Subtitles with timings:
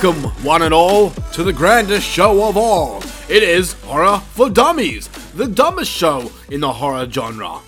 [0.00, 3.02] Welcome, one and all, to the grandest show of all.
[3.28, 7.58] It is Horror for Dummies, the dumbest show in the horror genre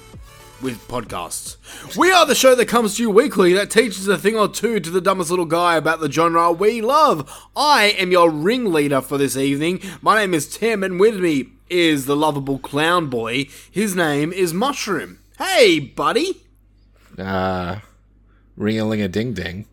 [0.63, 1.57] with podcasts.
[1.97, 4.79] We are the show that comes to you weekly that teaches a thing or two
[4.79, 7.29] to the dumbest little guy about the genre we love.
[7.57, 9.83] I am your ringleader for this evening.
[10.01, 13.49] My name is Tim, and with me is the lovable clown boy.
[13.73, 15.19] His name is Mushroom.
[15.37, 16.47] Hey, buddy.
[17.19, 17.81] Uh,
[18.57, 19.67] ring a ling a ding ding.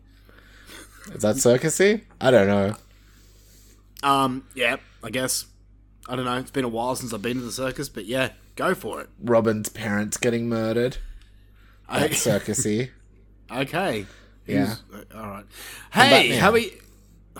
[1.14, 2.02] Is that circusy?
[2.20, 2.76] I don't know.
[4.02, 5.46] Um, yeah, I guess.
[6.08, 6.36] I don't know.
[6.36, 9.08] It's been a while since I've been to the circus, but yeah, go for it.
[9.22, 10.98] Robin's parents getting murdered.
[11.88, 12.90] I- That's circusy.
[13.50, 14.04] Okay.
[14.46, 14.74] Yeah.
[14.90, 15.44] Who's- uh, all right.
[15.90, 16.74] Hey, how we?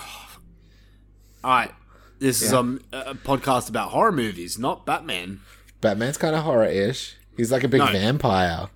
[1.45, 1.71] All right.
[2.19, 2.59] This is Yeah.
[2.59, 5.41] um, a podcast about horror movies, not Batman.
[5.83, 7.15] Batman's kind of horror-ish.
[7.37, 7.93] He's like a big No.
[7.93, 8.69] vampire.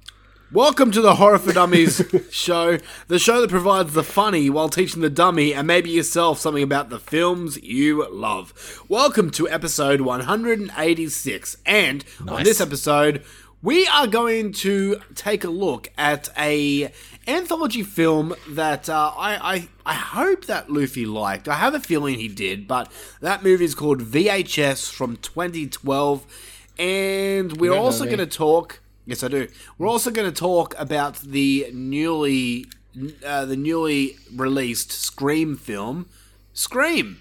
[0.53, 2.77] Welcome to the Horror for Dummies show,
[3.09, 6.91] the show that provides the funny while teaching the dummy and maybe yourself something about
[6.91, 8.83] the films you love.
[8.87, 13.25] Welcome to episode 186, and on this episode,
[13.63, 16.93] we are going to take a look at a
[17.27, 21.49] anthology film that uh, I, I I hope that Luffy liked.
[21.49, 26.27] I have a feeling he did, but that movie is called VHS from 2012,
[26.79, 28.81] and we're also going to talk.
[29.07, 29.49] Yes, I do.
[29.79, 32.67] We're also going to talk about the newly
[33.25, 36.09] uh, the newly released Scream film,
[36.53, 37.21] Scream.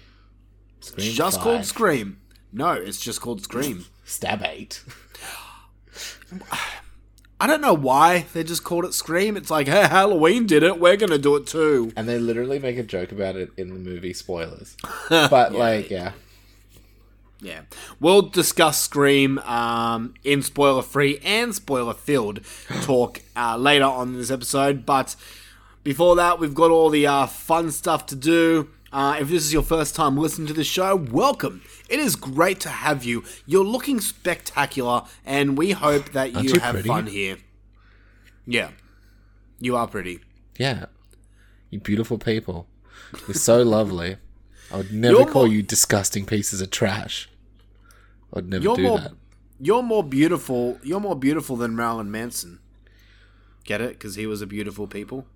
[0.80, 1.44] Scream It's just five.
[1.44, 2.18] called Scream.
[2.52, 3.86] No, it's just called Scream.
[4.04, 4.82] Stab eight.
[7.40, 9.36] I don't know why they just called it Scream.
[9.36, 10.78] It's like, hey, Halloween did it.
[10.78, 11.92] We're going to do it too.
[11.96, 14.12] And they literally make a joke about it in the movie.
[14.12, 14.76] Spoilers.
[15.08, 16.12] But like, yeah.
[17.42, 17.62] Yeah.
[17.98, 22.40] We'll discuss Scream um, in spoiler free and spoiler filled
[22.82, 24.86] talk uh, later on in this episode.
[24.86, 25.16] But
[25.82, 28.70] before that, we've got all the uh, fun stuff to do.
[28.92, 31.62] Uh, if this is your first time listening to the show, welcome.
[31.88, 33.24] It is great to have you.
[33.46, 36.88] You're looking spectacular, and we hope that Aren't you have pretty?
[36.88, 37.38] fun here.
[38.46, 38.70] Yeah.
[39.60, 40.20] You are pretty.
[40.58, 40.86] Yeah.
[41.70, 42.68] You beautiful people.
[43.26, 44.18] You're so lovely.
[44.72, 47.28] I would never You're call more- you disgusting pieces of trash.
[48.34, 49.12] I'd never You're do more that.
[49.60, 50.78] you're more beautiful.
[50.82, 52.58] You're more beautiful than Marilyn Manson.
[53.64, 53.90] Get it?
[53.90, 55.26] Because he was a beautiful people.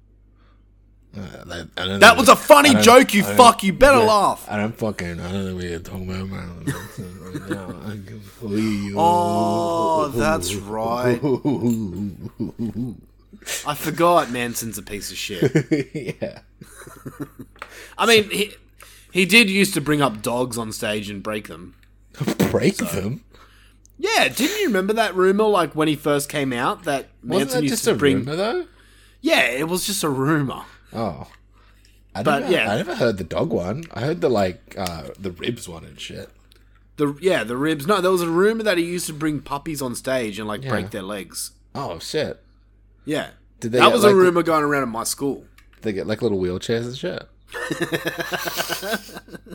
[1.17, 3.63] Uh, that, That was a funny joke, you fuck.
[3.63, 4.47] You better yeah, laugh.
[4.51, 5.19] I don't fucking.
[5.21, 7.69] I don't know what you're talking about Marilyn Manson right now.
[7.87, 11.21] I can feel Oh, that's right.
[13.67, 15.53] I forgot Manson's a piece of shit.
[16.21, 16.41] yeah.
[17.97, 18.55] I mean, he,
[19.13, 21.77] he did used to bring up dogs on stage and break them.
[22.51, 23.23] Break them.
[23.99, 25.45] Yeah, didn't you remember that rumor?
[25.45, 28.19] Like when he first came out, that Wasn't Manson that used just to a bring.
[28.19, 28.67] rumor though?
[29.23, 30.63] Yeah, it was just a rumor.
[30.93, 31.29] Oh.
[32.15, 32.73] I But, never, yeah.
[32.73, 33.85] I never heard the dog one.
[33.93, 36.31] I heard the like uh the ribs one and shit.
[36.97, 37.87] The yeah, the ribs.
[37.87, 40.63] No, there was a rumor that he used to bring puppies on stage and like
[40.63, 40.71] Yeah.
[40.71, 41.51] break their legs.
[41.75, 42.43] Oh shit!
[43.05, 45.45] Yeah, Did they that was a rumor going around at my school.
[45.83, 47.29] They get like little wheelchairs and shit.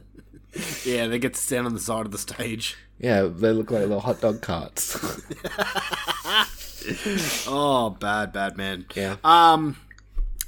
[0.84, 2.76] Yeah, they get to stand on the side of the stage.
[3.00, 4.98] Yeah, they look like little hot dog carts.
[7.48, 8.86] Oh, bad, bad man.
[8.96, 9.18] yeah.
[9.24, 9.78] Um,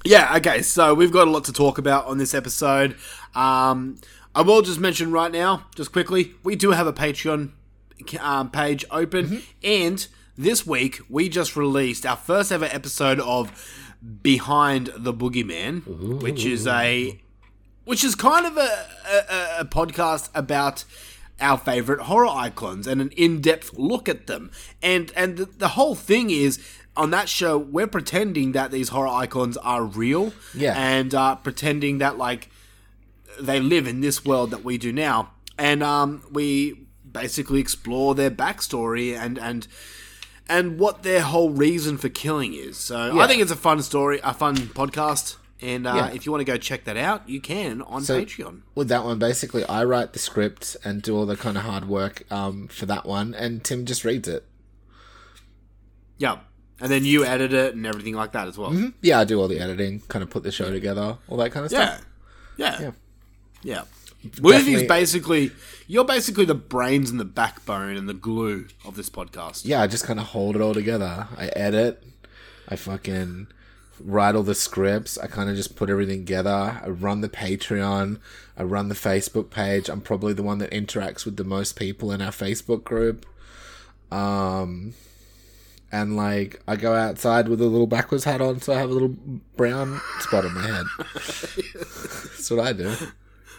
[0.03, 2.95] yeah, okay, so we've got a lot to talk about on this episode.
[3.35, 3.97] Um,
[4.33, 7.51] I will just mention right now, just quickly, we do have a Patreon
[8.19, 10.05] um, page open, and
[10.35, 13.51] this week we just released our first ever episode of
[14.23, 17.21] Behind the Boogeyman, which is a
[17.85, 20.83] which is kind of a, a, a podcast about
[21.41, 24.51] our favorite horror icons and an in-depth look at them.
[24.81, 26.59] And and the, the whole thing is
[26.95, 30.75] on that show, we're pretending that these horror icons are real, Yeah.
[30.77, 32.50] and uh, pretending that like
[33.39, 38.29] they live in this world that we do now, and um, we basically explore their
[38.31, 39.68] backstory and and
[40.47, 42.77] and what their whole reason for killing is.
[42.77, 46.07] So I think it's a fun story, a fun podcast, and uh, Yeah.
[46.12, 48.62] if you want to go check that out, you can on So- Patreon.
[48.75, 51.88] With that one, basically, I write the script and do all the kind of hard
[51.88, 54.45] work um, for that one, and Tim just reads it.
[56.18, 56.39] Yeah,
[56.80, 58.92] and then you edit it and everything like that as well.
[59.01, 61.65] Yeah, I do all the editing, kind of put the show together, all that kind
[61.65, 61.95] of Yeah.
[61.95, 62.06] stuff.
[62.57, 62.81] Yeah.
[62.81, 62.92] Yeah.
[63.63, 63.83] Yeah.
[64.31, 65.51] Definitely- basically
[65.88, 69.63] you're basically the brains and the backbone and the glue of this podcast.
[69.65, 71.27] Yeah, I just kind of hold it all together.
[71.38, 72.01] I edit,
[72.69, 73.48] I fucking
[74.03, 75.17] write all the scripts.
[75.17, 76.81] I kind of just put everything together.
[76.83, 78.19] I run the Patreon.
[78.57, 79.89] I run the Facebook page.
[79.89, 83.25] I'm probably the one that interacts with the most people in our Facebook group.
[84.11, 84.94] Um,
[85.91, 88.94] and like I go outside with a little backwards hat on, so I have a
[88.94, 89.15] little
[89.55, 90.85] brown spot on my head.
[91.23, 92.95] That's what I do.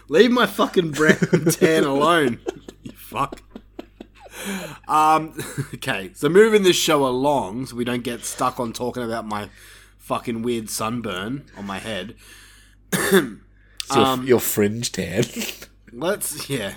[0.07, 2.39] Leave my fucking brown tan alone.
[2.83, 3.41] You fuck.
[4.87, 5.33] Um
[5.75, 9.49] okay, so moving this show along so we don't get stuck on talking about my
[10.05, 12.15] fucking weird sunburn on my head.
[12.91, 13.37] So
[13.95, 15.23] your, your fringe tan.
[15.91, 16.75] Let's yeah.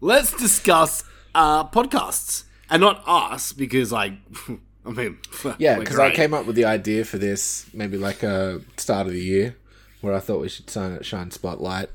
[0.00, 1.02] Let's discuss
[1.34, 2.44] uh podcasts.
[2.68, 4.12] And not us, because like
[4.86, 5.18] I mean
[5.58, 9.14] Yeah, because I came up with the idea for this maybe like a start of
[9.14, 9.56] the year,
[10.02, 11.88] where I thought we should shine, shine spotlight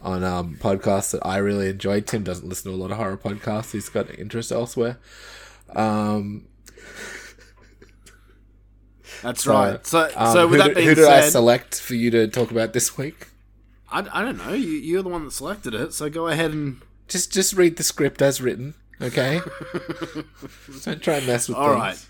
[0.00, 2.00] on um, podcasts that I really enjoy.
[2.00, 4.98] Tim doesn't listen to a lot of horror podcasts; he's got interest elsewhere.
[5.74, 6.46] Um,
[9.22, 9.86] That's right.
[9.86, 12.50] So, um, so with who, that being who did I select for you to talk
[12.50, 13.28] about this week?
[13.90, 14.52] I, I don't know.
[14.52, 16.80] You, you're the one that selected it, so go ahead and.
[17.08, 19.40] Just just read the script as written, okay?
[20.84, 21.78] Don't try and mess with All things.
[21.78, 22.06] right.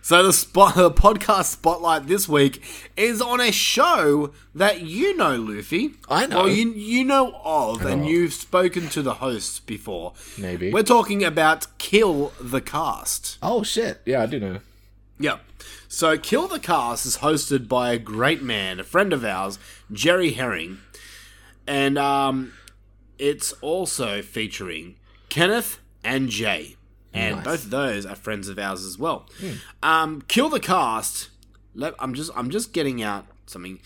[0.00, 2.62] So the spot, the podcast spotlight this week
[2.96, 5.96] is on a show that you know, Luffy.
[6.08, 6.44] I know.
[6.44, 10.14] Well, you you know of, and you've spoken to the host before.
[10.38, 10.72] Maybe.
[10.72, 13.36] We're talking about Kill the Cast.
[13.42, 14.00] Oh shit!
[14.06, 14.60] Yeah, I do know.
[15.20, 15.40] Yep.
[15.88, 19.58] So Kill the Cast is hosted by a great man, a friend of ours,
[19.92, 20.78] Jerry Herring,
[21.66, 22.52] and um,
[23.18, 24.96] it's also featuring
[25.28, 26.76] Kenneth and Jay,
[27.12, 27.44] and Nice.
[27.44, 29.26] both of those are friends of ours as well.
[29.82, 31.30] Um, Kill the Cast.
[31.74, 33.80] Let, I'm just I'm just getting out something.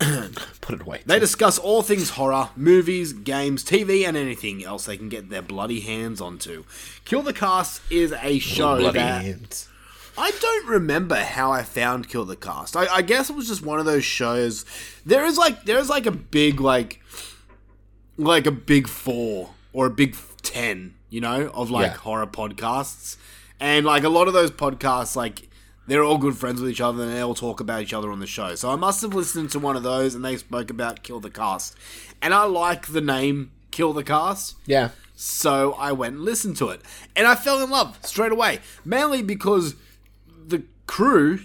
[0.60, 1.02] Put it away.
[1.06, 5.42] They discuss all things horror, movies, games, TV, and anything else they can get their
[5.42, 6.64] bloody hands onto.
[7.04, 9.68] Kill the Cast is a show Bloody that hands.
[10.16, 12.76] I don't remember how I found Kill the Cast.
[12.76, 14.64] I, I guess it was just one of those shows.
[15.06, 17.00] There is like there is like a big like
[18.16, 21.96] like a big four or a big ten, you know, of like Yeah.
[21.98, 23.16] horror podcasts,
[23.58, 25.48] and like a lot of those podcasts like.
[25.88, 28.20] They're all good friends with each other and they all talk about each other on
[28.20, 28.54] the show.
[28.54, 31.28] So I must have listened to one of those and they spoke about Kill the
[31.28, 31.74] Cast.
[32.22, 34.54] And I like the name Kill the Cast.
[34.64, 34.90] Yeah.
[35.16, 36.82] So I went and listened to it.
[37.16, 38.60] And I fell in love straight away.
[38.84, 39.74] Mainly because
[40.92, 41.40] crew,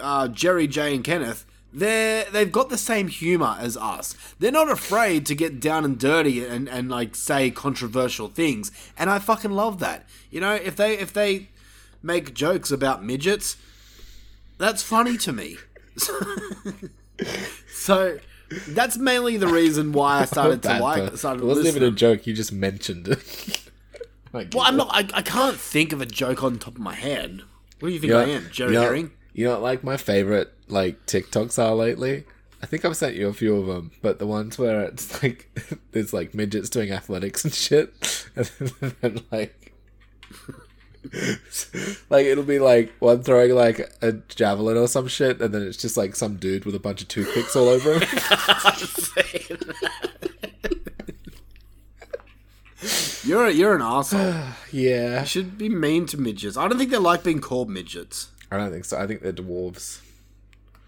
[0.00, 4.14] uh, Jerry, Jay, and Kenneth, they're, they've got the same humor as us.
[4.38, 8.70] They're not afraid to get down and dirty and, and like say controversial things.
[8.96, 10.06] And I fucking love that.
[10.30, 11.48] You know, if they if they
[12.00, 13.56] make jokes about midgets,
[14.56, 15.56] that's funny to me.
[17.72, 18.20] so
[18.68, 21.82] that's mainly the reason why I started to like started it wasn't listening.
[21.82, 22.24] even a joke.
[22.28, 23.58] You just mentioned it.
[24.32, 24.88] Well, I'm not.
[24.90, 27.42] I, I can't think of a joke on top of my head.
[27.82, 29.10] What do you think You know, I am, Jerry you know, Herring?
[29.32, 32.22] You know like my favorite like TikToks are lately?
[32.62, 35.50] I think I've sent you a few of them, but the ones where it's like
[35.90, 37.92] there's like midgets doing athletics and shit,
[38.36, 38.46] and
[39.00, 39.74] then like
[42.08, 45.76] like it'll be like one throwing like a javelin or some shit, and then it's
[45.76, 48.08] just like some dude with a bunch of toothpicks all over him.
[53.24, 54.34] You're a, you're an asshole.
[54.72, 56.56] yeah, you should be mean to midgets.
[56.56, 58.30] I don't think they like being called midgets.
[58.50, 58.98] I don't think so.
[58.98, 60.00] I think they're dwarves.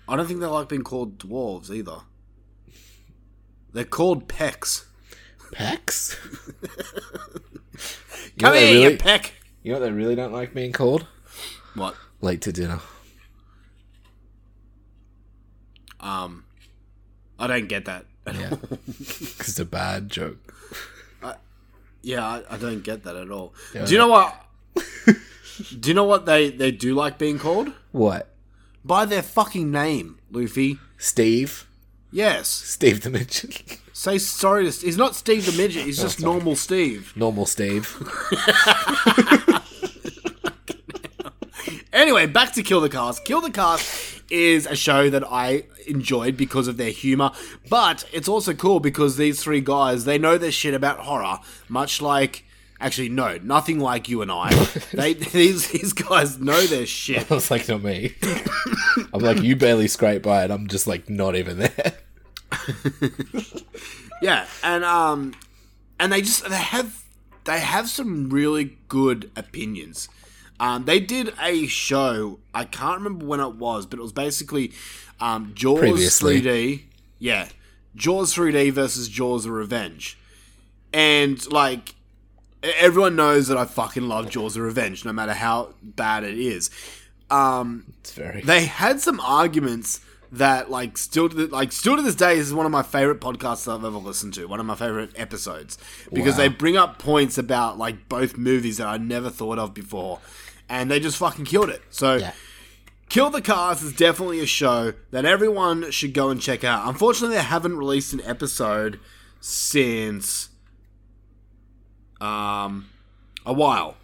[0.08, 1.98] I don't think they like being called dwarves either.
[3.72, 4.86] They're called pecks.
[5.52, 6.16] Pecs.
[8.36, 9.32] You know Come what they here, you peck.
[9.62, 11.06] You know what they really don't like being called?
[11.74, 11.94] What?
[12.20, 12.80] Late to dinner.
[16.00, 16.44] Um,
[17.38, 18.06] I don't get that.
[18.26, 20.53] Yeah, because it's a bad joke.
[22.04, 23.54] Yeah, I, I don't get that at all.
[23.74, 23.86] Yeah.
[23.86, 24.34] Do you know what?
[25.80, 27.72] do you know what they they do like being called?
[27.92, 28.30] What?
[28.84, 30.78] By their fucking name, Luffy.
[30.98, 31.66] Steve?
[32.12, 32.48] Yes.
[32.48, 33.80] Steve the Midget.
[33.92, 34.84] Say sorry to.
[34.84, 35.84] He's not Steve the midget.
[35.84, 36.32] He's oh, just sorry.
[36.32, 37.12] normal Steve.
[37.16, 37.96] Normal Steve.
[41.94, 43.24] Anyway, back to Kill the Cast.
[43.24, 47.30] Kill the Cast is a show that I enjoyed because of their humor,
[47.68, 51.38] but it's also cool because these three guys, they know their shit about horror,
[51.68, 52.44] much like
[52.80, 54.54] actually no, nothing like you and I.
[54.92, 57.30] they these these guys know their shit.
[57.30, 58.14] I was like, not me.
[59.12, 60.50] I'm like, you barely scrape by it.
[60.50, 61.92] I'm just like, not even there.
[64.24, 65.34] Yeah, and um
[66.00, 67.04] and they just they have
[67.44, 70.08] they have some really good opinions.
[70.60, 72.38] Um, they did a show.
[72.54, 74.72] I can't remember when it was, but it was basically
[75.20, 76.40] um, Jaws Previously.
[76.40, 76.82] 3D.
[77.18, 77.48] Yeah,
[77.96, 80.16] Jaws 3D versus Jaws: The Revenge,
[80.92, 81.94] and like
[82.62, 86.70] everyone knows that I fucking love Jaws: The Revenge, no matter how bad it is.
[87.30, 88.42] Um, It's very.
[88.42, 92.46] they had some arguments that like still to the, like still to this day this
[92.48, 95.78] is one of my favorite podcasts I've ever listened to one of my favorite episodes
[96.12, 96.38] because Wow.
[96.38, 100.18] they bring up points about like both movies that I never thought of before
[100.74, 102.32] and they just fucking killed it so yeah.
[103.10, 107.36] Kill the Cast is definitely a show that everyone should go and check out unfortunately
[107.36, 108.98] they haven't released an episode
[109.40, 110.48] since
[112.20, 112.88] um
[113.44, 113.96] a while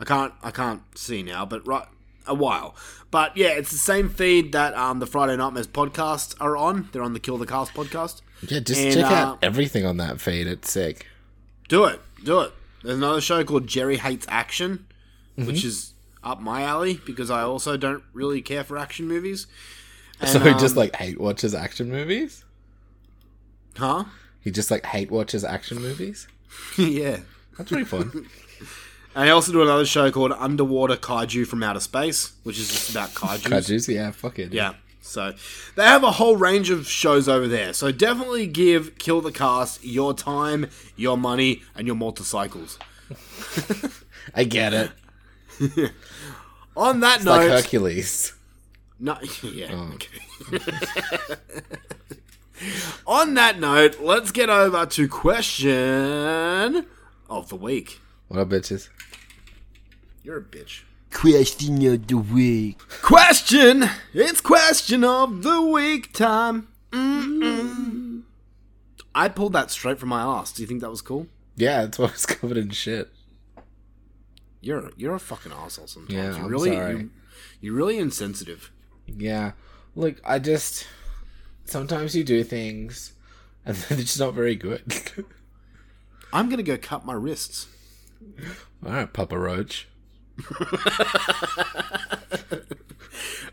[0.00, 1.86] I can't I can't see now, but right
[2.26, 2.74] a while.
[3.10, 6.88] But yeah, it's the same feed that um the Friday Nightmares podcast are on.
[6.92, 8.22] They're on the Kill the Cast podcast.
[8.48, 10.46] Yeah, just And, check uh, out everything on that feed.
[10.46, 11.06] It's sick.
[11.68, 12.52] Do it, do it.
[12.82, 14.86] There's another show called Jerry Hates Action,
[15.46, 15.92] which is
[16.22, 19.46] up my alley because I also don't really care for action movies.
[20.24, 22.44] so And, he just um, like hate watches action movies.
[23.76, 24.04] huh?
[24.42, 26.28] He just like hate watches action movies.
[26.78, 27.20] yeah.
[27.56, 28.26] That's pretty fun.
[29.12, 32.90] And I also do another show called Underwater Kaiju from Outer Space, which is just
[32.90, 33.42] about kaijus.
[33.42, 34.52] Kajus, yeah, fuck it.
[34.52, 34.74] Yeah.
[35.00, 35.34] So
[35.74, 37.72] they have a whole range of shows over there.
[37.72, 42.78] So definitely give Kill the Cast your time, your money, and your motorcycles.
[44.34, 44.92] I get it.
[46.76, 48.32] On that It's like note, Hercules.
[48.98, 49.70] no, yeah.
[49.72, 49.92] Oh.
[49.94, 50.18] Okay.
[53.06, 56.86] On that note, let's get over to question
[57.28, 58.00] of the week.
[58.28, 58.88] What up, bitches?
[60.22, 60.82] You're a bitch.
[61.10, 62.78] Question of the week.
[63.02, 63.84] Question!
[64.14, 66.68] It's question of the week time.
[66.92, 68.22] Mm-mm.
[69.14, 70.52] I pulled that straight from my ass.
[70.52, 71.26] Do you think that was cool?
[71.56, 73.08] Yeah, that's why it's covered in shit.
[74.60, 76.12] You're you're a fucking asshole sometimes.
[76.12, 76.96] Yeah, you're I'm really sorry.
[76.96, 77.08] You're,
[77.60, 78.70] you're really insensitive.
[79.06, 79.52] Yeah.
[79.96, 80.86] Look, I just
[81.64, 83.12] sometimes you do things
[83.64, 84.82] and they're just not very good.
[86.32, 87.66] I'm gonna go cut my wrists.
[88.84, 89.88] All right, Papa Roach.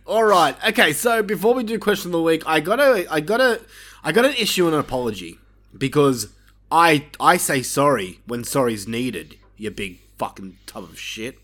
[0.06, 0.56] All right.
[0.70, 0.94] Okay.
[0.94, 3.62] So before we do question of the week, I gotta I gotta
[4.04, 5.40] I gotta issue an apology
[5.78, 6.34] because
[6.72, 9.38] I I say sorry when sorry's needed.
[9.58, 11.40] You big fucking tub of shit.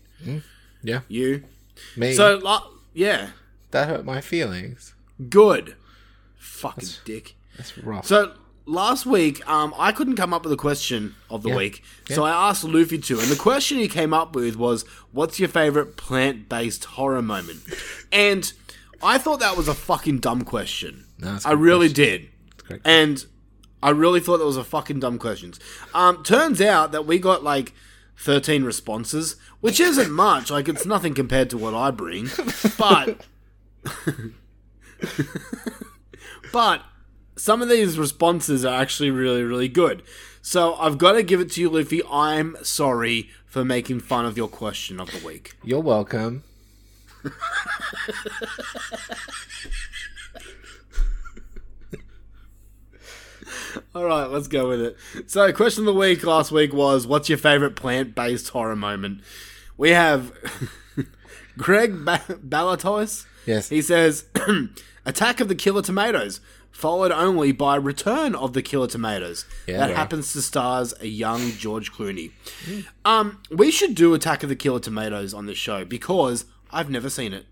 [0.82, 1.44] Yeah, You.
[1.96, 2.14] me.
[2.14, 3.30] So la- yeah,
[3.70, 4.94] that hurt my feelings.
[5.28, 5.76] good.
[6.38, 7.34] Fucking dick.
[7.56, 8.06] That's rough.
[8.06, 8.34] So
[8.66, 11.56] last week, um, I couldn't come up with a question of the Yeah.
[11.56, 15.38] week, so I asked Luffy to, and the question he came up with was, "What's
[15.38, 17.60] your favorite plant-based horror moment?"
[18.12, 18.52] And
[19.02, 21.04] I thought that was a fucking dumb question.
[21.18, 22.28] No, I really question.
[22.68, 23.26] did, and
[23.82, 25.52] I really thought that was a fucking dumb question.
[25.92, 27.72] Um, turns out that we got like.
[28.18, 30.50] 13 responses, which isn't much.
[30.50, 32.28] Like, it's nothing compared to what I bring.
[32.78, 33.26] But
[36.52, 36.82] but
[37.36, 40.02] some of these responses are actually really, really good.
[40.42, 42.02] So I've got to give it to you, Luffy.
[42.10, 45.54] I'm sorry for making fun of your question of the week.
[45.62, 46.44] You're welcome.
[53.94, 54.96] All right, let's go with it.
[55.30, 59.20] So, question of the week last week was What's your favorite plant based horror moment?
[59.76, 60.32] We have
[61.58, 63.26] Greg ba- Balatos.
[63.46, 63.68] Yes.
[63.68, 64.24] He says
[65.06, 66.40] Attack of the Killer Tomatoes,
[66.70, 69.44] followed only by Return of the Killer Tomatoes.
[69.66, 72.32] Yeah, that happens to stars a young George Clooney.
[73.04, 77.10] Um, we should do Attack of the Killer Tomatoes on this show because I've never
[77.10, 77.46] seen it.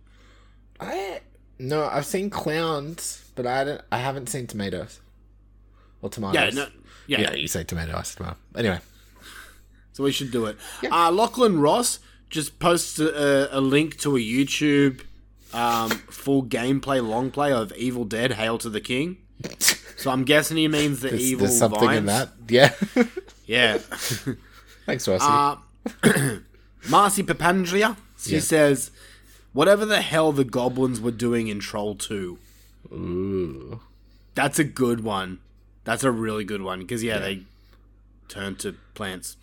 [0.80, 1.20] I
[1.58, 3.80] no, I've seen clowns, but I don't.
[3.92, 5.00] I haven't seen tomatoes
[6.02, 6.54] or tomatoes.
[6.54, 6.68] Yeah, no,
[7.06, 7.20] yeah.
[7.22, 7.96] yeah, you say tomato.
[7.96, 8.36] I said tomato.
[8.54, 8.80] Anyway,
[9.92, 10.56] So we should do it.
[10.90, 15.02] Uh, Lachlan Ross just posts a, a link to a YouTube
[15.54, 19.18] um, full gameplay long play of Evil Dead: Hail to the King.
[19.96, 21.98] So I'm guessing he means the there's, evil there's something vines.
[21.98, 22.28] in that.
[22.48, 22.72] Yeah.
[23.44, 23.78] Yeah.
[24.86, 25.26] Thanks, Rossi.
[25.28, 25.56] Uh,
[26.88, 27.96] Marcy Papandria.
[28.18, 28.40] She Yeah.
[28.40, 28.90] says,
[29.52, 32.38] "Whatever the hell the goblins were doing in Troll 2."
[32.92, 33.80] Ooh.
[34.34, 35.40] That's a good one.
[35.84, 37.42] That's a really good one because yeah, they
[38.28, 39.36] turn to plants.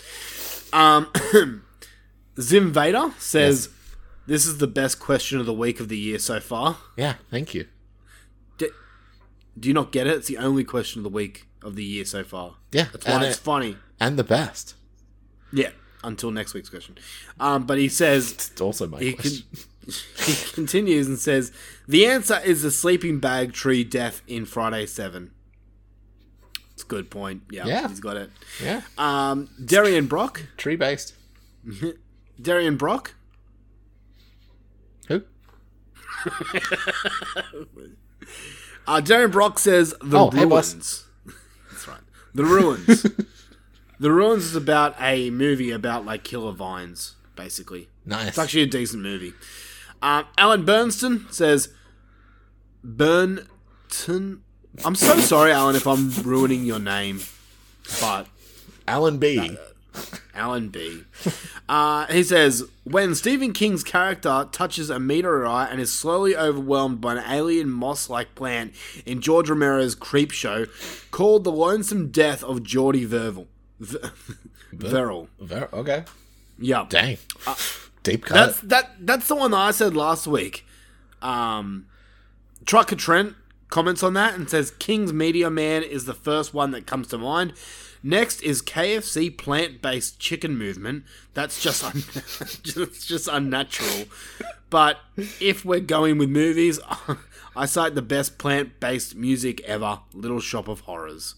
[0.73, 1.11] Um,
[2.39, 3.69] Zim Vader says
[4.27, 6.77] This is the best question of the week of the year so far.
[6.95, 7.65] Yeah, thank you.
[8.57, 8.69] Do,
[9.59, 10.15] do you not get it?
[10.17, 12.55] It's the only question of the week of the year so far.
[12.71, 13.77] Yeah, That's why and it's it- funny.
[13.99, 14.75] And the best.
[15.51, 15.71] Yeah,
[16.05, 16.97] until next week's question.
[17.39, 19.45] Um, but he says It's also my he, con- question.
[20.25, 21.51] he continues and says
[21.87, 25.31] the answer is the sleeping bag tree death in Friday Seven.
[26.89, 27.43] Good point.
[27.49, 27.87] Yeah, Yeah.
[27.87, 28.29] he's got it.
[28.61, 31.13] yeah, Um, Darian Brock, tree based.
[32.41, 33.13] Darian Brock.
[35.07, 35.23] Who?
[38.87, 41.05] Uh, Darian Brock says the Oh, hey, ruins.
[41.71, 41.99] That's right.
[42.33, 43.03] The ruins.
[43.99, 47.89] the ruins is about a movie about like killer vines, basically.
[48.03, 48.29] Nice.
[48.29, 49.33] It's actually a decent movie.
[50.01, 51.71] Um, Alan Bernston says,
[52.83, 54.41] Burnton.
[54.85, 57.21] I'm so sorry, Alan, if I'm ruining your name,
[57.99, 58.27] but
[58.87, 59.57] Alan B.
[60.33, 61.03] Alan B.
[61.67, 67.15] Uh, he says, when Stephen King's character touches a meteorite and is slowly overwhelmed by
[67.15, 68.73] an alien moss-like plant
[69.05, 70.69] in George Romero's Creepshow,
[71.11, 73.47] called The Lonesome Death of Jordy Verval.
[73.79, 73.97] V-
[74.71, 75.27] Verrill.
[75.39, 76.05] Ver- okay.
[76.57, 76.85] Yeah.
[76.87, 77.17] Dang.
[78.03, 78.35] Deep cut.
[78.35, 78.91] That's that.
[78.99, 80.65] That's the one that I said last week.
[81.21, 81.87] Um,
[82.65, 83.35] Trucker Trent
[83.69, 87.17] comments on that and says King's Media Man is the first one that comes to
[87.17, 87.53] mind.
[88.01, 91.03] Next is KFC plant-based chicken movement.
[91.33, 92.03] That's just un-
[92.63, 94.05] just, just unnatural.
[94.69, 96.79] But if we're going with movies,
[97.55, 101.35] I cite the best plant-based music ever, Little Shop of Horrors.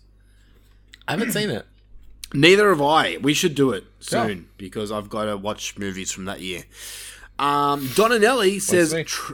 [1.08, 1.66] I haven't seen it.
[2.34, 3.18] Neither have I.
[3.18, 4.44] We should do it soon Yeah.
[4.58, 6.64] because I've got to watch movies from that year.
[7.40, 8.96] Um, Donanelli says.
[9.06, 9.34] Tr-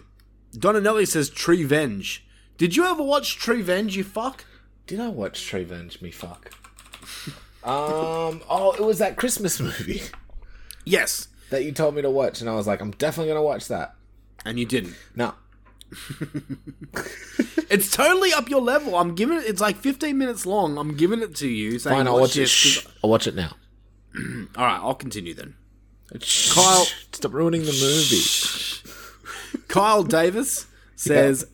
[0.55, 2.19] Donanelli says Treevenge.
[2.57, 3.93] Did you ever watch Treevenge?
[3.93, 4.45] You fuck.
[4.87, 6.01] Did I watch Treevenge?
[6.01, 6.51] Me fuck.
[7.63, 8.41] um.
[8.49, 10.01] Oh, it was that Christmas movie
[10.85, 13.67] Yes, that you told me to watch, and I was like, I'm definitely gonna watch
[13.67, 13.95] that.
[14.45, 14.95] and you didn't.
[15.15, 15.33] No.
[17.69, 18.95] It's totally up your level.
[18.97, 19.43] I'm giving it.
[19.45, 20.77] It's like 15 minutes long.
[20.77, 21.79] I'm giving it to you.
[21.79, 22.47] Saying, Fine, I'll watch it.
[22.47, 22.87] Shh.
[23.03, 23.57] I'll watch it now.
[24.55, 25.55] All right, I'll continue then.
[26.53, 29.57] Kyle- stop ruining the movie.
[29.67, 31.45] Kyle Davis says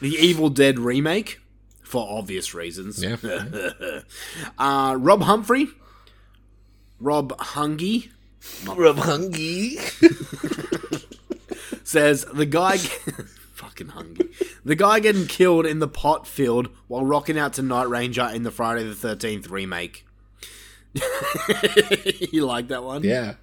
[0.00, 1.40] the Evil Dead remake
[1.82, 3.02] for obvious reasons.
[3.02, 3.16] Yeah.
[4.58, 5.68] Uh, Rob Humphrey,
[7.00, 8.10] Rob Hungy
[8.66, 9.78] Rob Hungy.
[11.84, 12.76] says the guy
[13.54, 14.28] fucking hungry.
[14.64, 18.42] The guy getting killed in the pot field while rocking out to Night Ranger in
[18.42, 20.04] the Friday the Thirteenth remake.
[22.32, 23.02] you like that one?
[23.04, 23.34] Yeah.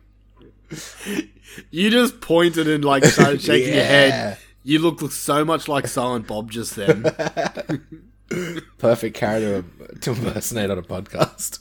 [1.72, 4.38] You just pointed and like started shaking your head.
[4.66, 7.04] You look so much like Silent Bob just then.
[8.80, 9.64] Perfect character
[10.02, 11.60] to impersonate on a podcast.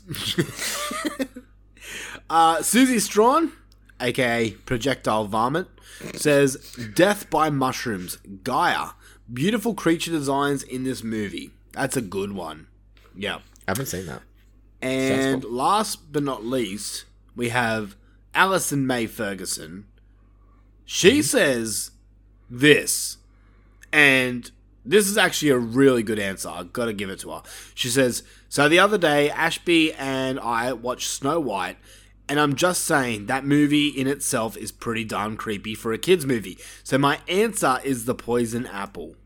[2.31, 3.53] Uh, Susie Strawn,
[4.01, 5.69] aka Projectile Varmint,
[6.15, 6.57] says
[6.95, 8.91] Death by Mushrooms, Gaia.
[9.33, 11.51] Beautiful creature designs in this movie.
[11.73, 12.67] That's a good one.
[13.15, 13.37] Yeah.
[13.37, 14.23] I haven't seen that.
[14.81, 15.53] And cool.
[15.53, 17.05] last but not least,
[17.37, 17.95] we have
[18.35, 19.87] Alison May Ferguson.
[20.85, 21.91] She says
[22.51, 23.19] this,
[23.93, 24.51] and
[24.85, 26.49] this is actually a really good answer.
[26.49, 27.43] I've got to give it to her.
[27.75, 31.77] She says, So the other day, Ashby and I watched Snow White,
[32.29, 36.27] and I'm just saying that movie in itself is pretty darn creepy for a kid's
[36.27, 36.59] movie.
[36.83, 39.17] So my answer is The Poison Apple.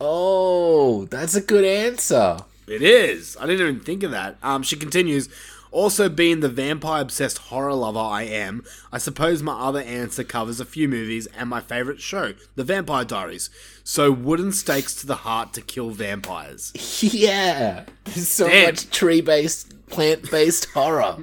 [0.00, 2.38] Oh, that's a good answer.
[2.66, 3.36] It is.
[3.38, 4.38] I didn't even think of that.
[4.42, 5.28] Um, she continues.
[5.72, 10.58] Also, being the vampire obsessed horror lover I am, I suppose my other answer covers
[10.58, 13.50] a few movies and my favourite show, The Vampire Diaries.
[13.84, 16.72] So, wooden stakes to the heart to kill vampires.
[17.02, 17.84] Yeah.
[18.04, 18.66] There's so Damn.
[18.66, 21.18] much tree based, plant based horror.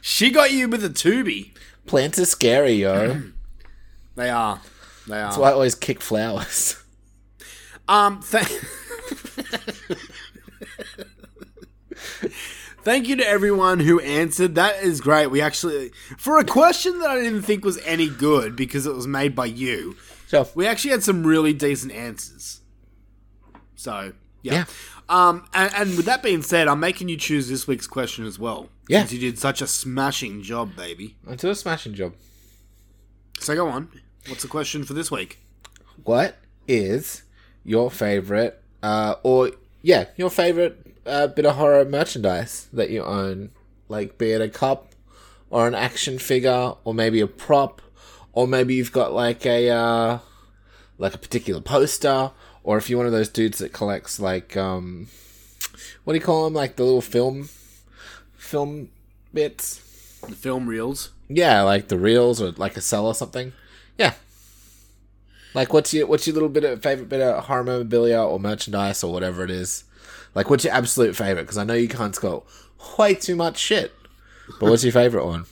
[0.00, 1.54] She got you with a Tubi.
[1.86, 3.22] Plants are scary, yo.
[4.16, 4.60] They are.
[5.08, 5.22] They are.
[5.24, 6.80] That's why I always kick flowers.
[7.88, 8.46] Um, th-
[12.84, 14.54] Thank you to everyone who answered.
[14.56, 15.28] That is great.
[15.28, 19.06] We actually, for a question that I didn't think was any good because it was
[19.06, 22.60] made by you, So, we actually had some really decent answers.
[23.76, 24.52] So, yeah.
[24.52, 24.64] Yeah.
[25.08, 28.38] Um, and, and with that being said, I'm making you choose this week's question as
[28.38, 28.68] well.
[28.88, 29.00] Yeah.
[29.00, 31.16] Since you did such a smashing job, baby.
[31.26, 32.14] I did a smashing job.
[33.40, 33.88] So go on.
[34.28, 35.38] What's the question for this week?
[36.04, 36.36] What
[36.68, 37.22] is
[37.64, 43.50] your favorite, uh, or yeah, your favorite uh, bit of horror merchandise that you own?
[43.88, 44.90] Like, be it a cup,
[45.50, 47.82] or an action figure, or maybe a prop,
[48.32, 50.18] or maybe you've got like a uh,
[50.98, 52.30] like a particular poster,
[52.62, 55.08] or if you're one of those dudes that collects like um,
[56.04, 56.54] what do you call them?
[56.54, 57.48] Like the little film,
[58.36, 58.90] film
[59.32, 59.80] bits.
[60.22, 61.10] The film reels.
[61.28, 63.52] Yeah, like the reels or like a cell or something.
[63.98, 64.14] Yeah.
[65.54, 69.04] Like, what's your what's your little bit of favorite bit of horror memorabilia or merchandise
[69.04, 69.84] or whatever it is?
[70.34, 71.42] Like, what's your absolute favorite?
[71.44, 72.44] Because I know you can't got
[72.98, 73.92] way too much shit.
[74.60, 75.46] But what's your favorite one?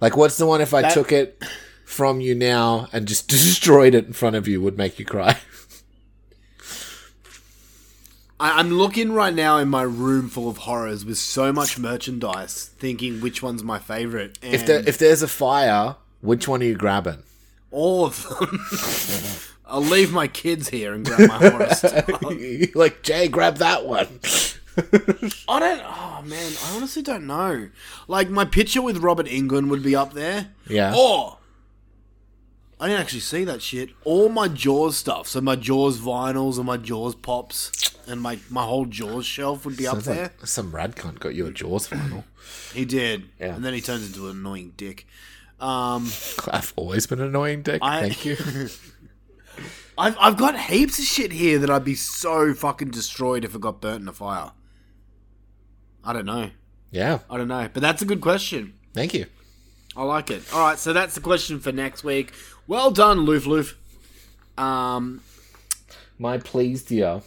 [0.00, 1.42] Like, what's the one if I That- took it
[1.84, 5.38] from you now and just destroyed it in front of you would make you cry?
[8.38, 12.70] I, I'm looking right now in my room full of horrors with so much merchandise,
[12.78, 14.38] thinking which one's my favorite.
[14.42, 17.22] And If there, if there's a fire, which one are you grabbing?
[17.72, 18.60] all of them,
[19.66, 21.82] I'll leave my kids here and grab my horse.
[22.74, 24.20] like Jay, grab that one.
[25.48, 25.82] I don't.
[25.84, 27.70] Oh man, I honestly don't know.
[28.08, 30.48] Like my picture with Robert Englund would be up there.
[30.68, 30.94] Yeah.
[30.96, 31.38] Or
[32.78, 33.90] I didn't actually see that shit.
[34.04, 38.64] All my Jaws stuff, so my Jaws vinyls and my Jaws pops and my my
[38.64, 40.22] whole Jaws shelf would be up Sounds there.
[40.38, 42.24] like some rad cunt got you a Jaws final.
[42.72, 43.56] He did, Yeah.
[43.56, 45.06] and then he turns into an annoying dick.
[45.58, 46.04] Um,
[46.52, 47.80] I've always been an annoying dick.
[47.82, 48.36] I- Thank you.
[49.98, 53.60] I've I've got heaps of shit here that I'd be so fucking destroyed if it
[53.60, 54.52] got burnt in a fire.
[56.04, 56.50] I don't know.
[56.90, 57.20] Yeah.
[57.30, 58.74] I don't know, but that's a good question.
[58.94, 59.26] Thank you.
[59.96, 60.42] I like it.
[60.52, 62.32] All right, so that's the question for next week.
[62.66, 63.76] Well done, Loof Loof.
[64.58, 65.22] Um,
[66.18, 67.22] My pleased dear.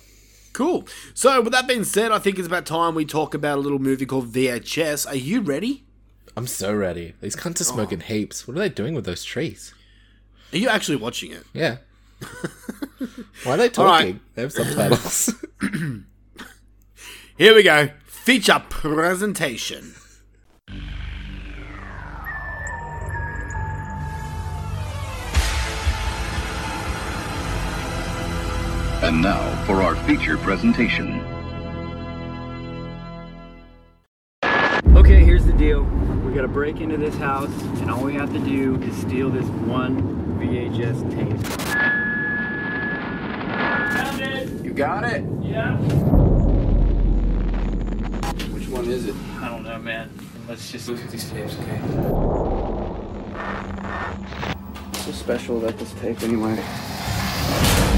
[0.54, 0.88] cool.
[1.14, 3.80] So, with that being said, I think it's about time we talk about a little
[3.80, 5.08] movie called VHS.
[5.08, 5.84] Are you ready?
[6.38, 7.16] I'm so ready.
[7.22, 8.48] These cunts are smoking heaps.
[8.48, 9.74] What are they doing with those trees?
[10.54, 11.44] Are you actually watching it?
[11.54, 11.78] Yeah.
[13.44, 13.86] Why are they talking?
[14.14, 14.20] right.
[14.36, 15.34] They have subtitles.
[17.38, 17.90] Here we go.
[18.06, 19.94] Feature presentation.
[29.02, 31.22] And now for our feature presentation.
[34.98, 35.84] Okay, here's the deal.
[36.26, 39.46] We gotta break into this house, and all we have to do is steal this
[39.46, 40.02] one
[40.38, 41.79] VHS tape.
[43.90, 44.64] Found it!
[44.64, 45.24] You got it?
[45.42, 45.78] Yeah?
[48.52, 49.16] Which one is it?
[49.40, 50.10] I don't know, man.
[50.48, 50.88] Let's just.
[50.90, 51.78] Look at these tapes, okay?
[54.88, 57.89] What's so special about this tape anyway?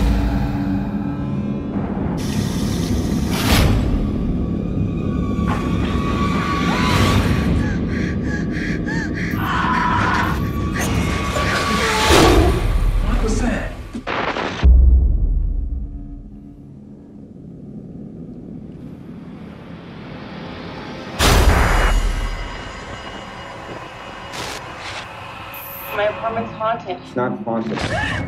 [27.63, 28.20] It's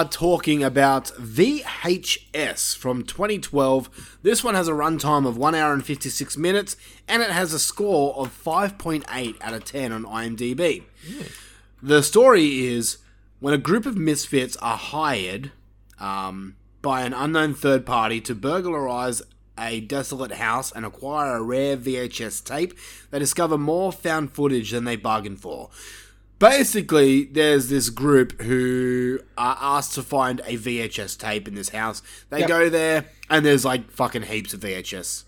[0.00, 4.18] are talking about VHS from 2012.
[4.22, 6.74] This one has a runtime of 1 hour and 56 minutes,
[7.06, 10.84] and it has a score of 5.8 out of 10 on IMDb.
[11.82, 12.96] The story is
[13.40, 15.52] when a group of misfits are hired
[15.98, 19.20] um, by an unknown third party to burglarize
[19.58, 22.72] a desolate house and acquire a rare VHS tape,
[23.10, 25.68] they discover more found footage than they bargained for.
[26.40, 32.02] Basically, there's this group who are asked to find a VHS tape in this house.
[32.30, 32.48] They Yep.
[32.48, 35.24] go there, and there's like fucking heaps of VHS.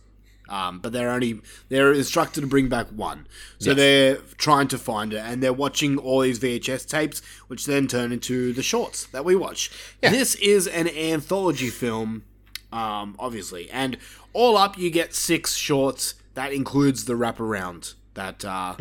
[0.49, 3.27] Um, but they're only they're instructed to bring back one,
[3.59, 3.77] so Yes.
[3.77, 8.11] they're trying to find it, and they're watching all these VHS tapes, which then turn
[8.11, 9.71] into the shorts that we watch.
[10.01, 12.25] This is an anthology film,
[12.73, 13.99] um, obviously, and
[14.33, 16.15] all up you get six shorts.
[16.35, 18.77] That includes the wraparound that uh,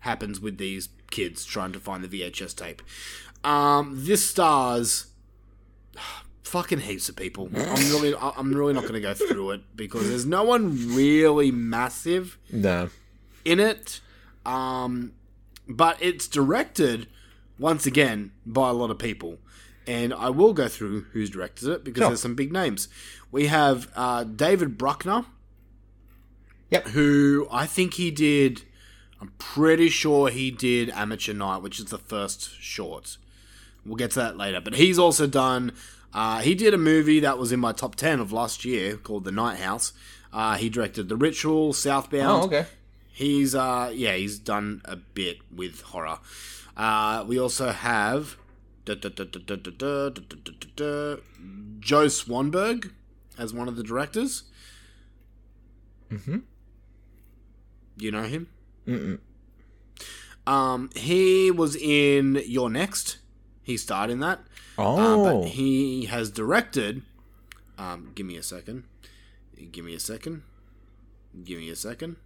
[0.00, 2.82] happens with these kids trying to find the VHS tape.
[3.44, 5.06] Um, this stars
[6.42, 7.48] fucking heaps of people.
[7.54, 11.50] I'm really, I'm really not going to go through it because there's no one really
[11.50, 12.90] massive no.
[13.44, 14.00] in it.
[14.44, 15.12] Um,
[15.68, 17.06] but it's directed
[17.58, 19.38] once again by a lot of people.
[19.86, 22.08] And I will go through who's directed it because Sure.
[22.08, 22.88] there's some big names.
[23.30, 25.24] We have uh, David Bruckner,
[26.70, 26.88] Yep.
[26.88, 28.62] who I think he did.
[29.24, 33.16] I'm pretty sure he did Amateur Night, which is the first short.
[33.86, 34.60] We'll get to that later.
[34.60, 35.72] But he's also done.
[36.12, 39.24] Uh, he did a movie that was in my top ten of last year called
[39.24, 39.94] The Night House.
[40.30, 42.42] Uh, he directed The Ritual, Southbound.
[42.42, 42.66] Oh, okay.
[43.10, 46.18] He's uh, yeah, he's done a bit with horror.
[47.26, 48.36] we also have
[48.84, 48.96] Joe
[52.08, 52.90] Swanberg
[53.38, 54.42] as one of the directors.
[56.10, 56.40] Mm-hmm.
[57.96, 58.48] You know him?
[58.86, 59.18] Mm-mm.
[60.46, 63.18] Um, he was in You're Next.
[63.62, 64.40] He starred in that.
[64.78, 65.40] Uh, Oh.
[65.42, 67.02] but he has directed.
[67.78, 68.84] Um, give me a second.
[69.72, 70.42] Give me a second.
[71.44, 72.16] Give me a second.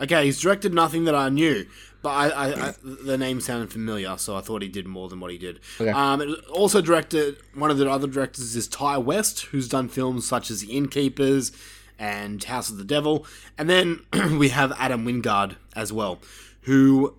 [0.00, 1.66] Okay, he's directed nothing that I knew,
[2.02, 5.20] but I, I, I the name sounded familiar, so I thought he did more than
[5.20, 5.60] what he did.
[5.80, 5.90] Okay.
[5.90, 10.50] Um, also directed one of the other directors is Ti West, who's done films such
[10.50, 11.52] as The Innkeepers
[11.98, 14.00] and House of the Devil, and then
[14.38, 16.18] we have Adam Wingard as well,
[16.62, 17.14] who.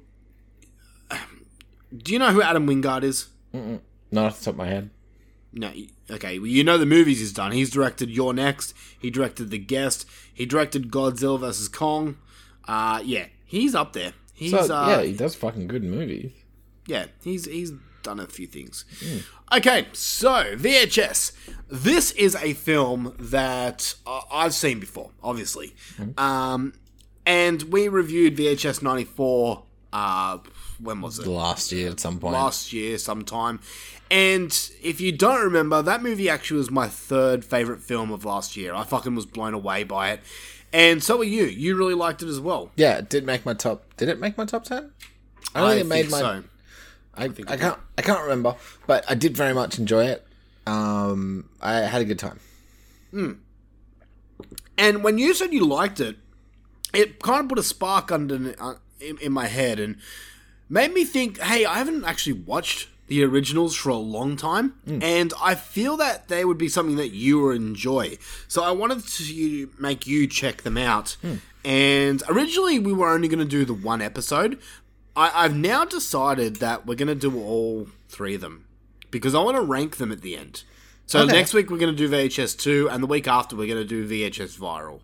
[1.95, 3.27] Do you know who Adam Wingard is?
[4.11, 4.91] Not off the top of my head.
[5.51, 5.71] No,
[6.11, 6.37] okay.
[6.37, 7.51] Well, you know the movies he's done.
[7.51, 8.75] He's directed You're Next.
[8.99, 10.07] He directed The Guest.
[10.31, 12.17] He directed Godzilla vs Kong.
[12.67, 14.13] Uh, yeah, he's up there.
[14.35, 16.31] He's So, uh, yeah, he does fucking good movies.
[16.85, 17.71] yeah, he's he's
[18.03, 18.85] done a few things.
[19.55, 21.31] Okay, so VHS.
[21.69, 25.75] This is a film that uh, I've seen before, obviously,
[26.17, 26.73] um,
[27.25, 29.63] and we reviewed VHS ninety four.
[29.91, 30.37] Uh,
[30.79, 31.27] when was it?
[31.27, 32.33] Last year at some point.
[32.33, 33.59] last year sometime.
[34.11, 38.55] And if you don't remember, that movie actually was my third favorite film of last
[38.57, 38.73] year.
[38.73, 40.21] I fucking was blown away by it.
[40.71, 41.45] And so were you.
[41.45, 42.71] You really liked it as well.
[42.75, 43.83] Yeah, it did make my top.
[43.97, 44.91] Did it make my top ten?
[45.53, 46.19] I don't think it made my.
[46.19, 46.43] so.
[47.19, 47.79] I, I can't.
[47.97, 48.55] I can't remember,
[48.87, 50.25] but I did very much enjoy it.
[50.65, 52.39] Um, I had a good time.
[54.77, 56.15] And when you said you liked it,
[56.93, 59.97] it kind of put a spark under uh, in, in my head and
[60.69, 65.33] made me think, hey, I haven't actually watched the originals for a long time, and
[65.41, 68.17] I feel that they would be something that you would enjoy.
[68.47, 71.17] So I wanted to make you check them out.
[71.65, 74.59] And originally, we were only going to do the one episode.
[75.19, 78.65] I, I've now decided that we're going to do all three of them
[79.11, 80.63] because I want to rank them at the end.
[81.05, 81.31] So Okay.
[81.33, 83.85] next week we're going to do VHS two, and the week after we're going to
[83.85, 85.01] do VHS viral.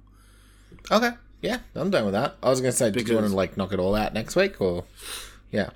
[0.91, 1.12] Okay.
[1.41, 2.38] Yeah, I'm done with that.
[2.41, 4.60] I was gonna say, do you want to like knock it all out next week,
[4.60, 4.84] or
[5.51, 5.69] yeah?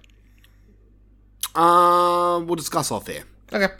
[1.55, 3.23] Um, we'll discuss off there.
[3.51, 3.71] Okay.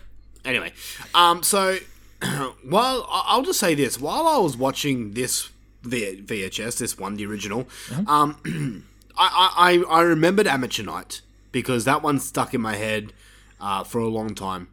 [0.46, 0.72] Anyway,
[1.16, 1.78] um, so
[2.64, 5.50] while I'll just say this, while I was watching this
[5.84, 7.68] v- VHS, this one, the original,
[8.08, 8.86] um,
[9.20, 13.14] I, I I remembered Amateur Night because that one stuck in my head
[13.60, 14.70] uh, for a long time.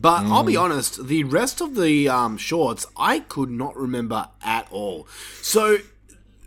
[0.00, 4.66] But I'll be honest, the rest of the um, shorts I could not remember at
[4.70, 5.06] all.
[5.42, 5.78] So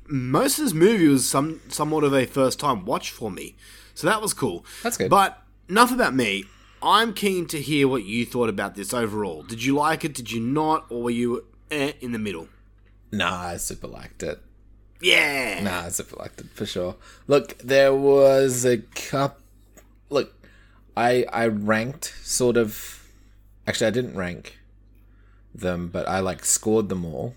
[0.07, 3.55] most of this movie was some somewhat of a first time watch for me.
[3.93, 4.65] So that was cool.
[4.81, 5.09] That's good.
[5.09, 6.45] But enough about me.
[6.81, 9.43] I'm keen to hear what you thought about this overall.
[9.43, 10.13] Did you like it?
[10.13, 10.85] Did you not?
[10.89, 12.49] Or were you eh, in the middle?
[13.11, 14.41] Nah, I super liked it.
[15.03, 15.61] Yeah.
[15.63, 16.95] Nah, it's liked for sure.
[17.27, 19.39] Look, there was a cup.
[20.09, 20.33] Look,
[20.97, 23.05] I I ranked sort of.
[23.67, 24.57] Actually, I didn't rank
[25.53, 27.35] them, but I like scored them all,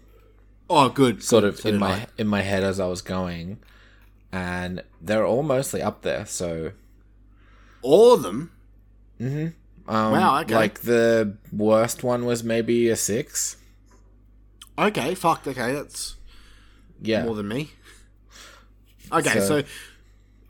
[0.70, 1.22] Oh, good.
[1.22, 1.54] sort good.
[1.54, 2.06] of So in my I.
[2.18, 3.58] in my head as I was going,
[4.32, 6.24] and they're all mostly up there.
[6.26, 6.72] So
[7.82, 8.52] all of them.
[9.20, 9.46] Mm-hmm.
[9.94, 10.54] Um, Wow, okay.
[10.54, 13.56] Like the worst one was maybe a six.
[14.78, 15.46] Okay, fuck.
[15.46, 16.16] Okay, that's
[17.02, 17.24] Yeah.
[17.24, 17.70] more than me.
[19.12, 19.64] Okay, So- so,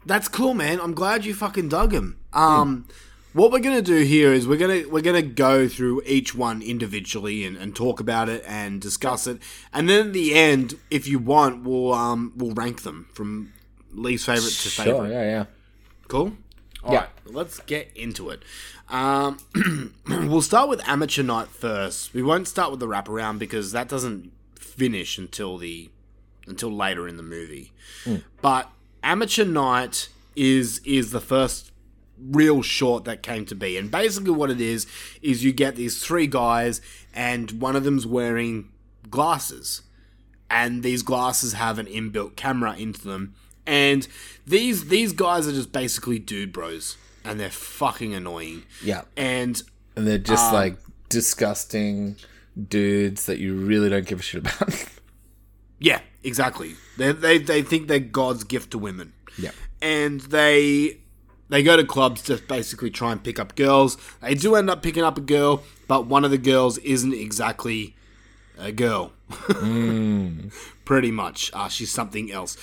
[0.07, 0.81] that's cool, man.
[0.81, 2.17] I'm glad you fucking dug him.
[2.33, 2.87] Um,
[3.33, 7.45] what we're gonna do here is we're gonna we're gonna go through each one individually
[7.45, 9.41] and, and talk about it and discuss it,
[9.75, 13.53] and then at the end, if you want, we'll um we'll rank them from
[13.93, 14.85] least favorite to sure.
[14.85, 15.11] favorite.
[15.11, 15.23] Yeah.
[15.23, 15.45] Yeah.
[16.09, 16.33] Cool.
[16.83, 17.01] All Yeah.
[17.01, 18.43] right, let's get into it.
[18.89, 19.39] Um,
[20.09, 22.15] we'll start with Amateur Night first.
[22.15, 25.91] We won't start with the wraparound because that doesn't finish until the
[26.47, 27.73] until later in the movie.
[28.43, 28.71] But
[29.03, 31.73] Amateur Night is is the first
[32.19, 34.87] real short that came to be, and basically what it is
[35.23, 36.81] is you get these three guys,
[37.15, 38.71] and one of them's wearing
[39.11, 39.83] glasses
[40.51, 43.35] and these glasses have an inbuilt camera into them.
[43.67, 44.07] And
[44.47, 48.63] these these guys are just basically dude bros, and they're fucking annoying.
[48.83, 49.03] Yeah.
[49.17, 49.61] And
[49.97, 50.77] And they're just Um, like
[51.09, 52.17] disgusting
[52.69, 54.87] dudes that you really don't give a shit about.
[55.79, 56.75] yeah, exactly.
[56.97, 59.13] They they they think they're God's gift to women.
[59.39, 59.51] yeah.
[59.83, 60.99] and they
[61.49, 63.97] they go to clubs to basically try and pick up girls.
[64.21, 67.95] They do end up picking up a girl, but one of the girls isn't exactly
[68.59, 69.13] a girl.
[70.85, 72.57] Pretty much, uh, she's something else.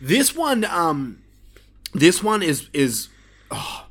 [0.00, 1.22] This one, um,
[1.92, 3.08] this one is is
[3.50, 3.86] oh,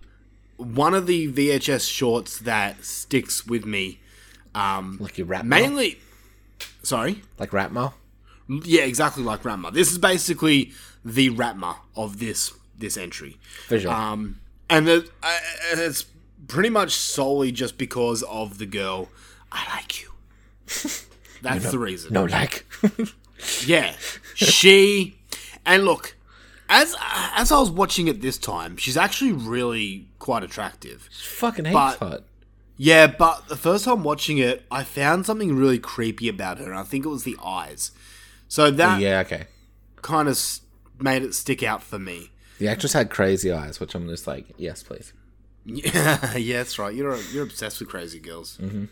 [0.58, 4.00] one of the VHS shorts that sticks with me.
[4.54, 6.00] Um, Like your rap mainly,
[6.84, 7.24] sorry.
[7.38, 7.94] Like Ratma?
[8.48, 9.74] Yeah, exactly like Ratma.
[9.74, 10.72] This is basically
[11.04, 13.38] the Ratma of this this entry.
[13.68, 13.92] For sure.
[13.92, 15.40] Um, and the, uh,
[15.74, 16.06] it's
[16.48, 19.10] pretty much solely just because of the girl.
[19.52, 20.10] I like you.
[21.42, 22.14] That's the reason.
[22.14, 22.66] no, like.
[23.66, 23.94] Yeah,
[24.34, 25.18] she.
[25.66, 26.16] And look,
[26.70, 26.96] as
[27.36, 31.10] as I was watching it this time, she's actually really quite attractive.
[31.12, 32.26] fucking hates But-.
[32.78, 36.78] Yeah, but the first time watching it, I found something really creepy about her, and
[36.78, 37.92] I think it was the eyes.
[38.48, 39.46] So that Yeah, okay.
[40.02, 40.40] kind of
[41.00, 42.32] made it stick out for me.
[42.60, 45.12] The actress had crazy eyes, which I'm just like, yes, please.
[45.66, 46.94] Yeah, yeah, that's right.
[46.94, 48.58] You're you're obsessed with crazy girls.
[48.62, 48.86] Mm-hmm.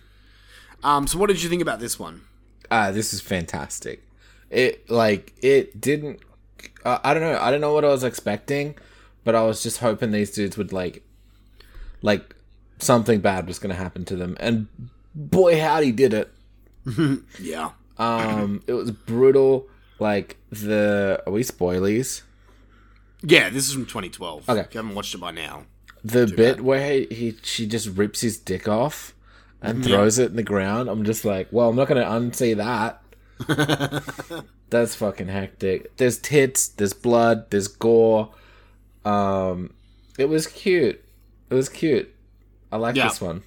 [0.85, 2.21] Um, so what did you think about this one?
[2.71, 4.03] Ah, this is fantastic.
[4.49, 6.19] It like it didn't.
[6.83, 7.37] Uh, I don't know.
[7.39, 8.75] I don't know what I was expecting,
[9.23, 11.03] but I was just hoping these dudes would like,
[12.01, 12.35] like
[12.79, 14.67] something bad was gonna happen to them, and
[15.15, 16.31] boy, howdy did it.
[17.39, 19.67] Yeah, Um, it was brutal.
[19.99, 22.23] Like the are we spoilies?
[23.21, 23.49] yeah.
[23.49, 24.49] This is from 2012.
[24.49, 24.59] Okay.
[24.61, 25.65] if you haven't watched it by now.
[26.03, 29.13] The bit where he, he she just rips his dick off
[29.61, 30.89] and throws it in the ground.
[30.89, 32.99] I'm just like, well, I'm not gonna unsee that.
[34.69, 35.95] That's fucking hectic.
[35.97, 38.33] There's tits, there's blood, there's gore.
[39.05, 39.73] Um,
[40.17, 41.01] it was cute.
[41.49, 42.13] It was cute.
[42.71, 43.07] I like Yeah.
[43.07, 43.43] this one.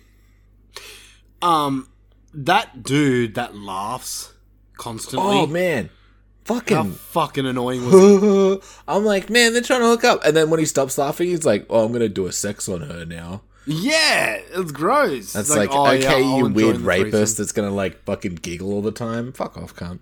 [1.43, 1.89] Um,
[2.33, 4.33] that dude that laughs
[4.77, 5.39] constantly.
[5.39, 5.91] Oh man,
[6.47, 6.93] how fucking.
[6.93, 8.65] fucking annoying was it?
[8.89, 11.45] I'm like, man, they're trying to hook up, and then when he stops laughing, he's
[11.45, 15.33] like, "Oh, I'm gonna do a sex on her now." Yeah, it's gross.
[15.33, 18.83] That's It's like, oh, okay, I'll you weird rapist that's gonna like fucking giggle all
[18.83, 19.33] the time.
[19.33, 19.99] Fuck off, cunt.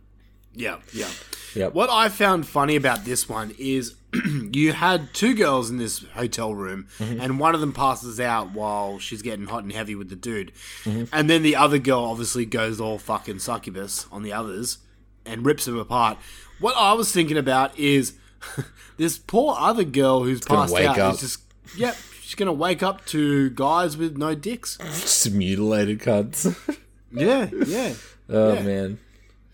[0.54, 1.08] Yeah, yeah.
[1.54, 1.72] Yep.
[1.74, 3.94] What I found funny about this one is
[4.52, 7.20] you had two girls in this hotel room, Mm-hmm.
[7.20, 10.52] and one of them passes out while she's getting hot and heavy with the dude.
[10.84, 11.04] Mm-hmm.
[11.12, 14.78] And then the other girl obviously goes all fucking succubus on the others
[15.24, 16.18] and rips them apart.
[16.60, 18.14] What I was thinking about is
[18.96, 21.14] this poor other girl who's gonna passed out up.
[21.14, 21.42] is just,
[21.76, 24.76] yep, she's going to wake up to guys with no dicks.
[24.82, 26.52] Just mutilated cunts.
[27.16, 27.94] Yeah, yeah.
[28.28, 28.62] oh Yeah.
[28.62, 28.98] man,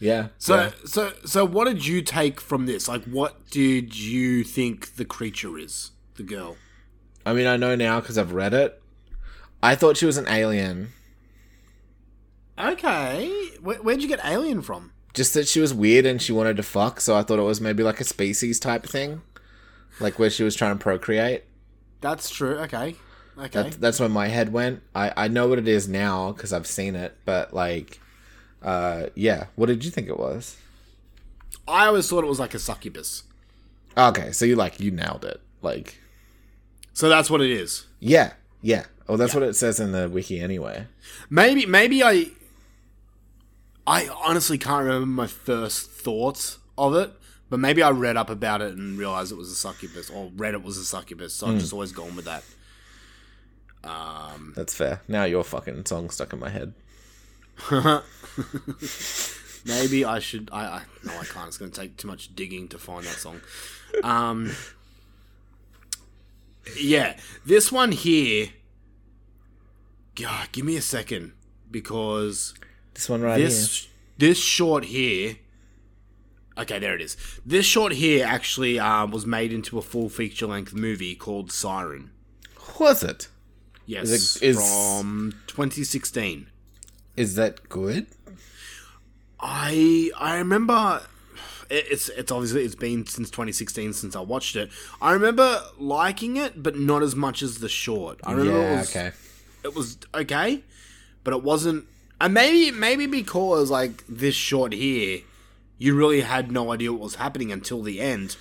[0.00, 0.28] yeah.
[0.38, 0.70] So, yeah.
[0.84, 2.88] so, so, what did you take from this?
[2.88, 5.92] Like, what did you think the creature is?
[6.16, 6.56] The girl.
[7.24, 8.82] I mean, I know now because I've read it.
[9.62, 10.92] I thought she was an alien.
[12.58, 13.30] Okay,
[13.62, 14.92] Where, where'd you get alien from?
[15.14, 17.60] Just that she was weird and she wanted to fuck, so I thought it was
[17.60, 19.22] maybe like a species type thing,
[19.98, 21.44] like where she was trying to procreate.
[22.00, 22.58] That's true.
[22.58, 22.96] Okay,
[23.38, 23.48] okay.
[23.50, 24.82] That, that's where my head went.
[24.94, 28.00] I, I know what it is now because I've seen it, but like,
[28.62, 29.46] uh, yeah.
[29.56, 30.56] What did you think it was?
[31.68, 33.22] I always thought it was like a succubus.
[33.96, 35.40] Okay, so you like you nailed it.
[35.62, 35.98] Like,
[36.92, 37.86] So that's what it is.
[38.00, 38.84] yeah, yeah.
[39.08, 40.86] Oh, that's what it says in the wiki anyway.
[41.28, 42.26] Maybe, maybe I.
[43.86, 47.10] I honestly can't remember my first thoughts of it,
[47.48, 50.54] but maybe I read up about it and realized it was a succubus, or read
[50.54, 51.34] it was a succubus.
[51.34, 52.44] So I've just always gone with that.
[53.82, 55.00] Um, That's fair.
[55.08, 56.74] Now your fucking song stuck in my head.
[59.66, 60.48] Maybe I should.
[60.52, 61.48] I, I no, I can't.
[61.48, 63.40] It's going to take too much digging to find that song.
[64.02, 64.52] Um,
[66.78, 68.48] yeah, this one here.
[70.14, 71.32] God, give me a second
[71.70, 72.54] because
[72.94, 73.88] This one right this
[74.18, 75.36] this short here.
[76.58, 77.16] Okay, there it is.
[77.46, 82.10] This short here actually um, was made into a full feature length movie called Siren.
[82.58, 82.76] here.
[82.78, 83.28] Was it?
[83.86, 86.48] Yes, Is it- is- from 2016.
[87.16, 88.06] Is that good?
[89.42, 91.02] I I remember
[91.68, 94.70] it- it's it's obviously it's been since 2016 since I watched it.
[95.00, 98.20] I remember liking it, but not as much as the short.
[98.24, 98.78] I remember it yeah.
[98.80, 99.12] was, Okay.
[99.64, 100.62] it was okay,
[101.24, 101.86] but it wasn't.
[102.20, 105.20] And maybe maybe because like this short here,
[105.78, 108.36] you really had no idea what was happening until the end.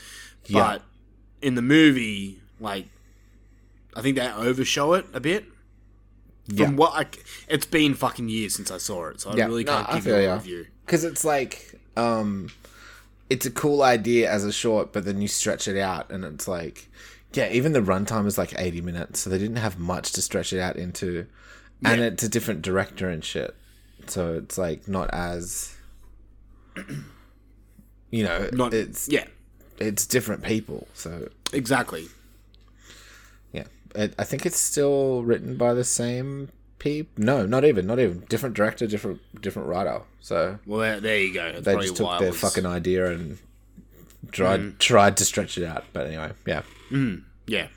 [0.46, 0.62] Yeah.
[0.62, 0.82] But
[1.42, 2.88] in the movie, like
[3.96, 5.46] I think they overshow it a bit.
[6.48, 6.70] From Yeah.
[6.72, 9.64] what I, c- it's been fucking years since I saw it, so I Yeah, really
[9.64, 10.34] can't I give you a ya.
[10.34, 10.66] review.
[10.90, 12.50] Because it's like, um,
[13.30, 16.48] it's a cool idea as a short, but then you stretch it out, and it's
[16.48, 16.90] like,
[17.34, 20.52] yeah, even the runtime is like eighty minutes, so they didn't have much to stretch
[20.52, 21.28] it out into,
[21.86, 22.08] and Yeah.
[22.08, 23.54] it's a different director and shit,
[24.08, 25.76] so it's like not as,
[28.10, 29.26] you know, Not it's yeah,
[29.78, 32.08] it's different people, so exactly.
[33.54, 36.50] yeah, It, I think it's still written by the same
[36.80, 37.18] peep.
[37.18, 38.22] No, not even, not even.
[38.30, 40.02] Different director, different different writer.
[40.22, 41.52] So Well, there, you go.
[41.52, 43.38] That's they just took their was- fucking idea and
[44.32, 44.78] tried Mm.
[44.80, 45.86] tried to stretch it out.
[45.94, 46.62] But anyway, yeah.
[47.48, 47.68] Yeah.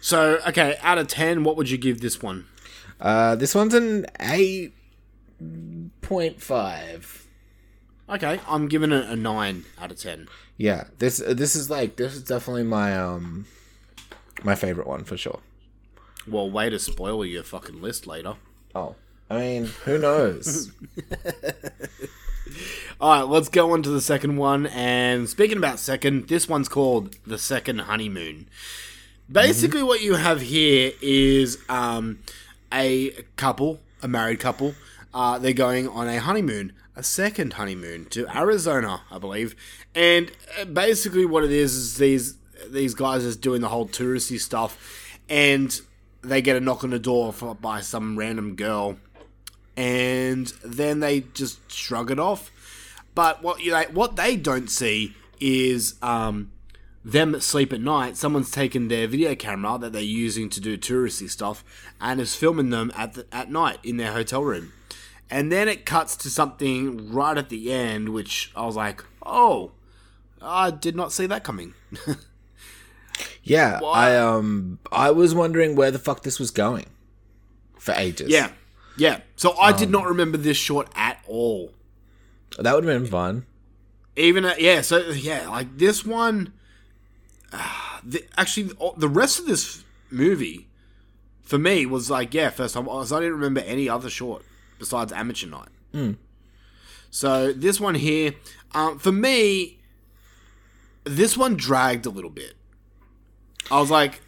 [0.00, 2.46] So, okay, out of 10, what would you give this one?
[3.00, 4.72] Uh, this one's an eight
[6.00, 7.26] point five.
[8.08, 10.28] Okay, I'm giving it a 9 out of 10.
[10.56, 13.46] Yeah, this this is like this is definitely my um
[14.44, 15.40] my favorite one for sure.
[16.26, 18.34] Well, way to spoil your fucking list later.
[18.74, 18.94] Oh,
[19.28, 20.72] I mean, who knows?
[23.00, 24.66] All right, let's go on to the second one.
[24.66, 28.48] And speaking about second, this one's called The Second Honeymoon.
[29.30, 32.18] Basically, what you have here is um,
[32.72, 34.74] a couple, a married couple.
[35.14, 39.56] Uh, they're going on a honeymoon, a second honeymoon to Arizona, I believe.
[39.94, 42.36] And uh, basically, what it is is these
[42.68, 45.80] these guys is doing the whole touristy stuff, and
[46.22, 48.96] they get a knock on the door for, by some random girl
[49.76, 52.50] and then they just shrug it off.
[53.14, 56.50] But what you what they don't see is um,
[57.04, 58.16] them sleep at night.
[58.16, 61.64] Someone's taken their video camera that they're using to do touristy stuff
[62.00, 64.72] and is filming them at the, at night in their hotel room.
[65.30, 69.72] And then it cuts to something right at the end, which I was like, "Oh,
[70.40, 71.74] I did not see that coming."
[73.42, 73.96] yeah, What?
[73.96, 76.86] I um I was wondering where the fuck this was going
[77.78, 78.28] for ages.
[78.30, 78.50] yeah,
[78.96, 79.20] yeah.
[79.36, 81.72] So I did not remember this short at all.
[82.58, 83.46] that would have been fun.
[84.16, 86.52] even uh, yeah so yeah like this one
[87.52, 90.68] uh, the, actually the rest of this movie
[91.42, 94.42] for me was like yeah first time i didn't remember any other short
[94.78, 95.68] besides amateur night
[97.10, 98.34] so this one here
[98.72, 99.80] um, for me
[101.04, 102.54] this one dragged a little bit
[103.70, 104.20] i was like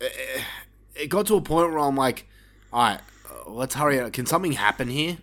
[0.00, 0.06] eh,
[0.94, 2.26] it got to a point where i'm like
[2.72, 3.00] all right
[3.30, 5.18] uh, let's hurry up can something happen here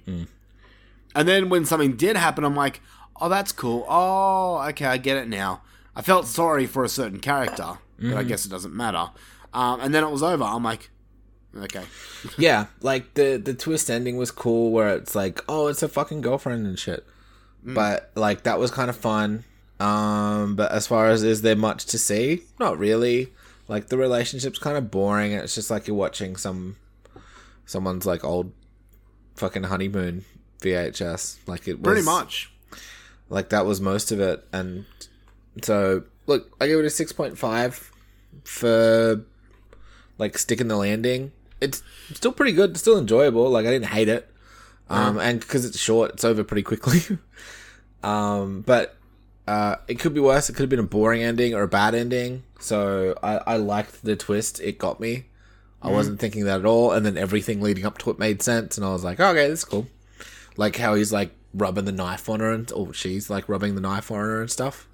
[1.15, 2.81] and then when something did happen, I'm like,
[3.19, 3.85] oh, that's cool.
[3.87, 5.61] Oh, okay, I get it now.
[5.95, 9.09] I felt sorry for a certain character, but I guess it doesn't matter.
[9.53, 10.43] Um, and then it was over.
[10.45, 10.89] I'm like,
[11.55, 11.83] okay.
[12.37, 16.21] yeah, like the the twist ending was cool where it's like, oh, it's a fucking
[16.21, 17.05] girlfriend and shit.
[17.61, 19.43] But like that was kind of fun.
[19.81, 22.43] Um, but as far as is there much to see?
[22.59, 23.29] Not really.
[23.67, 25.31] Like the relationship's kind of boring.
[25.31, 26.75] It's just like you're watching some
[27.65, 28.51] someone's like old
[29.35, 30.25] fucking honeymoon
[30.61, 31.37] VHS.
[31.47, 32.51] Like it was Pretty much.
[33.29, 34.85] like that was most of it and
[35.63, 37.89] so look i give it a 6.5
[38.45, 39.21] for
[40.17, 41.81] like sticking the landing it's
[42.13, 44.29] still pretty good still enjoyable like i didn't hate it
[44.89, 47.17] um and because it's short it's over pretty quickly
[48.03, 48.95] um but
[49.47, 50.49] uh it could be worse.
[50.49, 52.43] It could have been a boring ending or a bad ending.
[52.59, 54.59] So i i liked the twist.
[54.61, 55.25] It got me.
[55.81, 56.91] I wasn't thinking that at all.
[56.91, 58.77] And then everything leading up to it made sense.
[58.77, 59.87] And i was like okay this is cool.
[60.57, 63.81] Like how he's like rubbing the knife on her and or she's like rubbing the
[63.81, 64.87] knife on her and stuff.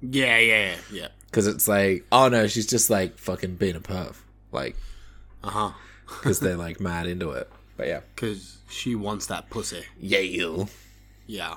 [0.00, 1.08] Yeah, yeah, yeah.
[1.26, 4.14] because it's like oh no she's just like fucking being a perv.
[4.52, 4.76] Like
[5.42, 5.70] Uh huh.
[6.06, 7.50] because they're like mad into it.
[7.76, 8.00] But yeah.
[8.14, 9.82] Because she wants that pussy.
[9.98, 10.68] yeah you.
[11.26, 11.56] Yeah.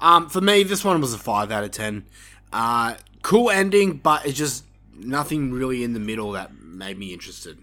[0.00, 2.04] Um, for me, this one was a five out of ten.
[2.52, 4.64] Uh, cool ending, but it's just
[4.94, 7.58] nothing really in the middle that made me interested.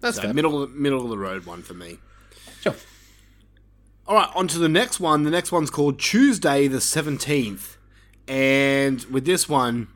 [0.00, 0.34] that's So fair.
[0.34, 1.98] middle middle of the road one for me.
[2.60, 2.74] Sure.
[4.06, 5.24] All right, on to the next one.
[5.24, 7.76] The next one's called Tuesday the 17th.
[8.28, 9.88] And with this one,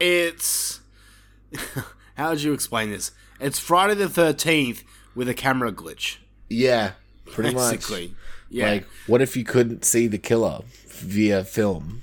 [0.00, 0.80] it's.
[2.16, 3.12] How would you explain this?
[3.40, 4.82] It's Friday the 13th
[5.14, 6.16] with a camera glitch.
[6.48, 6.92] yeah
[7.26, 8.08] pretty basically.
[8.08, 8.16] much
[8.56, 8.70] Yeah.
[8.70, 12.02] like what if you couldn't see the killer via film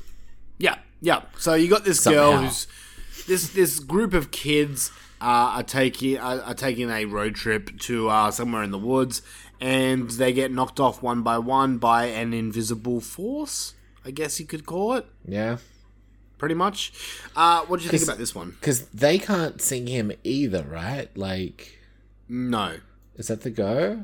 [0.60, 1.24] Yeah, yeah.
[1.38, 2.68] So you got this girl who's
[3.28, 4.92] this this group of kids
[5.22, 9.22] uh, are taking are, are taking a road trip to uh, somewhere in the woods,
[9.60, 13.74] and they get knocked off one by one by an invisible force.
[14.06, 15.06] I guess you could call it.
[15.28, 15.58] yeah
[16.38, 16.92] Pretty much.
[17.38, 18.52] Uh, what do you think about this one?
[18.60, 21.80] because they can't see him either right like
[22.28, 22.78] No,
[23.16, 24.04] is that the go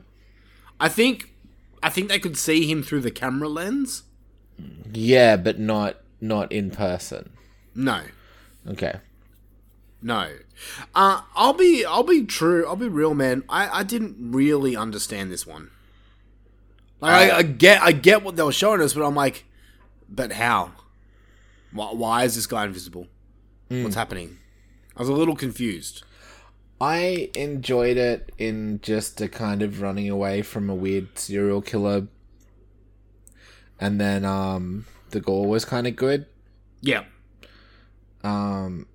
[0.79, 1.28] I think
[1.81, 4.03] I think they could see him through the camera lens.
[4.93, 7.31] yeah but not not in person
[7.73, 8.01] No,
[8.67, 8.99] okay
[10.01, 10.31] no.
[10.95, 12.65] Uh, I'll be I'll be true.
[12.65, 13.43] I'll be real, man.
[13.49, 15.71] I, I didn't really understand this one.
[17.01, 19.45] Like, I, I get I get what they were showing us, but I'm like,
[20.07, 20.71] but how?
[21.71, 23.07] Why, why is this guy invisible?
[23.67, 24.37] What's happening?
[24.97, 26.03] I was a little confused.
[26.81, 32.07] I enjoyed it in just a kind of running away from a weird serial killer.
[33.79, 36.25] And then um the gore was kind of good.
[36.81, 37.03] Yeah,
[38.23, 38.87] Um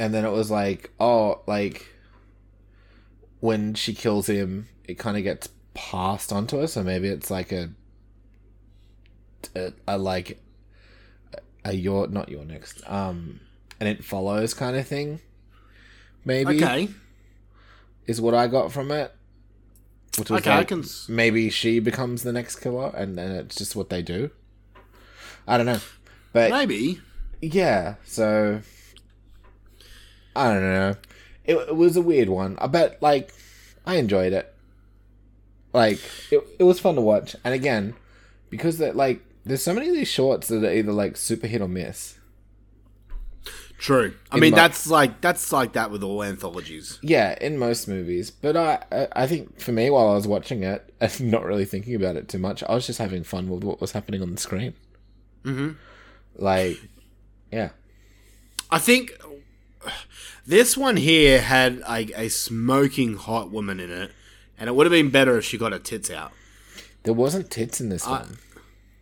[0.00, 1.86] and then it was like, oh, like
[3.38, 6.66] when she kills him, it kind of gets passed onto her.
[6.66, 7.70] So maybe it's like a,
[9.54, 10.42] a, a like
[11.64, 13.40] a your not You're Next um
[13.78, 15.20] and it follows kind of thing.
[16.24, 16.88] Maybe Okay.
[18.06, 19.14] is what I got from it.
[20.18, 23.74] Which was Okay, I can maybe she becomes the next killer, and then it's just
[23.74, 24.30] what they do.
[25.46, 25.80] I don't know,
[26.32, 27.00] but Maybe.
[27.42, 27.96] yeah.
[28.04, 28.60] So
[30.36, 30.94] I don't know.
[31.44, 32.56] It, it was a weird one.
[32.60, 33.32] I bet, like,
[33.84, 34.52] I enjoyed it.
[35.72, 35.98] Like,
[36.30, 37.36] it, it was fun to watch.
[37.44, 37.94] And again,
[38.50, 41.60] because that like, there's so many of these shorts that are either like super hit
[41.60, 42.16] or miss.
[43.78, 44.14] True.
[44.30, 46.98] I In mean, my- that's like that's like that with all anthologies.
[47.02, 48.30] Yeah, in most movies.
[48.30, 51.64] But I, I, I think for me, while I was watching it and not really
[51.64, 54.30] thinking about it too much, I was just having fun with what was happening on
[54.32, 54.74] the screen.
[55.44, 55.72] Mm-hmm.
[56.36, 56.80] Like,
[57.52, 57.70] yeah,
[58.70, 59.12] I think
[60.46, 64.10] this one here had a, a smoking hot woman in it,
[64.58, 66.32] and it would have been better if she got her tits out.
[67.02, 68.38] there wasn't tits in this Uh, one.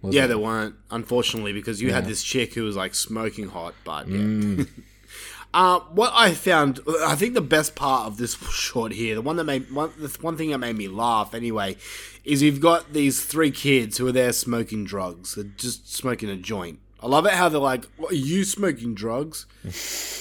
[0.02, 0.28] Yeah, there?
[0.28, 3.74] there weren't, unfortunately, because you had this chick who was like smoking hot.
[3.84, 4.16] But yeah.
[4.18, 4.68] Mm.
[5.54, 9.36] uh, what I found, I think the best part of this short here, the one
[9.36, 11.76] that made one, the one thing that made me laugh anyway,
[12.24, 16.36] is you've got these three kids who are there smoking drugs, they're just smoking a
[16.36, 16.78] joint.
[17.02, 19.46] I love it how they're like, "What, "Are you smoking drugs?"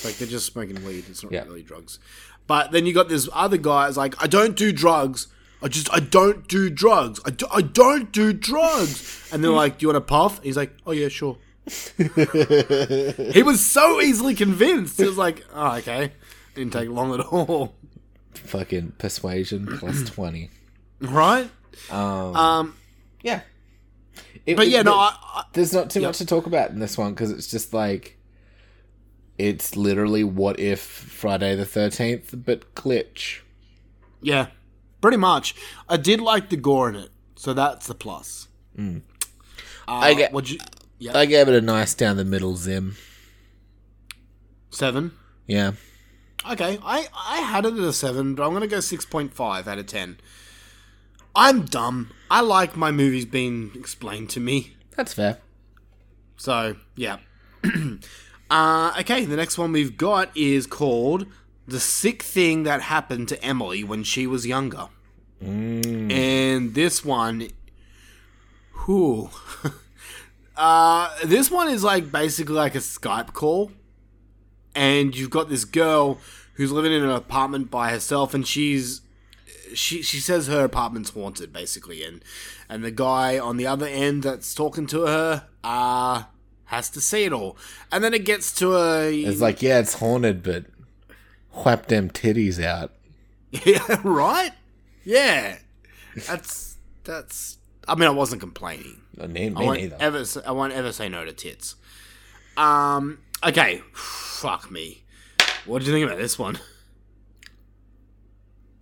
[0.03, 1.05] like they're just smoking weed.
[1.09, 1.43] It's not Yeah.
[1.43, 1.99] really drugs.
[2.47, 3.87] But then you got this other guy.
[3.87, 5.27] It's like, I don't do drugs.
[5.63, 7.19] I just I don't do drugs.
[7.25, 9.29] I, do, I don't do drugs.
[9.31, 10.41] And they're like, Do you want a puff?
[10.43, 11.37] He's like, Oh yeah, sure.
[11.97, 14.97] he was so easily convinced.
[14.99, 16.11] He was like, Oh okay.
[16.55, 17.75] Didn't take long at all.
[18.33, 20.49] fucking persuasion plus twenty.
[20.99, 21.49] Right?
[21.89, 22.75] Um, Um.
[23.21, 23.41] yeah.
[24.45, 24.95] It- But it- yeah, no.
[24.95, 27.73] I, I, there's not too much to talk about in this one because it's just
[27.73, 28.17] like
[29.37, 33.39] it's literally what if Friday the Thirteenth, but glitch.
[34.21, 34.47] yeah,
[35.01, 35.55] pretty much.
[35.89, 38.47] I did like the gore in it, so that's the plus.
[38.77, 38.99] Uh,
[39.87, 40.59] I Would you?
[40.99, 41.17] Yeah.
[41.17, 42.95] I gave it a nice down the middle zim.
[44.69, 45.11] seven.
[45.47, 45.73] Yeah,
[46.49, 49.77] Okay, I, I had it at a 7, but I'm going to go 6.5 out
[49.77, 50.17] of 10.
[51.35, 52.09] I'm dumb.
[52.31, 54.75] I like my movies being explained to me.
[54.95, 55.37] that's fair.
[56.37, 57.17] So, yeah.
[58.49, 61.27] uh, okay, the next one we've got is called
[61.67, 64.87] The Sick Thing That Happened to Emily When She Was Younger.
[65.41, 67.47] And this one.
[68.85, 69.29] Whew.
[70.55, 73.71] uh, this one is like basically like a Skype call
[74.75, 76.19] and you've got this girl
[76.53, 79.01] who's living in an apartment by herself and she's
[79.73, 82.23] she she says her apartment's haunted basically and
[82.69, 86.23] and the guy on the other end that's talking to her uh
[86.65, 87.57] has to see it all
[87.91, 90.65] and then it gets to a It's like yeah, it's haunted, but
[91.53, 92.91] whap them titties out.
[93.51, 94.51] yeah right
[95.03, 95.57] yeah
[96.27, 99.97] that's that's i mean i wasn't complaining No, me, I me won't neither.
[99.99, 100.23] ever.
[100.45, 101.75] I won't ever say no to tits.
[102.57, 103.19] Um.
[103.43, 103.81] Okay.
[103.93, 105.03] Fuck me.
[105.65, 106.59] What did you think about this one?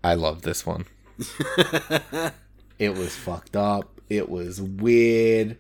[0.04, 0.86] I love this one.
[2.80, 4.00] it was fucked up.
[4.10, 5.58] It was weird.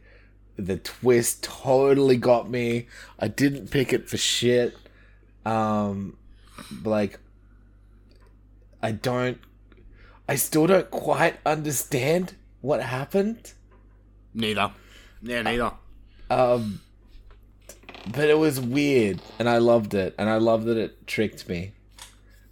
[0.57, 2.88] The twist totally got me.
[3.20, 4.76] I didn't pick it for shit.
[5.45, 6.18] Um,
[6.72, 7.20] but, like,
[8.82, 9.38] I don't.
[10.28, 13.53] I still don't quite understand what happened.
[14.34, 14.72] Neither.
[15.22, 15.72] Yeah, neither.
[16.30, 16.82] Um,
[18.12, 21.74] but it was weird, and I loved it, and I loved that it tricked me,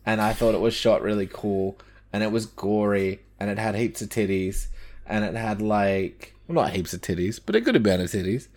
[0.05, 1.77] and I thought it was shot really cool,
[2.11, 4.67] and it was gory, and it had heaps of titties,
[5.05, 8.47] and it had like well, not heaps of titties, but a good amount of titties.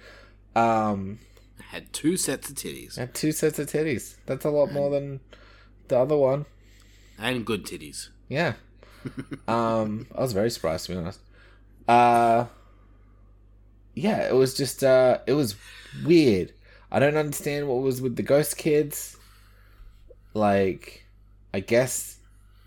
[0.56, 1.18] Um,
[1.70, 4.16] Had two sets of titties had two sets of titties.
[4.26, 5.20] That's a lot more than
[5.90, 6.46] the other one.
[7.18, 8.08] and good titties.
[8.28, 8.54] Yeah.
[9.48, 11.20] um, I was very surprised to be honest.
[11.86, 12.46] Uh,
[13.94, 15.56] yeah, it was just uh, it was
[16.04, 16.52] weird.
[16.90, 19.16] I don't understand what was with the ghost kids.
[20.32, 21.04] Like,
[21.52, 22.18] I guess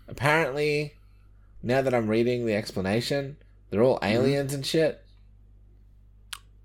[0.08, 0.94] apparently
[1.62, 3.36] now that I'm reading the explanation,
[3.70, 5.02] they're all aliens and shit.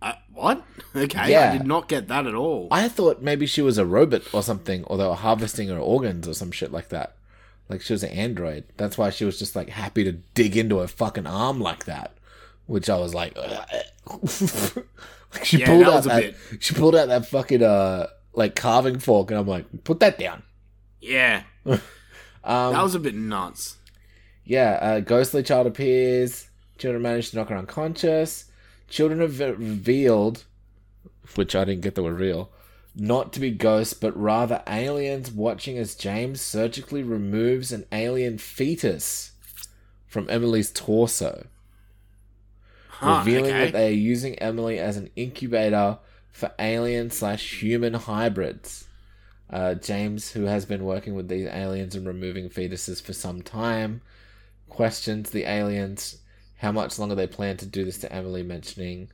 [0.02, 0.64] Uh, what?
[0.96, 1.52] Okay, Yeah.
[1.52, 2.68] I did not get that at all.
[2.72, 6.28] I thought maybe she was a robot or something, or they were harvesting her organs
[6.28, 7.16] or some shit like that.
[7.70, 8.64] Like she was an android.
[8.78, 12.14] That's why she was just like happy to dig into her fucking arm like that.
[12.66, 13.38] Which I was like,
[14.08, 16.22] like she Yeah, pulled that out that.
[16.52, 20.18] bit- She pulled out that fucking uh like carving fork, and I'm like, put that
[20.18, 20.44] down.
[21.02, 21.80] yeah, Um,
[22.74, 23.78] that was a bit nuts.
[24.46, 26.48] Yeah, a ghostly child appears.
[26.78, 28.46] Children manage to knock her unconscious.
[28.88, 30.46] Children are ve- revealed,
[31.36, 32.50] which I didn't get the were real,
[32.96, 39.32] not to be ghosts, but rather aliens watching as James surgically removes an alien fetus
[40.08, 41.46] from Emily's torso,
[42.90, 43.66] Huh, revealing okay.
[43.66, 46.00] that they are using Emily as an incubator
[46.32, 48.86] for alien slash human hybrids.
[49.50, 54.02] Uh, James, who has been working with these aliens and removing fetuses for some time,
[54.68, 56.18] questions the aliens
[56.58, 59.10] how much longer they plan to do this to Emily, mentioning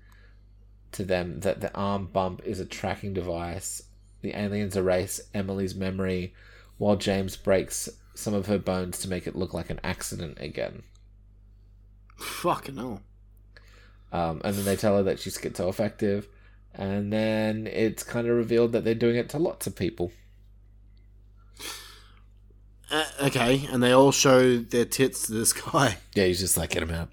[0.95, 3.83] to them that the arm bump is a tracking device.
[4.21, 6.33] The aliens erase Emily's memory
[6.77, 10.83] while James breaks some of her bones to make it look like an accident again.
[12.17, 13.01] Fucking hell.
[14.11, 16.25] Um, and then they tell her that she's schizoaffective.
[16.73, 20.11] And then it's kind of revealed that they're doing it to lots of people.
[22.91, 25.97] Uh, okay, and they all show their tits to this guy.
[26.13, 27.09] Yeah, he's just like, get him out.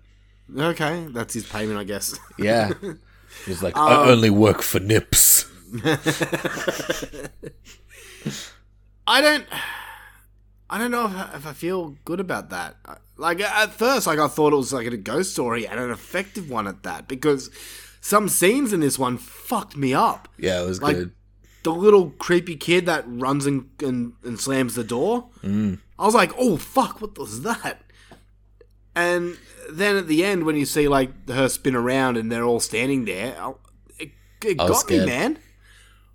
[0.57, 2.18] Okay, that's his payment, I guess.
[2.39, 2.72] Yeah.
[3.47, 5.47] He's like, Um, I only work for nips.
[9.07, 9.45] I don't.
[10.70, 12.76] I don't know if I, if I feel good about that.
[13.16, 16.49] Like at first, like I thought it was like a ghost story and an effective
[16.49, 17.51] one at that because
[18.01, 20.28] some scenes in this one fucked me up.
[20.39, 21.12] Yeah, it was Like- good.
[21.64, 25.28] The little creepy kid that runs and and, and slams the door.
[25.45, 25.78] Mm.
[25.97, 27.83] I was like, oh fuck, what was that?
[28.97, 29.37] And
[29.79, 33.05] then at the end, when you see like her spin around and they're all standing
[33.05, 33.35] there,
[33.99, 34.11] it,
[34.45, 35.07] it got me, scared.
[35.07, 35.39] man.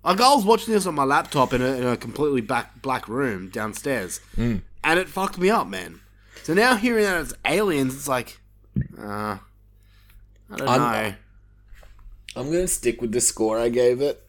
[0.04, 3.08] Like I was watching this on my laptop in a, in a completely black black
[3.08, 4.62] room downstairs, Mm.
[4.84, 6.00] and it fucked me up, man.
[6.44, 8.40] So now hearing that it's aliens, it's like,
[8.98, 9.36] uh,
[10.50, 10.80] I don't I'm-
[11.10, 11.14] know.
[12.36, 14.22] I'm gonna stick with the score I gave it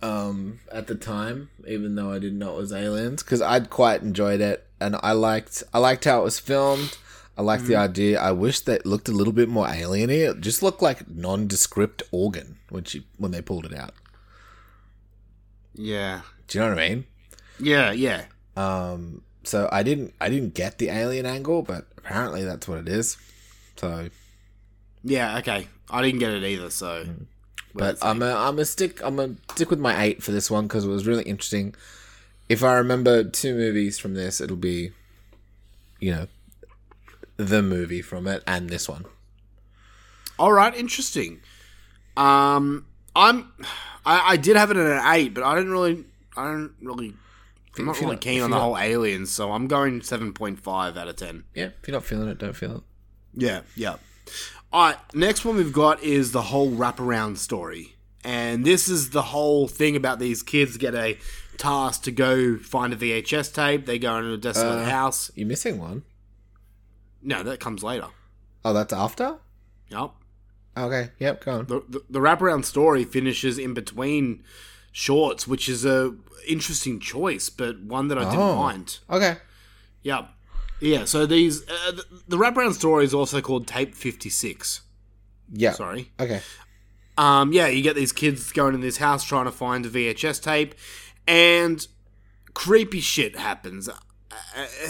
[0.00, 4.02] um, at the time, even though I didn't know it was aliens, because I'd quite
[4.02, 6.96] enjoyed it, and I liked I liked how it was filmed.
[7.38, 8.18] I liked the idea.
[8.20, 10.28] I wish that looked a little bit more alieny.
[10.30, 13.92] It just looked like nondescript organ when she when they pulled it out.
[15.74, 17.06] Yeah, Do you know what I mean?
[17.58, 18.24] yeah, yeah.
[18.56, 22.88] Um, so I didn't I didn't get the alien angle, but apparently that's what it
[22.88, 23.18] is.
[23.76, 24.08] So,
[25.04, 25.68] Yeah, okay.
[25.90, 27.04] I didn't get it either, so.
[27.04, 27.26] Mm.
[27.74, 30.66] but I'm a I'm a stick I'm a stick with my eight for this one
[30.66, 31.74] because it was really interesting.
[32.48, 34.92] If I remember two movies from this, it'll be,
[36.00, 36.26] you know,
[37.36, 39.04] the movie from it and this one.
[40.38, 41.40] All right, interesting.
[42.16, 43.52] Um, I'm,
[44.04, 46.04] I, I did have it at an eight, but I didn't really,
[46.36, 47.14] I don't really,
[47.78, 50.60] I'm not really not- keen on the not- whole aliens, so I'm going seven point
[50.60, 51.44] five out of ten.
[51.54, 52.82] Yeah, if you're not feeling it, don't feel it.
[53.34, 53.96] Yeah, yeah.
[54.72, 57.94] All right, next one we've got is the whole wraparound story.
[58.24, 61.16] And this is the whole thing about these kids get a
[61.58, 63.86] task to go find a VHS tape.
[63.86, 65.30] They go into a desolate Uh, house.
[65.36, 66.02] You're missing one.
[67.26, 68.06] No, that comes later.
[68.64, 69.36] Oh, that's after.
[69.90, 70.10] Yep.
[70.78, 71.10] Okay.
[71.18, 71.44] Yep.
[71.44, 71.66] Go on.
[71.66, 74.42] The, the, the wraparound story finishes in between
[74.92, 76.14] shorts, which is a
[76.48, 78.56] interesting choice, but one that I didn't Oh.
[78.56, 78.98] mind.
[79.10, 79.36] Okay.
[80.02, 80.26] Yeah.
[80.80, 81.62] Yeah, so these.
[81.68, 84.82] Uh, the, the wraparound story is also called Tape 56.
[85.52, 85.72] Yeah.
[85.72, 86.12] Sorry.
[86.20, 86.40] Okay.
[87.18, 90.42] Um, yeah, you get these kids going in this house trying to find a VHS
[90.42, 90.74] tape,
[91.26, 91.86] and
[92.52, 93.88] creepy shit happens.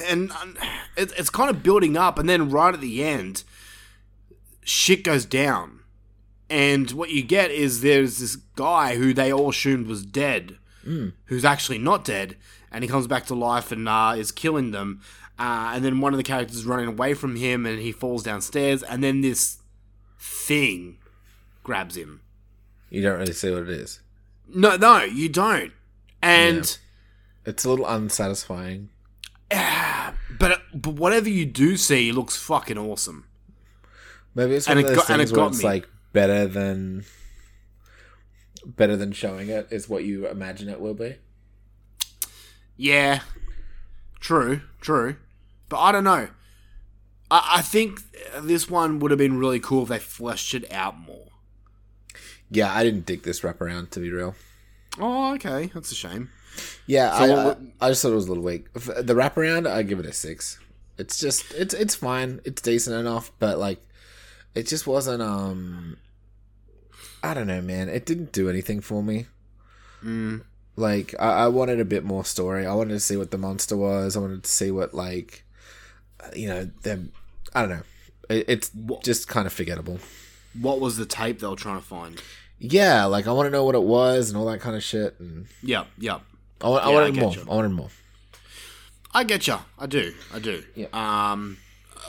[0.06, 0.56] And um,
[0.96, 3.44] it's kind of building up, and then right at the end,
[4.62, 5.80] shit goes down.
[6.48, 10.58] And what you get is there's this guy who they all assumed was dead,
[11.24, 12.36] who's actually not dead,
[12.70, 15.00] and he comes back to life and uh, is killing them.
[15.38, 18.22] Uh, and then one of the characters is running away from him, and he falls
[18.22, 19.58] downstairs, and then this
[20.18, 20.98] thing
[21.64, 22.20] grabs him.
[22.88, 24.00] You don't really see what it is.
[24.48, 25.72] No, no, you don't.
[26.22, 26.78] And
[27.44, 28.90] It's a little unsatisfying.
[29.52, 33.26] Ah, but but whatever you do see looks fucking awesome.
[34.34, 35.64] Maybe it's And of those got- and things where it's me.
[35.64, 37.04] like better than
[38.64, 41.16] better than showing it is what you imagine it will be.
[42.76, 43.20] Yeah,
[44.20, 45.16] true, true.
[45.68, 46.28] But I don't know.
[47.30, 48.00] I, I think
[48.40, 51.28] this one would have been really cool if they fleshed it out more.
[52.50, 54.34] Yeah, I didn't dig this wraparound to be real.
[54.98, 56.30] Oh, okay, that's a shame.
[56.86, 58.72] Yeah, So I, what- I, just thought it was a little weak.
[58.74, 60.58] The wraparound, I give it a six.
[60.98, 62.40] It's just it's it's fine.
[62.44, 63.80] It's decent enough, but like
[64.54, 65.22] it just wasn't.
[65.22, 65.98] Um,
[67.22, 67.88] I don't know, man.
[67.88, 69.26] It didn't do anything for me.
[70.02, 70.42] Mm.
[70.76, 72.64] Like I, I wanted a bit more story.
[72.66, 74.16] I wanted to see what the monster was.
[74.16, 75.44] I wanted to see what like,
[76.20, 77.12] uh, you know, them.
[77.54, 77.82] I don't know.
[78.30, 78.70] It, it's
[79.02, 79.98] just kind of forgettable.
[80.58, 82.22] What was the tape they were trying to find?
[82.58, 85.20] Yeah, like I want to know what it was and all that kind of shit.
[85.20, 86.22] And yeah, yep.
[86.60, 87.32] I, want, I Yeah, I wanted get more.
[87.34, 87.40] you.
[87.42, 87.88] I wanted more.
[89.14, 89.56] I get you.
[89.78, 90.12] I do.
[90.34, 90.62] I do.
[90.74, 90.86] Yeah.
[90.92, 91.56] Um,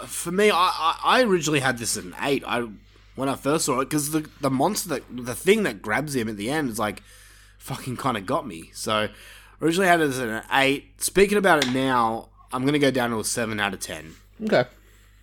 [0.05, 2.43] for me, I, I, I originally had this at an eight.
[2.45, 2.67] I
[3.15, 6.27] when I first saw it because the the monster that the thing that grabs him
[6.29, 7.01] at the end is like
[7.57, 8.69] fucking kind of got me.
[8.73, 9.07] So
[9.61, 11.01] originally I had it as an eight.
[11.01, 14.15] Speaking about it now, I'm gonna go down to a seven out of ten.
[14.43, 14.65] Okay.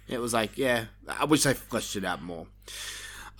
[0.08, 2.46] It was like, yeah, I wish they fleshed it out more.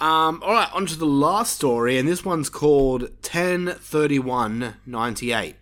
[0.00, 5.56] Um, all right, on to the last story, and this one's called 103198.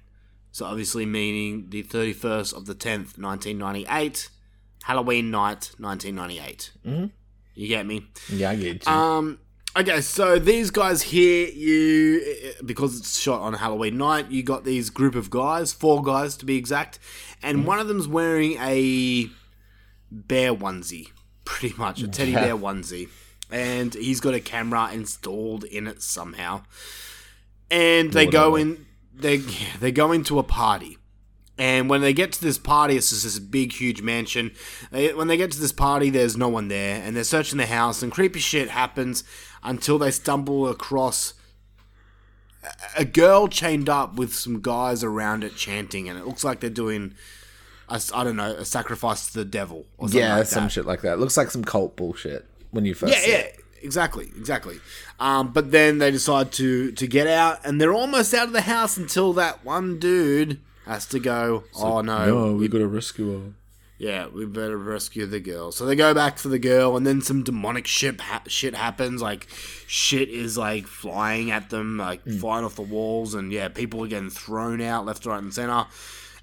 [0.52, 4.28] So obviously meaning the 31st of the 10th, 1998,
[4.84, 6.70] Halloween night, 1998.
[6.86, 7.06] Mm-hmm.
[7.54, 8.06] You get me?
[8.30, 8.92] Yeah, I get you.
[8.92, 9.38] Um,
[9.76, 14.90] okay, so these guys here, you because it's shot on Halloween night, you got these
[14.90, 16.98] group of guys, four guys to be exact,
[17.42, 19.28] and one of them's wearing a
[20.10, 21.10] bear onesie,
[21.44, 23.08] pretty much a teddy bear onesie,
[23.50, 26.62] and he's got a camera installed in it somehow,
[27.70, 29.38] and they go in, they
[29.80, 30.98] they go into a party.
[31.58, 34.52] And when they get to this party, it's just this big, huge mansion.
[34.90, 37.66] They, when they get to this party, there's no one there, and they're searching the
[37.66, 39.22] house, and creepy shit happens
[39.62, 41.34] until they stumble across
[42.96, 46.70] a- girl chained up with some guys around it chanting, and it looks like they're
[46.70, 47.14] doing,
[47.88, 50.72] I don't know, a sacrifice to the devil or something yeah, like some that.
[50.72, 51.20] shit like that.
[51.20, 53.12] Looks like some cult bullshit when you first.
[53.12, 53.61] Yeah, see yeah, it.
[53.82, 54.80] Exactly, exactly.
[55.20, 58.62] Um, but then they decide to to get out, and they're almost out of the
[58.62, 61.64] house until that one dude has to go.
[61.76, 63.52] oh no, we gotta rescue her.
[63.98, 65.70] yeah, we better rescue the girl.
[65.70, 69.22] So they go back for the girl, and then some demonic shit ha- shit happens.
[69.22, 69.46] Like
[69.86, 74.08] shit is like flying at them, like flying off the walls, and yeah, people are
[74.08, 75.86] getting thrown out left, right, and center.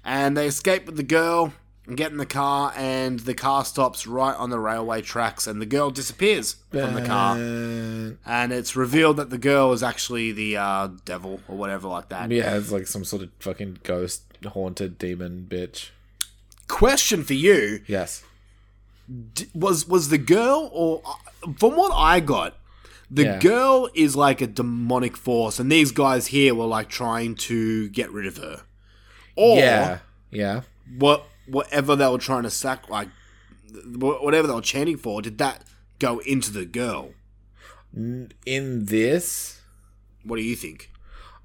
[0.02, 1.52] And they escape with the girl
[1.90, 5.60] and get in the car, and the car stops right on the railway tracks, and
[5.60, 7.34] the girl disappears from the car.
[7.36, 12.30] And it's revealed that the girl is actually the uh, devil or whatever like that.
[12.30, 15.88] Yeah, it's like some sort of fucking ghost haunted demon bitch.
[16.68, 18.22] Question for you: Yes.
[19.52, 21.02] was was the girl or
[21.58, 22.56] from what I got,
[23.10, 23.38] the Yeah.
[23.40, 28.12] girl is like a demonic force, and these guys here were like trying to get
[28.12, 28.62] rid of her,
[29.34, 29.98] or Yeah.
[30.30, 30.60] Yeah.
[30.96, 33.08] what whatever they were trying to sack like
[33.96, 35.64] whatever they were chanting for, did that
[35.98, 37.10] go into the girl?
[37.94, 39.60] In this,
[40.24, 40.90] What do you think?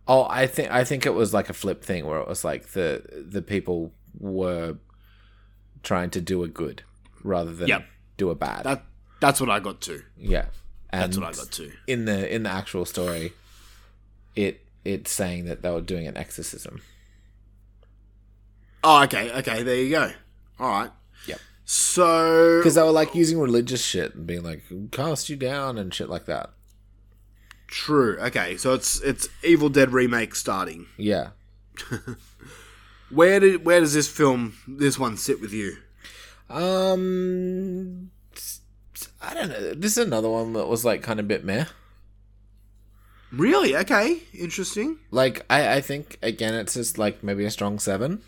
[0.08, 2.68] oh, I think I think it was like a flip thing where it was like
[2.74, 4.76] the the people were
[5.82, 6.84] trying to do a good
[7.24, 7.86] rather than Yep.
[8.18, 8.64] do a bad.
[8.66, 8.84] That
[9.20, 10.04] that's what I got too.
[10.18, 10.46] yeah.
[10.92, 11.72] And That's what I got too.
[11.88, 13.34] in the in the actual story,
[14.36, 16.82] it it's saying that they were doing an exorcism.
[18.88, 20.12] Oh, okay, okay, there you go.
[20.60, 20.92] All right.
[21.28, 21.40] Yep.
[21.66, 24.62] So Because they were like using religious shit and being like,
[24.92, 26.52] cast you down and shit like that.
[27.68, 28.18] true.
[28.20, 30.86] Okay, so it's it's Evil Dead remake starting.
[30.98, 31.30] Yeah.
[33.10, 35.78] Where did where does this film this one sit with you?
[36.50, 38.12] Um,
[39.22, 39.74] I don't know.
[39.74, 41.66] This is another one that was like kind of a bit meh.
[43.32, 43.76] Really?
[43.76, 44.98] Okay, interesting.
[45.12, 48.22] Like I, I think again, it's just like maybe a strong seven,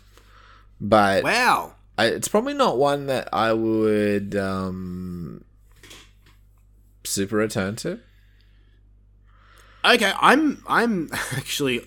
[0.80, 1.74] but Wow.
[1.96, 5.44] I, it's probably not one that I would um
[7.04, 8.00] super return to.
[9.84, 11.82] Okay, I'm I'm actually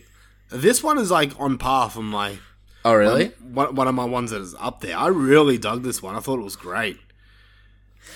[0.50, 2.40] this one is like on par from my
[2.84, 3.28] Oh really?
[3.54, 4.98] one, one of my ones that is up there.
[4.98, 6.16] I really dug this one.
[6.16, 6.98] I thought it was great.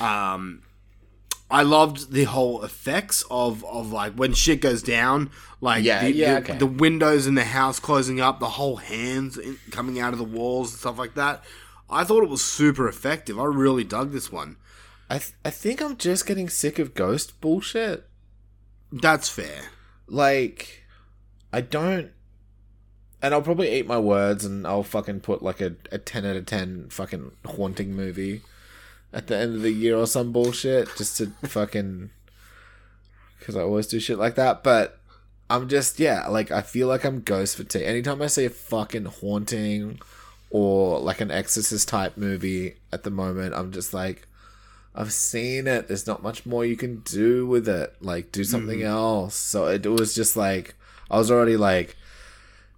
[0.02, 0.64] Um,
[1.50, 5.30] I loved the whole effects of of like when shit goes down,
[5.62, 6.58] like Yeah, the, yeah, the, okay.
[6.58, 10.26] the windows in the house closing up, the whole hands in, coming out of the
[10.26, 11.44] walls and stuff like that.
[11.90, 13.40] I thought it was super effective.
[13.40, 14.58] I really dug this one.
[15.08, 18.08] I th- I think I'm just getting sick of ghost bullshit.
[18.92, 19.66] That's fair.
[20.08, 20.84] Like,
[21.54, 22.12] I don't.
[23.22, 26.36] And I'll probably eat my words and I'll fucking put like a, a 10 out
[26.36, 28.42] of 10 fucking haunting movie
[29.14, 32.10] at the end of the year or some bullshit just to fucking.
[33.40, 34.64] Because I always do shit like that.
[34.64, 35.00] But
[35.50, 37.84] I'm just, yeah, like I feel like I'm ghost fatigue.
[37.84, 40.00] Anytime I see a fucking haunting
[40.50, 44.28] or like an exorcist type movie at the moment, I'm just like.
[44.98, 45.90] I've seen it.
[45.90, 47.94] There's not much more you can do with it.
[48.00, 48.86] Like, do something mm.
[48.86, 49.36] else.
[49.36, 50.74] So it, was just like,
[51.12, 51.98] I was already like,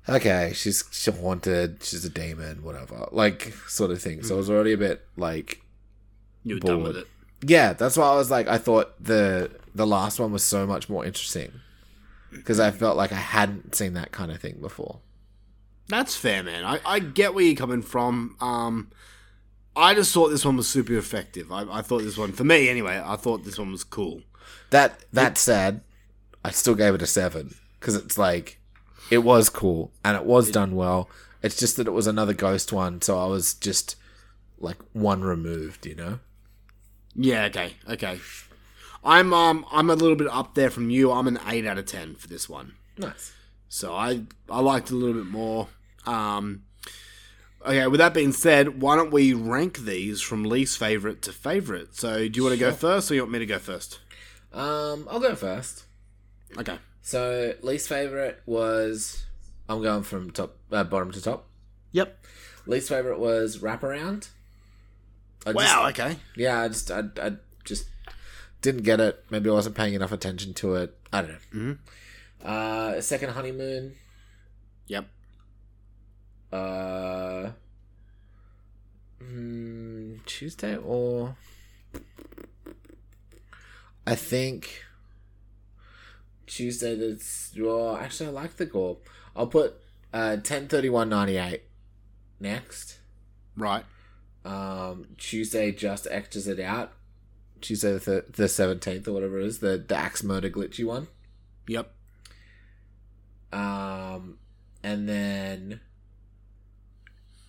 [0.10, 1.84] okay, she's she's haunted.
[1.84, 3.08] She's a demon, whatever.
[3.12, 4.24] Like, sort of thing.
[4.24, 4.34] So mm.
[4.34, 5.62] I was already a bit like,
[6.48, 7.08] You were done with it.
[7.42, 7.74] yeah.
[7.74, 11.06] That's why I was like, I thought the the last one was so much more
[11.06, 11.52] interesting
[12.32, 15.00] because I felt like I hadn't seen that kind of thing before.
[15.88, 16.66] That's fair, man.
[16.66, 18.36] I, I get where you're coming from.
[18.42, 18.90] Um,
[19.76, 21.52] I just thought this one was super effective.
[21.52, 24.22] I, I thought this one, for me anyway, I thought this one was cool.
[24.72, 25.82] That that said,
[26.44, 28.60] I still gave it a seven because it's like
[29.10, 31.10] it was cool and it was done well.
[31.44, 33.96] It's just that it was another ghost one, so I was just
[34.60, 36.20] like one removed, you know.
[37.18, 38.20] Yeah, okay, okay.
[39.04, 41.12] I'm um I'm a little bit up there from you.
[41.12, 42.74] I'm an eight out of ten for this one.
[42.98, 43.34] Nice.
[43.70, 45.68] So I I liked it a little bit more.
[46.06, 46.64] Um,
[47.66, 51.96] okay, with that being said, why don't we rank these from least favorite to favorite?
[51.96, 54.00] So do you want to go first, or you want me to go first?
[54.54, 55.84] Um, I'll go first.
[56.58, 56.78] Okay.
[57.02, 59.26] So least favorite was
[59.68, 61.48] I'm going from top uh, bottom to top.
[61.92, 62.26] Yep.
[62.66, 64.30] Least favorite was wraparound.
[65.50, 65.90] I Wow.
[65.90, 66.20] just- okay.
[66.36, 67.32] yeah, I just I, I
[67.64, 67.86] just
[68.62, 69.24] didn't get it.
[69.30, 70.98] Maybe I wasn't paying enough attention to it.
[71.14, 71.38] I don't know.
[71.54, 71.74] Mm-hmm.
[72.44, 73.96] Uh, second honeymoon.
[74.88, 75.08] Yep.
[76.52, 77.52] Uh,
[79.22, 81.36] mm, Tuesday or
[84.06, 84.84] I think
[86.46, 86.96] Tuesday.
[86.96, 89.02] That's well, actually I like the goal.
[89.36, 89.76] I'll put
[90.14, 91.64] uh ten thirty one ninety eight
[92.40, 93.00] next.
[93.58, 93.84] Right.
[94.48, 96.94] Um, Tuesday just extras it out.
[97.60, 101.08] Tuesday the the seventeenth or whatever it is the the axe murder glitchy one.
[101.68, 101.92] Yep.
[103.52, 104.38] Um,
[104.84, 105.80] and then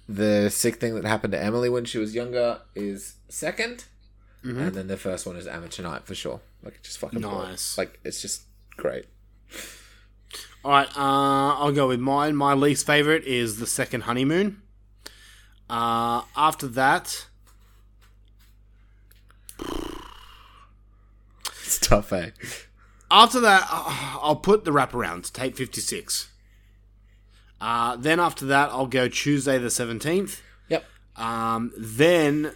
[0.09, 3.85] the sick thing that happened to Emily when she was younger is 2nd
[4.45, 4.61] Mm-hmm.
[4.61, 6.41] and then the first one is Amateur Night for sure.
[6.63, 7.21] Like just fucking.
[7.21, 7.77] Nice.
[7.77, 8.43] Like it's just
[8.77, 9.07] great.
[10.65, 10.89] All right.
[10.97, 12.37] Uh, I'll go with mine.
[12.37, 14.63] My least favorite is the second honeymoon.
[15.71, 17.27] Uh, after that,
[21.65, 22.31] It's tough, eh?
[23.11, 26.31] after that, uh, I'll put the wraparound tape fifty six.
[27.61, 30.41] Uh, then after that, I'll go Tuesday the seventeenth.
[30.69, 30.85] Yep.
[31.17, 32.53] Um, then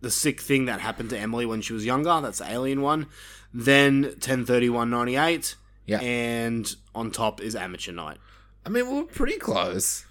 [0.00, 2.20] the sick thing that happened to Emily when she was younger.
[2.22, 3.06] That's the alien one.
[3.52, 5.56] Then ten thirty one ninety eight.
[5.84, 6.00] Yeah.
[6.00, 8.18] And on top is amateur night.
[8.64, 10.04] I mean, we're pretty close.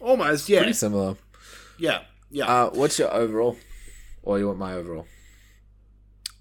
[0.00, 1.16] Almost, yeah, Pretty similar.
[1.78, 2.46] Yeah, yeah.
[2.46, 3.56] Uh, what's your overall?
[4.22, 5.06] Or you want my overall?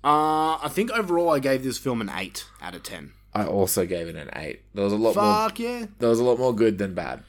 [0.03, 3.13] Uh, I think overall I gave this film an eight out of ten.
[3.33, 4.61] I also gave it an eight.
[4.73, 5.23] There was a lot more.
[5.49, 5.85] Fuck yeah!
[5.99, 7.23] There was a lot more good than bad.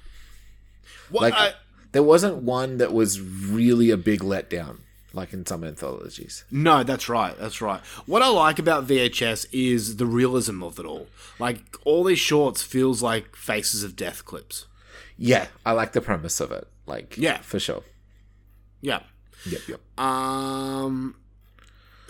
[1.11, 1.23] What?
[1.23, 1.53] Like I-
[1.93, 4.81] there wasn't one that was really a big letdown,
[5.15, 6.45] like in some anthologies.
[6.51, 7.37] no, that's right.
[7.39, 7.81] That's right.
[8.05, 11.07] What I like about VHS is the realism of it all.
[11.39, 14.67] Like all these shorts feels like Faces of Death clips.
[15.17, 16.69] Yeah, I like the premise of it.
[16.85, 17.39] Like, Yeah.
[17.39, 17.83] for sure.
[18.81, 19.01] Yeah.
[19.49, 19.81] Yep, yep.
[19.99, 21.17] Um.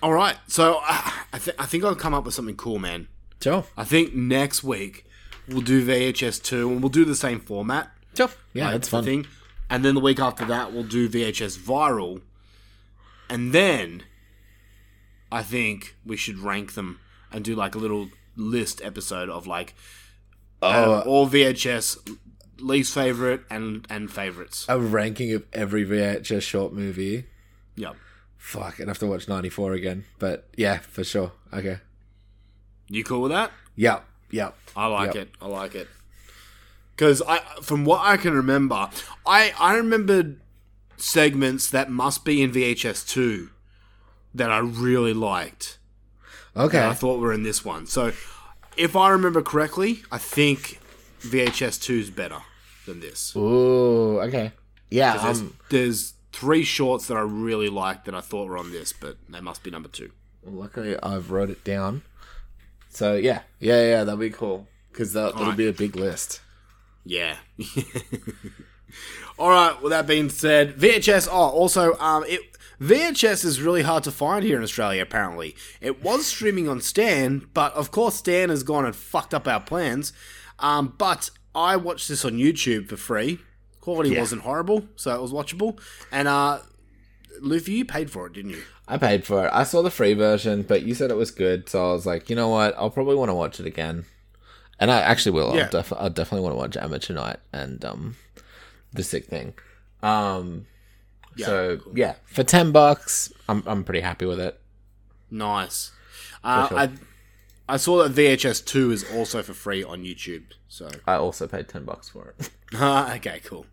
[0.02, 0.36] All right.
[0.46, 3.08] So uh, I think I think I'll come up with something cool, man.
[3.42, 3.64] Sure.
[3.76, 5.06] I think next week
[5.48, 7.90] we'll do VHS two and we'll do the same format.
[8.16, 8.30] Sure.
[8.52, 9.04] Yeah, like, that's fun.
[9.04, 9.26] Thing.
[9.68, 12.22] And then the week after that, we'll do VHS viral.
[13.28, 14.04] And then
[15.30, 17.00] I think we should rank them
[17.32, 19.74] and do like a little list episode of like
[20.62, 21.98] uh, all VHS
[22.58, 24.66] least favorite and and favorites.
[24.68, 27.24] A ranking of every VHS short movie.
[27.76, 27.96] Yep.
[28.38, 30.04] Fuck, I'd have to watch 94 again.
[30.18, 31.32] But yeah, for sure.
[31.52, 31.78] Okay.
[32.88, 33.50] You cool with that?
[33.74, 34.56] Yep, yep.
[34.76, 35.16] I like Yep.
[35.24, 35.28] it.
[35.42, 35.88] I like it.
[36.94, 38.88] Because I, from what I can remember,
[39.26, 40.40] I I remembered
[40.96, 43.50] segments that must be in VHS two
[44.34, 45.78] that I really liked.
[46.56, 46.78] Okay.
[46.78, 47.86] that I thought were in this one.
[47.86, 48.12] So,
[48.78, 50.78] if I remember correctly, I think
[51.20, 52.38] VHS two is better
[52.86, 53.34] than this.
[53.36, 54.52] Ooh, okay.
[54.90, 58.70] Yeah, There's, um, there's three shorts that I really liked that I thought were on
[58.70, 60.12] this, but they must be number two.
[60.44, 62.02] luckily I've wrote it down.
[62.88, 64.68] So yeah, yeah, yeah, that'll be cool.
[64.92, 65.58] Because that, that'll Alright.
[65.58, 66.40] be a big list.
[67.04, 67.36] Yeah.
[69.38, 69.80] All right.
[69.82, 71.28] With that being said, VHS.
[71.30, 72.40] Oh, also, um, it
[72.80, 75.02] VHS is really hard to find here in Australia.
[75.02, 79.46] Apparently, it was streaming on Stan, but of course, Stan has gone and fucked up
[79.48, 80.12] our plans.
[80.58, 83.38] Um, but I watched this on YouTube for free.
[83.80, 84.20] Quality Yeah.
[84.20, 85.78] wasn't horrible, so it was watchable.
[86.10, 86.60] And uh,
[87.40, 88.62] Luffy, you paid for it, didn't you?
[88.88, 89.50] I paid for it.
[89.52, 92.30] I saw the free version, but you said it was good, so I was like,
[92.30, 92.74] you know what?
[92.78, 94.04] I'll probably want to watch it again.
[94.78, 95.54] And I actually will.
[95.54, 95.64] Yeah.
[95.64, 98.16] I'll, def- I'll definitely want to watch Amateur Night and um,
[98.92, 99.54] The Sick Thing.
[100.02, 100.66] Um,
[101.38, 104.58] so yeah, for ten bucks, I'm I'm pretty happy with it.
[105.30, 105.92] Nice.
[106.44, 106.78] Uh, sure.
[106.78, 106.88] I
[107.68, 110.44] I saw that VHS two is also for free on YouTube.
[110.68, 112.50] So I also paid ten bucks for it.
[112.74, 113.66] okay, cool.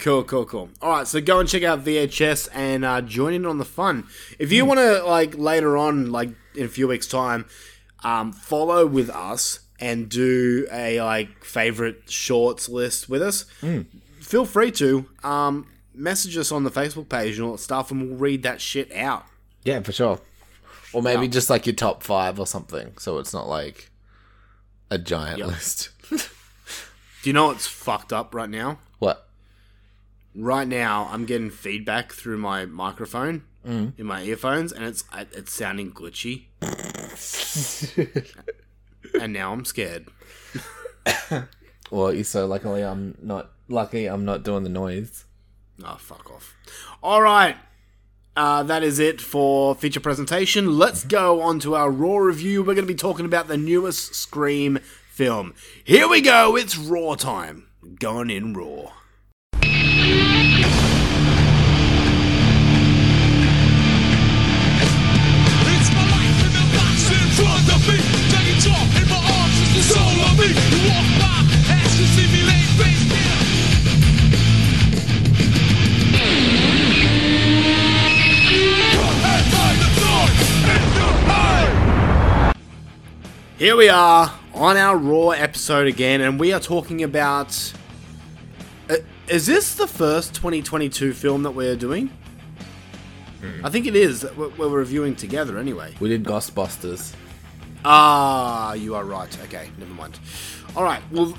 [0.00, 0.68] Cool, cool, cool.
[0.82, 4.06] All right, so go and check out VHS and uh, join in on the fun.
[4.38, 7.46] If you want to, like, later on, like in a few weeks' time,
[8.04, 13.46] um, follow with us and do a like favorite shorts list with us,
[14.20, 18.10] feel free to um, message us on the Facebook page and all that stuff, and
[18.10, 19.24] we'll read that shit out.
[19.64, 20.20] yeah, for sure.
[20.92, 23.90] Or maybe just like your top five or something, so it's not like
[24.90, 25.48] a giant Yep.
[25.48, 25.88] list.
[26.10, 26.18] Do
[27.24, 28.78] you know what's fucked up right now?
[28.98, 29.28] what?
[30.34, 33.92] Right now, I'm getting feedback through my microphone mm.
[33.98, 36.44] in my earphones, and it's uh, it's sounding glitchy.
[39.20, 40.06] and now I'm scared.
[41.90, 43.50] Well, so luckily I'm not.
[43.68, 45.24] Lucky I'm not doing the noise.
[45.84, 46.54] Oh, fuck off.
[47.02, 47.56] All right.
[48.38, 50.78] Uh, that is it for feature presentation.
[50.78, 52.60] Let's go on to our Raw review.
[52.60, 54.78] We're going to be talking about the newest Scream
[55.10, 55.54] film.
[55.82, 56.54] Here we go.
[56.54, 57.66] It's Raw time.
[57.98, 58.92] Going in Raw.
[59.54, 59.64] It's
[65.90, 67.97] my life in box in front of me.
[83.58, 87.72] Here we are on our Raw episode again, and we are talking about.
[88.88, 92.08] Uh, is this the first 2022 film that we're doing?
[93.64, 94.24] I think it is.
[94.36, 95.92] We're, we're reviewing together anyway.
[95.98, 97.14] We did Ghostbusters.
[97.84, 99.36] Ah, you are right.
[99.46, 100.20] Okay, never mind.
[100.76, 101.02] All right.
[101.10, 101.36] Well,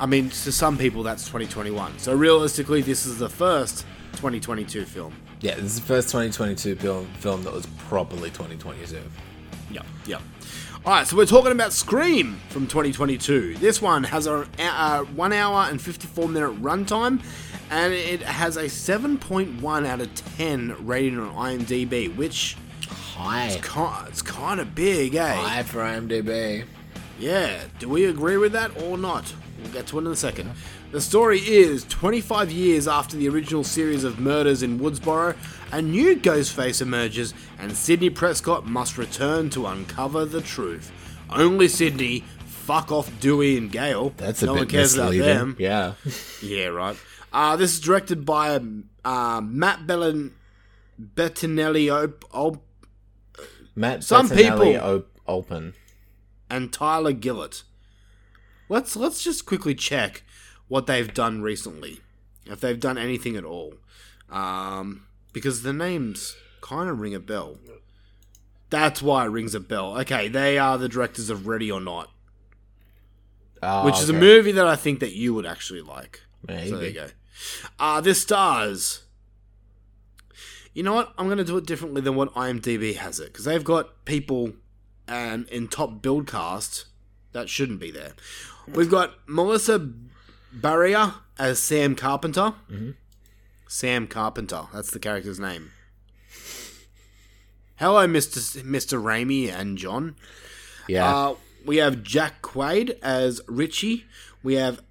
[0.00, 1.98] I mean, to some people that's 2021.
[1.98, 5.14] So realistically, this is the first 2022 film.
[5.42, 9.02] Yeah, this is the first 2022 film film that was properly 2022.
[9.70, 10.22] Yep, yep.
[10.86, 13.56] All right, so we're talking about Scream from 2022.
[13.56, 17.20] This one has a, a one hour and 54 minute runtime,
[17.70, 22.56] and it has a 7.1 out of 10 rating on IMDb, which
[23.16, 23.48] Hi.
[23.48, 25.34] is ki- it's kind of big, eh?
[25.34, 26.64] Hi for IMDb.
[27.18, 29.34] Yeah, do we agree with that or not?
[29.62, 30.52] We'll get to it in a second.
[30.90, 35.36] The story is 25 years after the original series of murders in Woodsboro,
[35.70, 40.90] a new Ghostface emerges, and Sidney Prescott must return to uncover the truth.
[41.28, 44.14] Only Sidney, fuck off Dewey and Gale.
[44.16, 45.36] That's a no bit one cares about misleading.
[45.36, 45.56] them.
[45.58, 45.92] Yeah.
[46.42, 46.96] Yeah, right.
[47.32, 48.58] Uh, this is directed by
[49.04, 50.32] uh, Matt Bellin,
[50.98, 52.62] Bettinelli Op- Op-
[53.76, 55.74] Matt Some Bettinelli people- op- open.
[56.48, 57.64] and Tyler Gillett.
[58.70, 60.22] Let's let's just quickly check
[60.68, 62.00] what they've done recently,
[62.46, 63.74] if they've done anything at all,
[64.30, 67.58] um, because the names kind of ring a bell.
[68.70, 69.98] That's why it rings a bell.
[70.00, 72.10] Okay, they are the directors of Ready or Not,
[73.62, 76.20] Oh, which is a movie that I think that you would actually like.
[76.46, 76.68] Maybe.
[76.70, 77.08] So there you go.
[77.78, 79.02] Uh, this stars.
[80.74, 81.12] You know what?
[81.18, 84.52] I'm going to do it differently than what IMDb has it because they've got people
[85.08, 86.84] um, in top build cast
[87.32, 88.12] that shouldn't be there.
[88.68, 89.78] We've got Melissa
[90.54, 92.54] Barrera as Sam Carpenter.
[93.68, 94.66] Sam Carpenter.
[94.72, 95.72] That's the character's name.
[97.76, 98.62] Hello, Mr.
[98.62, 99.00] Mr.
[99.00, 100.16] Raimi and John.
[100.88, 101.14] Yeah.
[101.14, 101.34] Uh,
[101.64, 104.04] we have Jack Quaid as Richie.
[104.42, 104.82] We have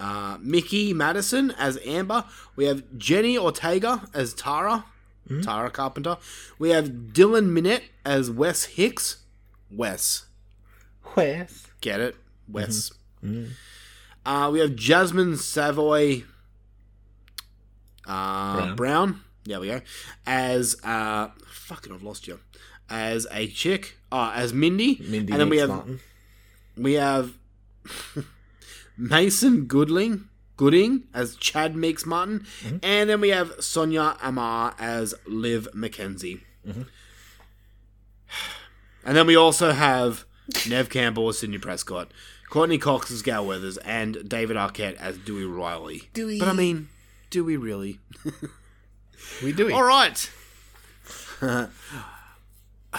[0.00, 2.24] uh, Mikey Madison as Amber.
[2.56, 4.84] We have Jenny Ortega as Tara.
[5.42, 6.18] Tara Carpenter.
[6.58, 9.18] We have Dylan Minnette as Wes Hicks.
[9.70, 10.26] Wes.
[11.16, 11.66] Wes.
[11.80, 12.16] Get it?
[12.46, 12.92] Wes.
[14.26, 16.24] Uh, we have Jasmin Savoy
[18.06, 18.76] uh, Brown.
[18.76, 19.20] Brown.
[19.44, 19.80] There we go.
[20.26, 22.40] As uh, fucking, I've lost you.
[22.88, 23.96] As a chick.
[24.10, 24.98] Uh, as Mindy.
[25.00, 26.00] Mindy and then we have Martin.
[26.76, 27.32] we have
[28.96, 30.24] Mason Goodling,
[30.56, 32.46] Gooding as Chad Meeks Martin,
[32.82, 36.40] and then we have Sonia Ammar as Liv McKenzie.
[39.06, 40.24] And then we also have
[40.66, 42.10] Neve Campbell as Sidney Prescott,
[42.54, 46.08] Courteney Cox as Gale Weathers, and David Arquette as Dewey Riley.
[46.12, 46.38] Dewey.
[46.38, 46.88] But I mean,
[47.30, 47.98] do we really?
[49.42, 49.72] We do.
[49.72, 50.30] All right.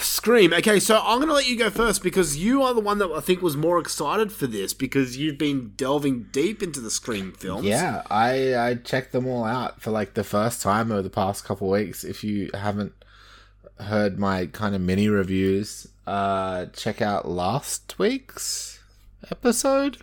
[0.01, 0.51] Scream.
[0.53, 3.09] Okay, so I'm going to let you go first because you are the one that
[3.11, 7.31] I think was more excited for this because you've been delving deep into the Scream
[7.31, 7.65] films.
[7.65, 11.45] Yeah, I I checked them all out for like the first time over the past
[11.45, 12.03] couple weeks.
[12.03, 12.91] If you haven't
[13.79, 18.74] heard my kind of mini reviews, uh check out last week's
[19.31, 19.97] episode.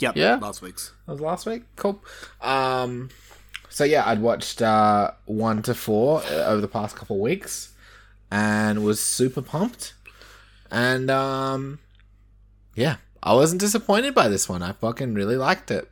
[0.00, 0.16] Yep.
[0.16, 0.36] Yeah.
[0.36, 0.92] Last week's.
[1.06, 1.62] That was last week.
[1.76, 2.02] Cool.
[2.40, 3.10] Um
[3.68, 7.72] so yeah, I'd watched uh 1 to 4 uh, over the past couple weeks
[8.30, 9.94] and was super pumped.
[10.70, 11.78] And um
[12.74, 14.62] yeah, I wasn't disappointed by this one.
[14.62, 15.90] I fucking really liked it.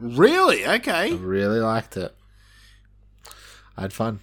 [0.00, 0.64] Really?
[0.64, 1.12] I Okay.
[1.12, 2.14] really liked it.
[3.76, 4.20] I had fun.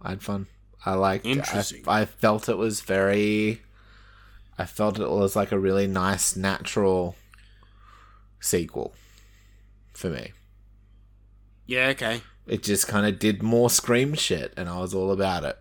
[0.00, 0.46] I had fun.
[0.86, 1.26] I liked.
[1.26, 1.82] Interesting.
[1.86, 3.62] I, I felt it was very.
[4.56, 7.14] I felt it was like a really nice, natural
[8.40, 8.94] sequel
[9.92, 10.32] for me.
[11.66, 12.22] Yeah, okay.
[12.46, 15.58] It just kind of did more scream shit, and I was all about it.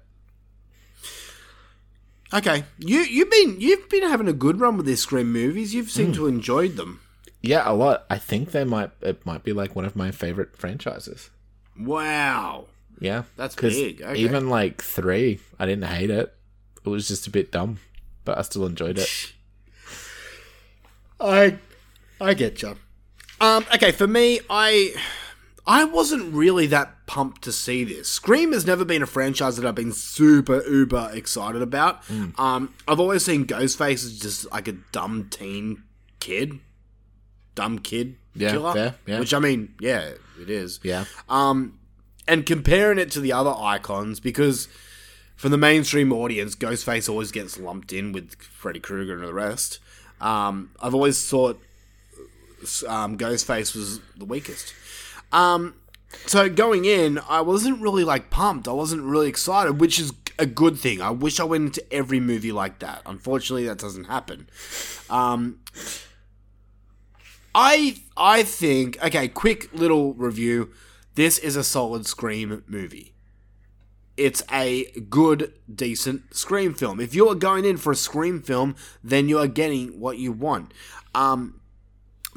[2.34, 2.66] Okay.
[2.78, 5.74] You you've been you've been having a good run with these Scream movies.
[5.74, 6.24] You've seemed hmm.
[6.24, 7.02] to enjoyed them.
[7.42, 8.06] Yeah, a lot.
[8.10, 8.92] I think they might.
[9.02, 11.30] It might be like one of my favorite franchises.
[11.80, 12.66] Wow.
[13.00, 14.20] Yeah, that's big, okay.
[14.20, 16.34] Even like three, I didn't hate it.
[16.84, 17.78] It was just a bit dumb,
[18.26, 19.34] but I still enjoyed it.
[21.20, 21.60] I
[22.20, 22.78] I get you.
[23.40, 24.94] Um, okay, for me, I
[25.66, 28.10] I wasn't really that pumped to see this.
[28.10, 32.02] Scream has never been a franchise that I've been super uber excited about.
[32.38, 35.84] Um, I've always seen Ghostface as just like a dumb teen
[36.20, 36.60] kid,
[37.56, 38.74] dumb kid Yeah, killer.
[38.74, 39.20] fair, yeah.
[39.20, 40.12] Which I mean, yeah,
[40.42, 40.80] it is.
[40.84, 41.06] Yeah.
[41.30, 41.80] Um,
[42.28, 44.68] and comparing it to the other icons because
[45.36, 49.80] for the mainstream audience, Ghostface always gets lumped in with Freddy Krueger and the rest.
[50.20, 51.62] Um, I've always thought
[52.88, 54.74] um, Ghostface was the weakest.
[55.32, 55.76] Um,
[56.26, 58.68] so going in, I wasn't really like pumped.
[58.68, 61.02] I wasn't really excited, which is a good thing.
[61.02, 63.02] I wish I went into every movie like that.
[63.06, 64.50] Unfortunately, that doesn't happen.
[65.10, 65.60] Um,
[67.54, 69.28] I I think okay.
[69.28, 70.72] Quick little review.
[71.16, 73.14] This is a solid Scream movie.
[74.16, 77.00] It's a good, decent Scream film.
[77.00, 80.32] If you are going in for a Scream film, then you are getting what you
[80.32, 80.74] want.
[81.14, 81.62] Um,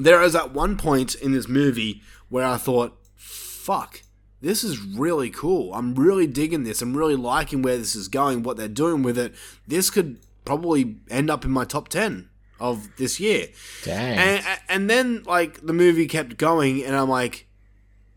[0.00, 4.02] there is at one point in this movie where I thought, fuck,
[4.40, 5.74] this is really cool.
[5.74, 6.80] I'm really digging this.
[6.80, 9.34] I'm really liking where this is going, what they're doing with it.
[9.66, 13.48] This could probably end up in my top 10 of this year.
[13.84, 14.18] Dang.
[14.18, 17.46] And, and then, like, the movie kept going, and I'm like,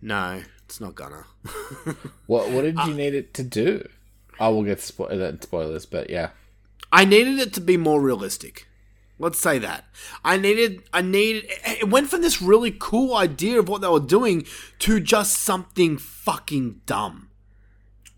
[0.01, 1.25] no, it's not gonna.
[2.25, 3.87] What What did you need it to do?
[4.39, 6.29] I will get spo- uh, spoilers, but yeah.
[6.91, 8.67] I needed it to be more realistic.
[9.23, 9.85] Let's say that.
[10.23, 13.99] I needed I needed it went from this really cool idea of what they were
[13.99, 14.45] doing
[14.79, 17.29] to just something fucking dumb.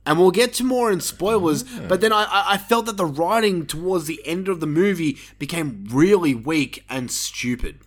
[0.07, 3.05] And we'll get to more in spoilers, but then I, I- I felt that the
[3.05, 7.79] writing towards the end of the movie became really weak and stupid.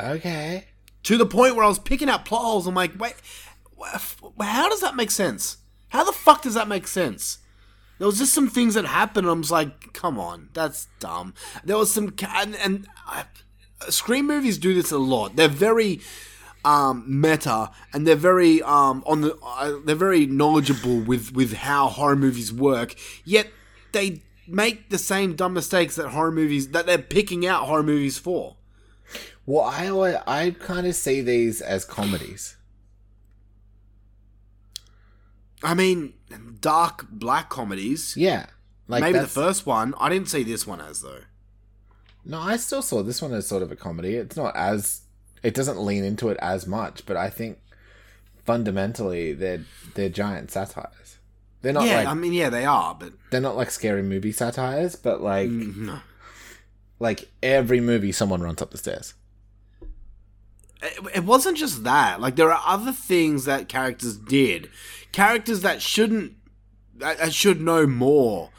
[0.00, 0.66] Okay.
[1.04, 2.66] To the point where I was picking out plot holes.
[2.66, 3.14] I'm like, wait,
[4.40, 5.58] how does that make sense?
[5.88, 7.38] How the fuck does that make sense?
[7.98, 9.26] There was just some things that happened.
[9.26, 11.34] And I was like, come on, that's dumb.
[11.64, 13.24] There was some, and, and I,
[13.88, 15.36] Scream movies do this a lot.
[15.36, 16.00] They're very
[16.64, 21.88] um, meta, and they're very um, on the, uh, they're very knowledgeable with with how
[21.88, 22.94] horror movies work.
[23.24, 23.48] Yet
[23.92, 28.18] they make the same dumb mistakes that horror movies that they're picking out horror movies
[28.18, 28.56] for.
[29.46, 32.56] Well, I I kind of see these as comedies.
[35.64, 36.14] I mean,
[36.60, 38.16] dark black comedies.
[38.16, 38.46] Yeah.
[38.86, 39.94] Like Maybe the that's- first one.
[39.98, 41.20] I didn't see this one as though.
[42.24, 44.14] No, I still saw this one as sort of a comedy.
[44.16, 45.02] It's not as
[45.42, 47.58] it doesn't lean into it as much, but I think
[48.44, 51.18] fundamentally they're they're giant satires.
[51.62, 54.32] They're not yeah, like I mean, yeah, they are, but they're not like scary movie
[54.32, 56.00] satires, but like mm, no.
[56.98, 59.14] like every movie someone runs up the stairs.
[60.82, 62.20] It, it wasn't just that.
[62.20, 64.68] Like there are other things that characters did,
[65.14, 66.34] characters that shouldn't,
[66.96, 68.50] that, that should know more,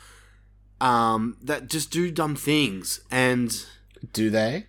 [0.81, 3.65] um, that just do dumb things, and
[4.13, 4.67] Do they?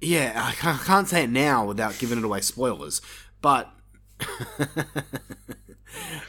[0.00, 3.00] yeah, I ca- I can't say it now without giving it away spoilers,
[3.40, 3.70] but.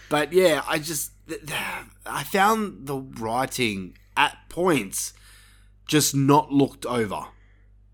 [0.10, 1.12] but yeah, I just
[2.06, 5.14] I found the writing at points
[5.88, 7.26] just not looked over.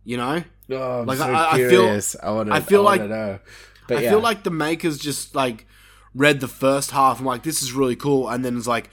[0.03, 1.99] You know, Oh, I'm Like, so I- I feel-.
[2.23, 2.55] I want to.
[2.55, 3.39] I feel like- know.
[3.87, 4.09] But I yeah.
[4.11, 5.67] feel like the makers just like
[6.13, 8.89] read the first half and like this is really cool, and then it's like,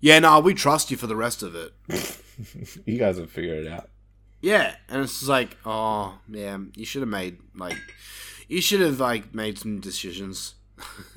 [0.00, 1.72] yeah, no, we trust you for the rest of it.
[2.86, 3.88] you guys will figure it out.
[4.40, 7.76] Yeah, and it's just like, oh yeah, you should have made like,
[8.48, 10.54] you should have like made some decisions.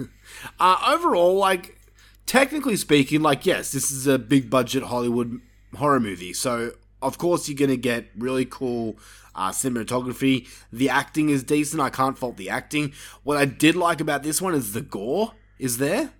[0.59, 1.77] uh, overall, like,
[2.25, 5.39] technically speaking, like, yes, this is a big budget Hollywood
[5.75, 6.71] horror movie, so
[7.01, 8.97] of course you're gonna get really cool
[9.35, 10.47] uh, cinematography.
[10.73, 11.81] The acting is decent.
[11.81, 12.93] I can't fault the acting.
[13.23, 16.11] What I did like about this one is the gore is there.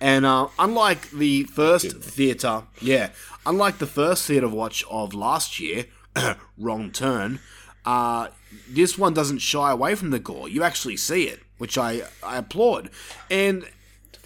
[0.00, 3.10] And uh, unlike the first theater, yeah,
[3.44, 5.84] unlike the first theater watch of last year,
[6.58, 7.40] wrong turn,
[7.84, 8.28] uh,
[8.68, 10.48] this one doesn't shy away from the gore.
[10.48, 12.88] You actually see it, which I, I applaud.
[13.30, 13.68] And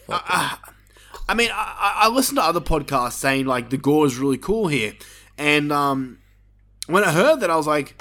[0.08, 0.56] uh,
[1.28, 4.38] I mean, I, I I listen to other podcasts saying like the gore is really
[4.38, 4.92] cool here,
[5.36, 6.18] and um,
[6.86, 8.00] when I heard that, I was like,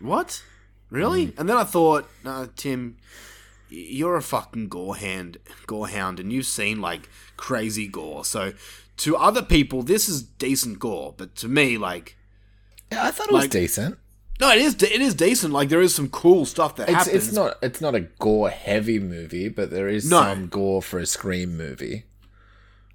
[0.00, 0.42] "What?
[0.90, 2.96] Really?" And then I thought, "No, Tim,
[3.74, 8.24] you're a fucking gore hand, gore hound, and you've seen like crazy gore.
[8.24, 8.52] So
[8.98, 12.16] to other people, this is decent gore, but to me, like,
[12.92, 13.98] Yeah, I thought it was decent.
[14.40, 14.74] no, it is.
[14.82, 15.52] It is decent.
[15.52, 17.14] Like there is some cool stuff that It's happens.
[17.28, 20.20] it's not it's not a gore heavy movie, but there is No.
[20.20, 22.04] some gore for a scream movie.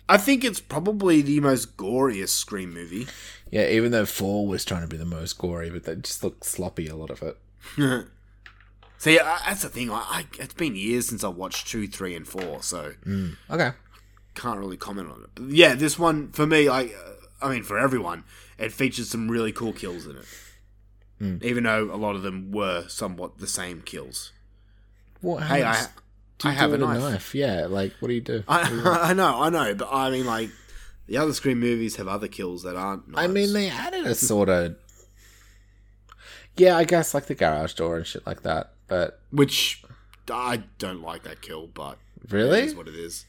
[0.07, 3.05] I think it's probably the most goriest Scream movie.
[3.51, 6.45] Yeah, even though four was trying to be the most gory, but that just looked
[6.45, 7.37] sloppy a lot of it.
[8.99, 9.89] See, I, that's the thing.
[9.89, 12.93] I, I, it's been years since I watched two, three, and four, so
[13.49, 13.71] Okay.
[14.35, 15.29] can't really comment on it.
[15.35, 18.25] But yeah, this one for me, like, uh, I mean, for everyone,
[18.57, 21.43] it features some really cool kills in it.
[21.43, 24.33] even though a lot of them were somewhat the same kills.
[25.21, 25.43] What?
[25.43, 25.87] Hey, I,
[26.43, 27.33] I have a with knife.
[27.33, 28.43] Yeah, like what do you do?
[28.47, 28.61] I,
[29.11, 30.49] I know, I know, but I mean, like
[31.07, 33.03] the other Scream movies have other kills that aren't.
[33.15, 34.75] I mean, they added a sort of.
[36.57, 38.73] Yeah, I guess like the garage door and shit like that.
[38.89, 39.83] But which
[40.31, 41.97] I don't like that kill, but
[42.29, 43.25] really, is what it is.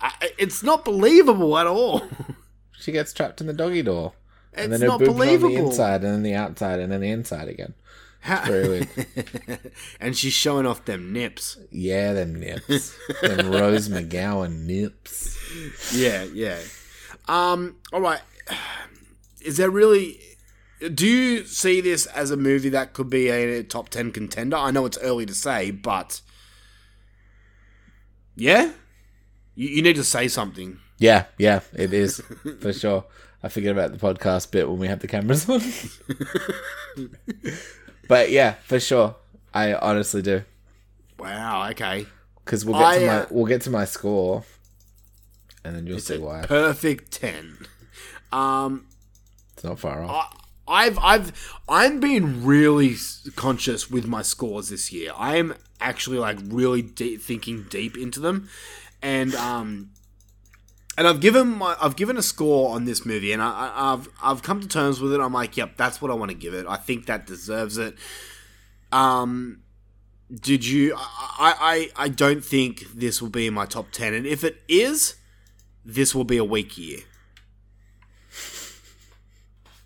[0.00, 2.02] I, it's not believable at all.
[2.78, 4.12] she gets trapped in the doggy door,
[4.52, 5.66] and It's then her not boobs are on the believable.
[5.70, 7.74] inside, and then the outside, and then the inside again.
[8.20, 8.88] How- Very weird.
[10.00, 11.56] and she's showing off them nips.
[11.70, 15.36] Yeah, them nips, them Rose McGowan nips.
[15.94, 16.58] Yeah, yeah.
[17.28, 17.76] Um.
[17.92, 18.20] All right.
[19.40, 20.20] Is there really?
[20.94, 24.56] Do you see this as a movie that could be a top ten contender?
[24.56, 26.20] I know it's early to say, but
[28.36, 28.72] yeah,
[29.56, 30.78] you, you need to say something.
[30.98, 32.20] Yeah, yeah, it is
[32.60, 33.04] for sure.
[33.42, 35.60] I forget about the podcast bit when we have the cameras on.
[38.08, 39.16] but yeah, for sure,
[39.54, 40.44] I honestly do.
[41.18, 41.68] Wow.
[41.70, 42.06] Okay.
[42.44, 44.44] Because we'll get to my uh, we'll get to my score,
[45.64, 46.42] and then you'll see why.
[46.46, 47.58] Perfect ten.
[48.32, 48.86] Um.
[49.54, 50.37] It's not far off.
[50.68, 52.96] I've I've I'm being really
[53.36, 55.12] conscious with my scores this year.
[55.16, 58.48] I am actually like really deep, thinking deep into them,
[59.02, 59.90] and um,
[60.96, 64.42] and I've given my I've given a score on this movie, and I, I've I've
[64.42, 65.20] come to terms with it.
[65.20, 66.66] I'm like, yep, that's what I want to give it.
[66.68, 67.94] I think that deserves it.
[68.92, 69.62] Um,
[70.32, 70.94] did you?
[70.96, 74.62] I I I don't think this will be in my top ten, and if it
[74.68, 75.16] is,
[75.84, 77.00] this will be a weak year.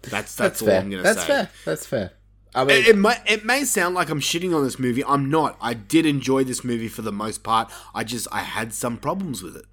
[0.02, 0.80] That's that's, all fair.
[0.80, 1.28] I'm gonna That's say.
[1.28, 1.50] That's fair.
[1.64, 2.12] That's fair.
[2.54, 5.04] I mean, It, it may it may sound like I'm shitting on this movie.
[5.04, 5.56] I'm not.
[5.60, 7.70] I did enjoy this movie for the most part.
[7.94, 9.64] I just I had some problems with it.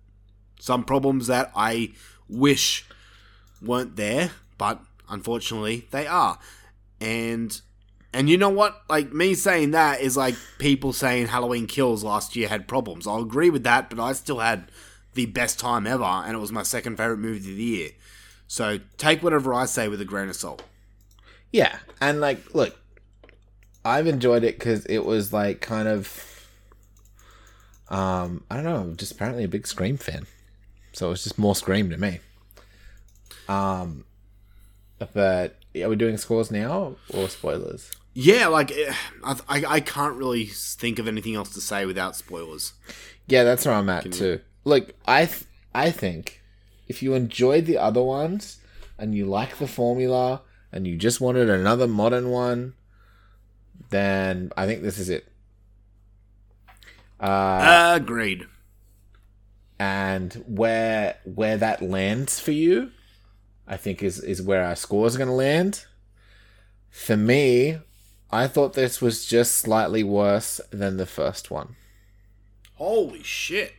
[0.59, 1.91] Some problems that I
[2.27, 2.85] wish
[3.61, 6.39] weren't there, but unfortunately they are.
[7.01, 7.59] And
[8.13, 8.81] and you know what?
[8.89, 13.05] Like me saying that is like people saying Halloween Kills last year had problems.
[13.05, 14.71] I'll agree with that, but I still had
[15.13, 17.89] the best time ever, and it was my second favorite movie of the year.
[18.51, 20.63] So take whatever I say with a grain of salt.
[21.51, 22.75] yeah, and like, look,
[23.85, 26.47] I've enjoyed it because it was like kind of,
[27.89, 30.25] um, I don't know, just apparently a big Scream fan,
[30.93, 32.19] so it was just more Scream to me.
[33.47, 34.05] Um,
[34.97, 37.91] but are we doing scores now or spoilers?
[38.15, 38.93] Yeah, like eh,
[39.23, 42.73] I, I, I can't really think of anything else to say without spoilers.
[43.27, 44.41] Yeah, that's where I'm at too.
[44.65, 46.38] Look, I th- I think
[46.89, 48.57] if you enjoyed the other ones
[48.97, 50.41] and you like the formula
[50.73, 52.73] and you just wanted another modern one,
[53.89, 55.25] then I think this is it.
[57.19, 58.45] Uh, Agreed.
[59.77, 62.91] and where where that lands for you,
[63.67, 65.85] I think is is where our scores are going to land.
[66.89, 67.77] For me,
[68.31, 71.75] I thought this was just slightly worse than the first one.
[72.75, 73.73] Holy shit!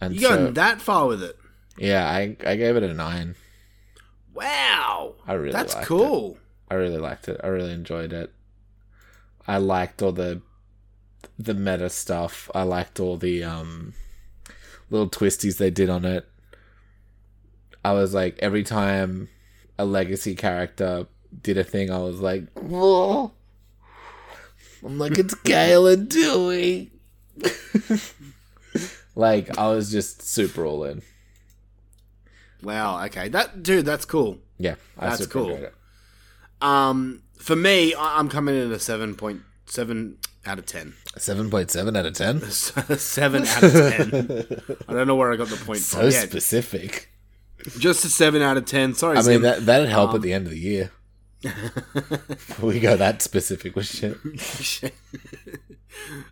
[0.00, 1.38] And You so, going that far with it?
[1.78, 3.34] Yeah, I I gave it a nine.
[4.32, 6.38] Wow, I really that's cool.
[6.70, 7.40] I really liked it.
[7.42, 8.32] I really enjoyed it.
[9.46, 10.42] I liked all the
[11.38, 12.50] the meta stuff.
[12.54, 13.94] I liked all the um
[14.90, 16.28] little twisties they did on it.
[17.84, 19.28] I was like every time
[19.78, 21.06] a legacy character
[21.42, 23.32] did a thing, I was like, Whoa.
[24.84, 26.90] I'm like it's Gale and Dewey.
[29.14, 31.02] like I was just super all in.
[32.64, 33.04] Wow.
[33.06, 34.38] Okay, that dude, that's cool.
[34.58, 35.58] Yeah, I That's cool.
[36.60, 40.94] Um, for me, I- I'm coming in at a seven point seven out of ten.
[41.16, 42.40] Seven point seven out of ten.
[42.50, 44.46] seven out of ten.
[44.88, 46.10] I don't know where I got the point So from.
[46.10, 47.10] Yeah, specific.
[47.78, 48.94] just a seven out of ten.
[48.94, 50.90] Sorry, I mean that that'd help Um, at the end of the year.
[52.62, 54.94] we go that specific with shit.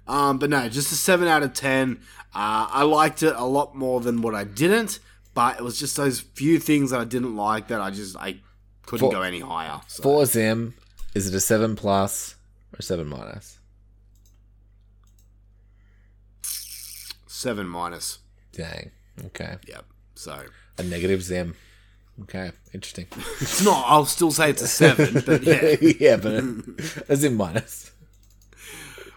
[0.09, 2.00] um, but no, just a seven out of ten.
[2.34, 4.98] Uh, I liked it a lot more than what I didn't,
[5.34, 8.40] but it was just those few things that I didn't like that I just I
[8.86, 9.80] couldn't For- go any higher.
[9.86, 10.02] So.
[10.02, 10.74] For Zim,
[11.14, 12.36] is it a seven plus
[12.78, 13.59] or seven minus?
[17.26, 18.18] Seven minus.
[18.52, 18.90] Dang.
[19.26, 19.56] Okay.
[19.66, 19.84] Yep.
[20.14, 20.42] So
[20.78, 21.54] A negative Zim.
[22.22, 22.52] Okay.
[22.72, 23.06] Interesting.
[23.40, 23.84] it's not.
[23.88, 25.76] I'll still say it's a seven, but yeah.
[25.98, 26.44] yeah, but
[27.09, 27.90] a Zim minus.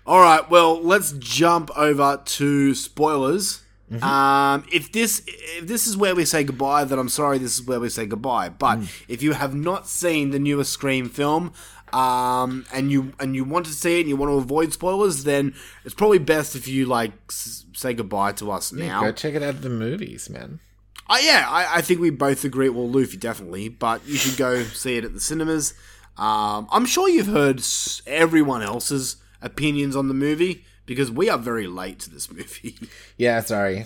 [0.08, 0.50] All right.
[0.50, 3.62] Well, let's jump over to spoilers.
[4.02, 7.38] Um, if this if this is where we say goodbye, then I'm sorry.
[7.38, 8.50] This is where we say goodbye.
[8.50, 11.54] But if you have not seen the newest Scream film,
[11.94, 15.24] um, and you and you want to see it and you want to avoid spoilers,
[15.24, 15.54] then
[15.84, 19.02] it's probably best if you like s- say goodbye to us now.
[19.02, 20.60] Go check it out at the movies, man.
[21.08, 22.70] Uh, yeah, I, I think we both agree.
[22.70, 25.76] Well, Luffy definitely, but you should go see it at the cinemas.
[26.18, 31.38] Um, I'm sure you've heard s- everyone else's opinions on the movie because we are
[31.38, 32.78] very late to this movie.
[33.18, 33.86] Yeah, sorry.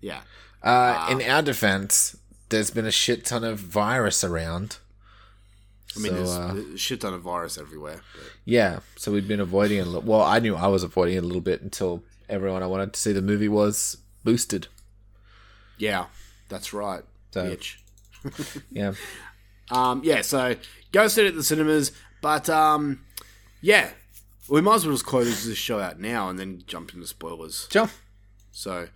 [0.00, 0.20] yeah.
[0.62, 2.16] Uh, in our defense,
[2.48, 4.78] there's been a shit ton of virus around.
[5.96, 8.00] I mean, So, there's uh, a shit ton of virus everywhere.
[8.14, 9.86] but- Yeah, so we've been avoiding it.
[9.86, 12.66] a li- Well, I knew I was avoiding it a little bit until everyone I
[12.66, 14.68] wanted to see the movie was boosted.
[15.78, 16.06] yeah,
[16.48, 17.02] that's right.
[17.32, 17.76] So- Bitch.
[18.70, 18.94] Yeah.
[19.70, 20.56] Um, yeah, so
[20.92, 21.90] go see it at the cinemas.
[22.20, 23.00] But um,
[23.62, 23.90] yeah,
[24.48, 27.68] we might as well just close this show out now and then jump into spoilers.
[27.70, 27.90] Sure.
[28.52, 28.88] So,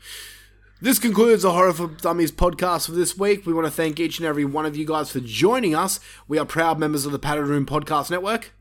[0.81, 3.47] this concludes the Horror for Dummies podcast for this week.
[3.47, 5.99] We want to thank each and every one of you guys for joining us.
[6.29, 8.53] We are proud members of the Padded Room Podcast Network.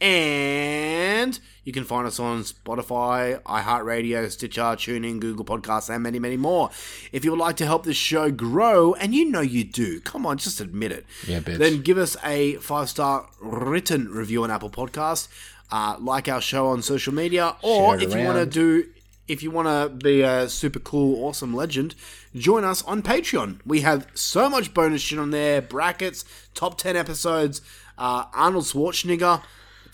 [0.00, 6.36] And you can find us on Spotify, iHeartRadio, Stitcher, TuneIn, Google Podcasts, and many, many
[6.36, 6.70] more.
[7.10, 10.24] If you would like to help this show grow, and you know you do, come
[10.24, 11.04] on, just admit it.
[11.26, 11.58] Yeah, bitch.
[11.58, 15.26] Then give us a five star written review on Apple Podcast.
[15.72, 18.86] Uh, like our show on social media, or if you want to do
[19.26, 21.96] if you want to be a super cool, awesome legend,
[22.36, 23.58] join us on Patreon.
[23.66, 26.24] We have so much bonus shit on there brackets,
[26.54, 27.60] top 10 episodes,
[27.98, 29.42] uh, Arnold Schwarzenegger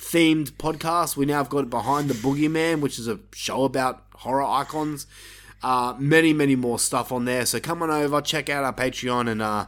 [0.02, 1.16] themed podcast.
[1.16, 5.06] We now have got Behind the Boogeyman, which is a show about horror icons.
[5.62, 7.46] Uh, many, many more stuff on there.
[7.46, 9.66] So come on over, check out our Patreon, and uh,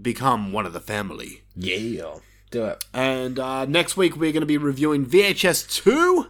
[0.00, 1.42] become one of the family.
[1.56, 2.16] Yeah.
[2.50, 2.84] Do it.
[2.92, 6.26] And uh, next week we're going to be reviewing VHS 2,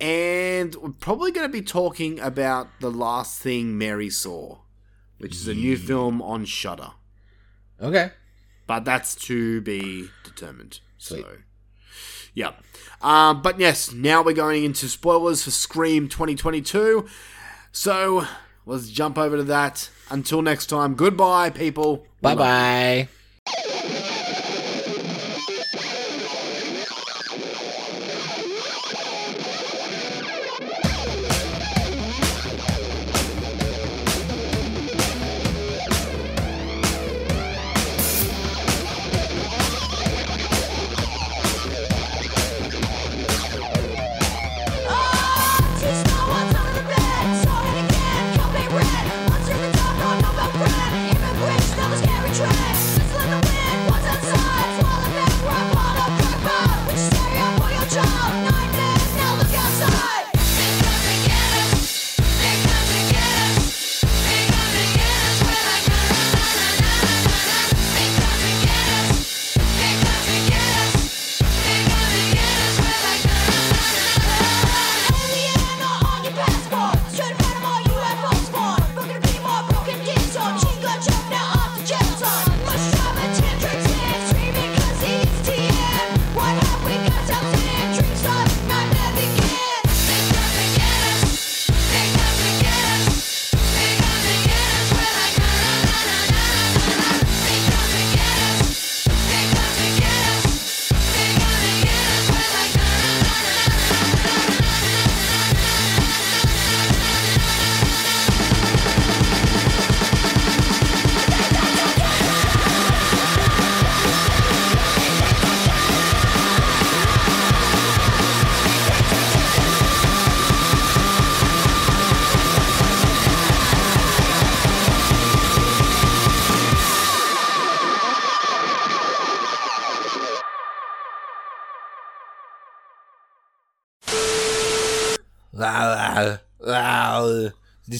[0.00, 4.58] and we're probably going to be talking about The Last Thing Mary Saw,
[5.18, 6.92] which is a new film on Shudder.
[7.80, 8.10] Okay.
[8.66, 10.80] But that's to be determined.
[10.98, 11.22] Sweet.
[11.22, 11.36] So,
[12.34, 12.52] yeah.
[13.00, 17.06] Um, but yes, now we're going into spoilers for Scream 2022.
[17.72, 18.26] So
[18.66, 19.90] let's jump over to that.
[20.10, 22.06] Until next time, goodbye, people.
[22.22, 23.08] Bye bye.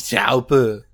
[0.09, 0.85] Chaupe.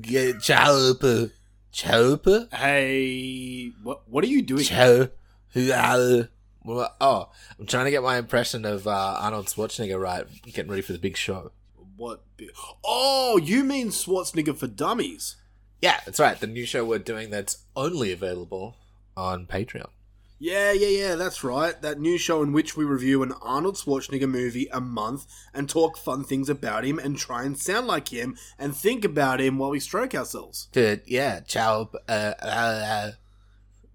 [0.00, 1.30] Get Chaupe.
[1.70, 2.52] Chaupe?
[2.52, 4.64] Hey, what what are you doing?
[4.64, 5.08] Chow.
[5.56, 7.28] Oh,
[7.58, 10.98] I'm trying to get my impression of uh, Arnold Schwarzenegger right, getting ready for the
[10.98, 11.52] big show.
[11.96, 12.22] What?
[12.38, 12.46] bi-
[12.82, 15.36] Oh, you mean Schwarzenegger for Dummies?
[15.82, 16.40] Yeah, that's right.
[16.40, 18.76] The new show we're doing that's only available
[19.14, 19.90] on Patreon.
[20.38, 21.80] Yeah, yeah, yeah, that's right.
[21.80, 25.96] That new show in which we review an Arnold Schwarzenegger movie a month and talk
[25.96, 29.70] fun things about him and try and sound like him and think about him while
[29.70, 30.68] we stroke ourselves.
[30.72, 31.88] Dude, yeah, Chow.
[32.08, 33.10] Uh, uh, uh,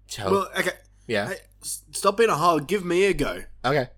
[0.08, 0.30] Chow.
[0.30, 0.72] Well, okay.
[1.06, 1.28] yeah.
[1.28, 2.66] Hey, stop being a hog.
[2.66, 3.42] Give me a go.
[3.64, 3.88] Okay.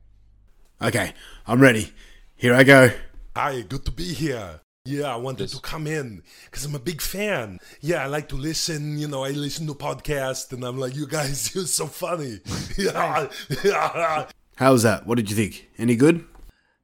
[0.82, 1.12] Okay,
[1.46, 1.92] I'm ready.
[2.34, 2.90] Here I go.
[3.36, 4.60] Hi, good to be here.
[4.84, 7.60] Yeah, I wanted to come in because I'm a big fan.
[7.80, 8.98] Yeah, I like to listen.
[8.98, 12.40] You know, I listen to podcasts and I'm like, you guys, you're so funny.
[12.76, 13.28] yeah,
[13.62, 14.26] yeah.
[14.56, 15.06] How's that?
[15.06, 15.70] What did you think?
[15.78, 16.24] Any good?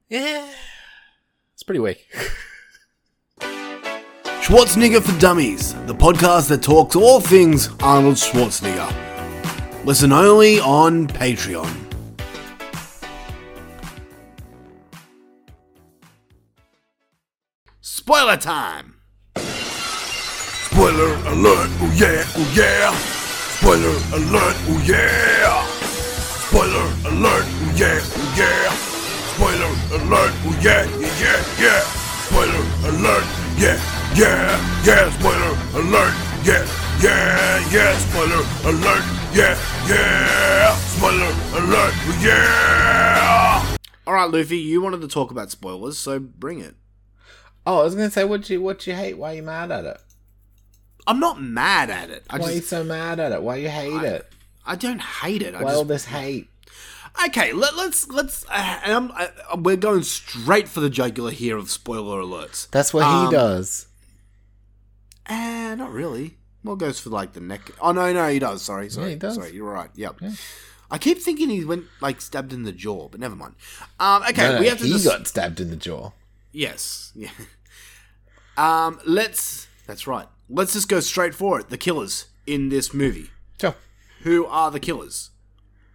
[0.07, 0.47] Yeah.
[1.53, 2.07] It's pretty weak.
[3.41, 9.85] Schwarzenegger for Dummies, the podcast that talks all things Arnold Schwarzenegger.
[9.85, 11.88] Listen only on Patreon.
[17.91, 19.01] Spoiler time!
[19.35, 22.93] Spoiler alert, oh yeah, oh yeah.
[23.57, 25.65] Spoiler alert, oh yeah.
[26.45, 28.69] Spoiler alert, oh yeah, oh yeah.
[29.33, 31.81] Spoiler alert, oh yeah, yeah, yeah, yeah.
[32.29, 32.61] Spoiler
[32.93, 33.25] alert,
[33.57, 33.81] yeah,
[34.13, 34.53] yeah,
[34.85, 35.09] yeah.
[35.17, 36.13] Spoiler alert,
[36.45, 36.61] yeah,
[37.01, 37.97] yeah, yeah.
[37.97, 39.03] Spoiler alert,
[39.33, 39.57] yeah,
[39.89, 40.75] yeah.
[40.93, 43.77] Spoiler alert, oh yeah.
[44.05, 46.75] Alright, Luffy, you wanted to talk about spoilers, so bring it.
[47.65, 49.17] Oh, I was gonna say, what you what you hate?
[49.17, 49.97] Why are you mad at it?
[51.07, 52.23] I'm not mad at it.
[52.29, 53.41] I Why are you so mad at it?
[53.41, 54.27] Why you hate it?
[54.65, 55.55] I don't hate it.
[55.55, 56.47] I Why all this hate?
[57.25, 58.45] Okay, let, let's let's.
[58.49, 62.69] Uh, and I'm, I, we're going straight for the jugular here of spoiler alerts.
[62.69, 63.87] That's what Um, he does.
[65.27, 66.37] Eh, not really.
[66.63, 67.71] Well, goes for like the neck.
[67.81, 68.61] Oh no, no, he does.
[68.61, 69.35] Sorry, sorry, he does.
[69.35, 69.53] sorry.
[69.53, 69.89] You're right.
[69.95, 70.21] Yep.
[70.91, 73.55] I keep thinking he went like stabbed in the jaw, but never mind.
[73.99, 74.85] Um, okay, No, no, we have to.
[74.85, 76.11] he dis- got stabbed in the jaw.
[76.51, 77.11] Yes.
[77.15, 77.29] Yeah.
[78.57, 79.67] Um, let's.
[79.87, 80.27] That's right.
[80.49, 81.69] Let's just go straight for it.
[81.69, 83.29] The killers in this movie.
[83.59, 83.75] Sure.
[84.23, 85.29] Who are the killers?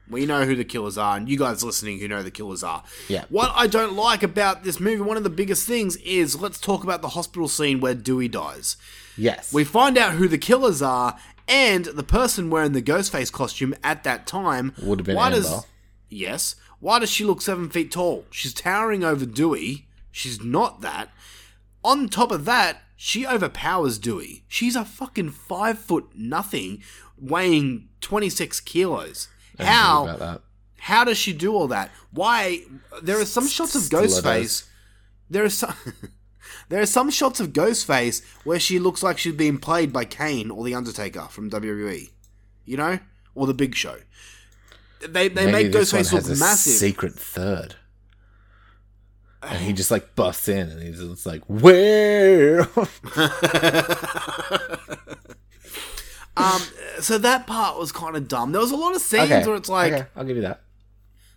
[0.08, 2.84] We know who the killers are, and you guys listening who know the killers are.
[3.08, 3.24] Yeah.
[3.30, 6.84] What I don't like about this movie, one of the biggest things, is let's talk
[6.84, 8.76] about the hospital scene where Dewey dies.
[9.16, 9.52] Yes.
[9.52, 11.18] We find out who the killers are,
[11.48, 15.40] and the person wearing the Ghostface costume at that time Would have been why Amber.
[15.40, 15.66] Does,
[16.10, 16.56] yes.
[16.80, 18.26] Why does she look seven feet tall?
[18.30, 19.86] She's towering over Dewey.
[20.14, 21.10] She's not that.
[21.82, 24.44] On top of that, she overpowers Dewey.
[24.46, 26.84] She's a fucking five foot nothing,
[27.18, 29.26] weighing twenty six kilos.
[29.58, 30.40] I didn't think How?
[30.78, 31.90] How does she do all that?
[32.12, 32.60] Why?
[33.02, 33.82] There are some shots of.
[33.82, 34.68] Ghostface.
[35.28, 35.74] There are some.
[36.68, 40.48] there are some shots of Ghostface where she looks like she's being played by Kane
[40.48, 42.10] or the Undertaker from WWE.
[42.64, 43.00] You know,
[43.34, 43.96] or the Big Show.
[45.00, 46.74] They they Maybe make Ghostface look massive.
[46.74, 47.74] secret third.
[49.48, 52.60] And he just like busts in and he's just like, Where?
[56.36, 56.62] um,
[57.00, 58.52] so that part was kind of dumb.
[58.52, 59.46] There was a lot of scenes okay.
[59.46, 60.62] where it's like okay, I'll give you that.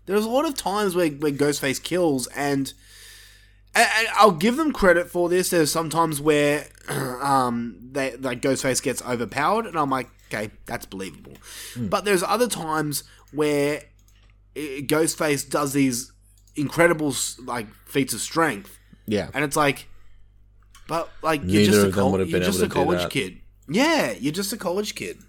[0.06, 2.74] There's a lot of times where, where Ghostface kills, and,
[3.76, 5.50] and, and I'll give them credit for this.
[5.50, 11.34] There's sometimes where um, they like Ghostface gets overpowered, and I'm like, okay, that's believable.
[11.76, 13.04] But there's other times
[13.34, 13.84] where
[14.56, 16.14] uh, Ghostface does these
[16.58, 17.14] incredible
[17.46, 19.30] like feats of strength, Yeah.
[19.34, 19.88] and it's like,
[20.88, 23.40] but like you're Neither just a, col- you're just a college kid.
[23.70, 25.20] Yeah, you're just a college kid.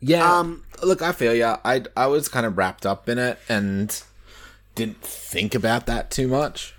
[0.00, 0.38] Yeah.
[0.38, 1.58] Um, look, I feel ya.
[1.64, 4.00] I I was kind of wrapped up in it and
[4.74, 6.74] didn't think about that too much.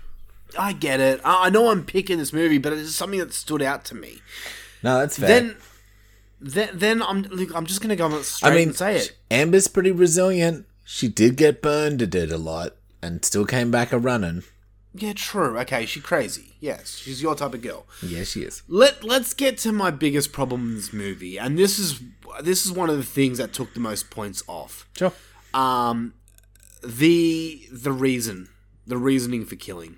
[0.58, 1.20] I get it.
[1.24, 4.20] I I know I'm picking this movie, but it's something that stood out to me.
[4.82, 5.28] No, that's fair.
[5.28, 5.56] Then,
[6.40, 9.16] then, then I'm look, I'm just gonna go straight I mean, and say it.
[9.30, 10.64] Amber's pretty resilient.
[10.84, 14.42] She did get burned a did a lot and still came back a running.
[14.92, 15.56] Yeah, true.
[15.60, 16.54] Okay, she's crazy.
[16.58, 17.86] Yes, she's your type of girl.
[18.02, 18.62] Yeah, she is.
[18.66, 22.00] Let Let's get to my biggest problem in this movie, and this is
[22.42, 24.88] this is one of the things that took the most points off.
[24.96, 25.12] Sure.
[25.54, 26.14] Um,
[26.82, 28.48] the the reason,
[28.86, 29.96] the reasoning for killing.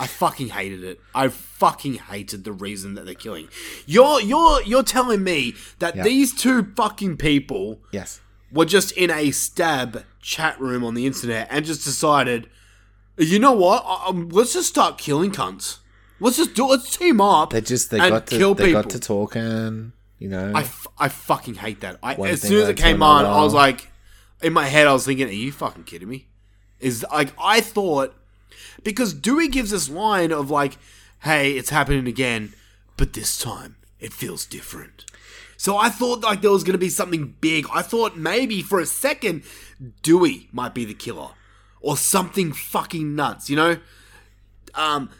[0.00, 0.98] I fucking hated it.
[1.14, 3.48] I fucking hated the reason that they're killing.
[3.86, 6.02] You're you're you're telling me that Yeah.
[6.02, 8.20] these two fucking people Yes.
[8.54, 12.48] Were just in a stab chat room on the internet and just decided,
[13.18, 13.84] you know what?
[14.06, 15.78] Um, let's just start killing cunts.
[16.20, 16.66] Let's just do.
[16.66, 17.50] Let's team up.
[17.50, 18.82] They just they got to kill they people.
[18.82, 20.52] got to talking, you know.
[20.54, 21.98] I, f- I fucking hate that.
[22.02, 23.90] I, as soon as it came on, I was like,
[24.40, 26.28] in my head, I was thinking, "Are you fucking kidding me?"
[26.78, 28.14] Is like I thought
[28.82, 30.78] because Dewey gives this line of like,
[31.20, 32.54] "Hey, it's happening again,
[32.96, 35.04] but this time it feels different."
[35.56, 37.66] So I thought like there was gonna be something big.
[37.72, 39.42] I thought maybe for a second
[40.02, 41.30] Dewey might be the killer
[41.80, 43.50] or something fucking nuts.
[43.50, 43.76] You know,
[44.74, 45.10] um,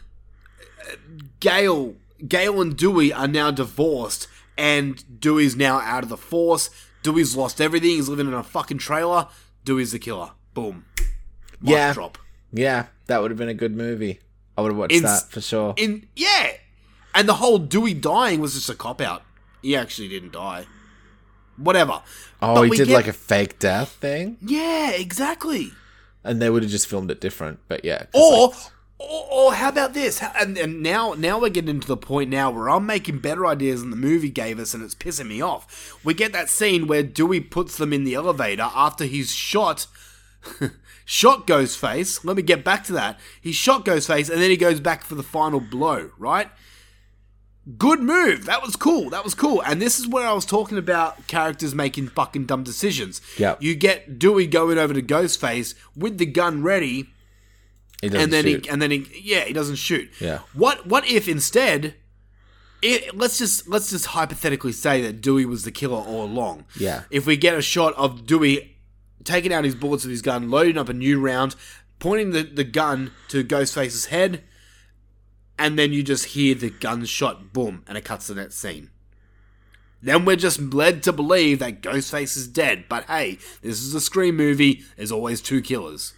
[1.39, 1.95] Gail,
[2.27, 6.69] Gail and Dewey are now divorced, and Dewey's now out of the force.
[7.03, 7.91] Dewey's lost everything.
[7.91, 9.27] He's living in a fucking trailer.
[9.63, 10.31] Dewey's the killer.
[10.53, 10.85] Boom.
[11.61, 11.93] Mic yeah.
[11.93, 12.17] Drop.
[12.51, 14.19] Yeah, that would have been a good movie.
[14.57, 15.73] I would have watched In- that for sure.
[15.77, 16.51] In yeah,
[17.13, 19.23] and the whole Dewey dying was just a cop out.
[19.65, 20.67] He actually didn't die.
[21.57, 22.03] Whatever.
[22.39, 25.71] oh, But he did get- like a fake death thing, Yeah, exactly.
[26.23, 27.59] and they would have just filmed it different.
[27.67, 28.03] But yeah.
[28.13, 28.55] Or, like,
[28.99, 30.21] or, or how about this?
[30.39, 33.81] And, and now, now we're getting to the point now where I'm making better ideas
[33.81, 35.97] than the movie gave us, and it's pissing me off.
[36.03, 39.87] We get that scene where Dewey puts them in the elevator after he's shot,
[41.05, 42.23] shot Ghostface.
[42.23, 43.19] Let me get back to that.
[43.41, 46.11] He shot Ghostface, and then he goes back for the final blow.
[46.19, 46.49] Right?
[47.77, 48.45] Good move.
[48.45, 49.09] That was cool.
[49.09, 49.61] That was cool.
[49.63, 53.21] And this is where I was talking about characters making fucking dumb decisions.
[53.39, 53.55] Yeah.
[53.59, 57.09] You get Dewey going over to Ghostface with the gun ready,
[58.01, 58.65] He doesn't and then shoot.
[58.65, 60.11] he and then he yeah he doesn't shoot.
[60.19, 60.39] Yeah.
[60.53, 61.95] What what if instead?
[62.83, 66.65] It, let's just let's just hypothetically say that Dewey was the killer all along.
[66.77, 67.03] Yeah.
[67.09, 68.75] If we get a shot of Dewey
[69.23, 71.55] taking out his bullets with his gun, loading up a new round,
[71.97, 74.43] pointing the, the gun to Ghostface's head,
[75.57, 78.89] and then you just hear the gunshot boom and it cuts to that scene.
[80.01, 82.85] Then we're just led to believe that Ghostface is dead.
[82.87, 84.83] But hey, this is a Scream movie.
[84.97, 86.13] There's always two killers.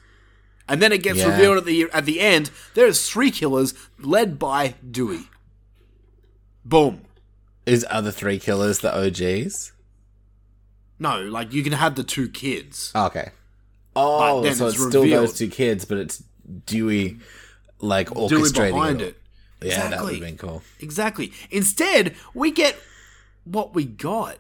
[0.67, 1.31] And then it gets Yeah.
[1.31, 2.51] revealed at the at the end.
[2.73, 5.29] There's three killers led by Dewey.
[6.65, 7.01] Boom.
[7.65, 9.71] Is other three killers the OGs?
[10.99, 12.91] No, like you can have the two kids.
[12.95, 13.29] Oh, okay.
[13.95, 16.23] Oh, then so it's it's, still those two kids, but it's
[16.65, 17.19] Dewey,
[17.79, 19.07] like Dewey orchestrating behind it.
[19.09, 19.21] it.
[19.61, 20.61] Yeah, that would have been cool.
[20.79, 21.31] Exactly.
[21.49, 22.75] Instead, we get
[23.43, 24.37] what we got.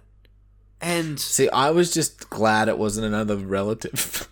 [0.79, 4.27] And See, I was just glad it wasn't another relative.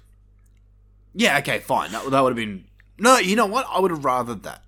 [1.15, 1.91] yeah, okay, fine.
[1.91, 2.65] That, that would have been
[2.99, 3.65] No, you know what?
[3.69, 4.61] I would have rathered that.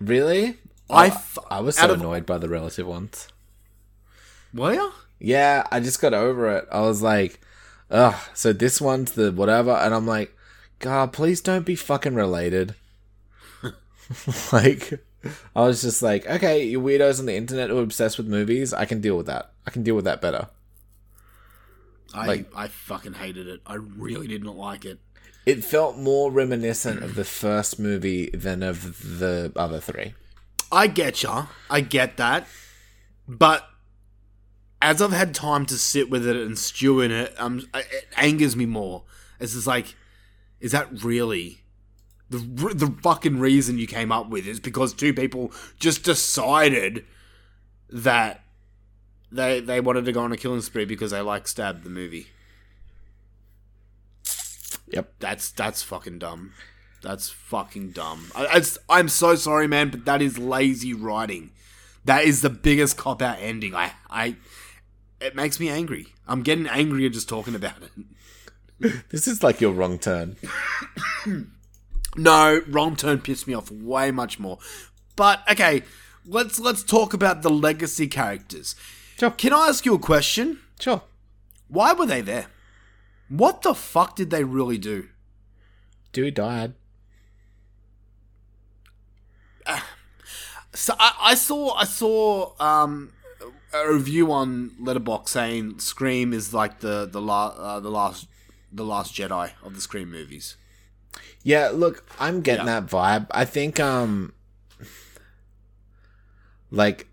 [0.00, 0.58] really?
[0.90, 3.28] I I, f- I was so of- annoyed by the relative ones.
[4.52, 4.92] Were you?
[5.18, 6.68] Yeah, I just got over it.
[6.70, 7.40] I was like,
[7.90, 10.36] ugh, so this one's the whatever, and I'm like,
[10.78, 12.74] God, please don't be fucking related.
[14.52, 15.00] like,
[15.56, 18.72] I was just like, okay, you weirdos on the internet who are obsessed with movies,
[18.72, 19.52] I can deal with that.
[19.66, 20.48] I can deal with that better.
[22.12, 23.60] I Like- I fucking hated it.
[23.66, 24.98] I really did not like it.
[25.46, 30.14] It felt more reminiscent of the first movie than of the other three.
[30.72, 31.46] I get ya.
[31.68, 32.46] I get that.
[33.28, 33.68] But
[34.80, 38.56] as I've had time to sit with it and stew in it, um, it angers
[38.56, 39.02] me more.
[39.40, 39.94] It's just like,
[40.60, 41.63] is that really
[42.30, 44.46] the the fucking reason you came up with?
[44.46, 47.04] Is because two people just decided
[47.90, 48.44] that
[49.30, 52.28] they they wanted to go on a killing spree because they like Stab the movie.
[54.88, 55.14] Yep.
[55.18, 56.52] That's that's fucking dumb.
[57.02, 58.30] That's fucking dumb.
[58.34, 61.50] I, I'm so sorry, man, but that is lazy writing.
[62.06, 63.74] That is the biggest cop out ending.
[63.74, 64.36] I, I,
[65.20, 66.06] it makes me angry.
[66.26, 67.92] I'm getting angrier just talking about it.
[69.08, 70.36] This is like your wrong turn.
[72.16, 74.58] No, wrong turn pissed me off way much more.
[75.16, 75.82] But okay,
[76.26, 78.74] let's let's talk about the legacy characters.
[79.18, 79.30] Sure.
[79.30, 80.60] Can I ask you a question?
[80.78, 81.02] Sure.
[81.68, 82.46] Why were they there?
[83.28, 85.08] What the fuck did they really do?
[86.12, 86.74] Dewey died.
[90.74, 93.12] So I, I saw I saw um,
[93.72, 98.26] a review on Letterboxd saying Scream is like the the la- uh, the last
[98.72, 100.56] the last Jedi of the Scream movies.
[101.42, 102.80] Yeah, look, I'm getting Yeah.
[102.80, 103.26] that vibe.
[103.30, 104.32] I think um
[106.70, 107.06] like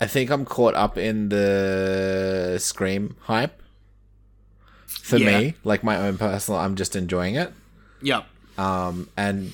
[0.00, 3.60] I think I'm caught up in the Scream hype.
[4.86, 5.38] For Yeah.
[5.40, 7.52] me, like my own personal, I'm just enjoying it.
[8.02, 8.26] Yep.
[8.58, 9.52] Um and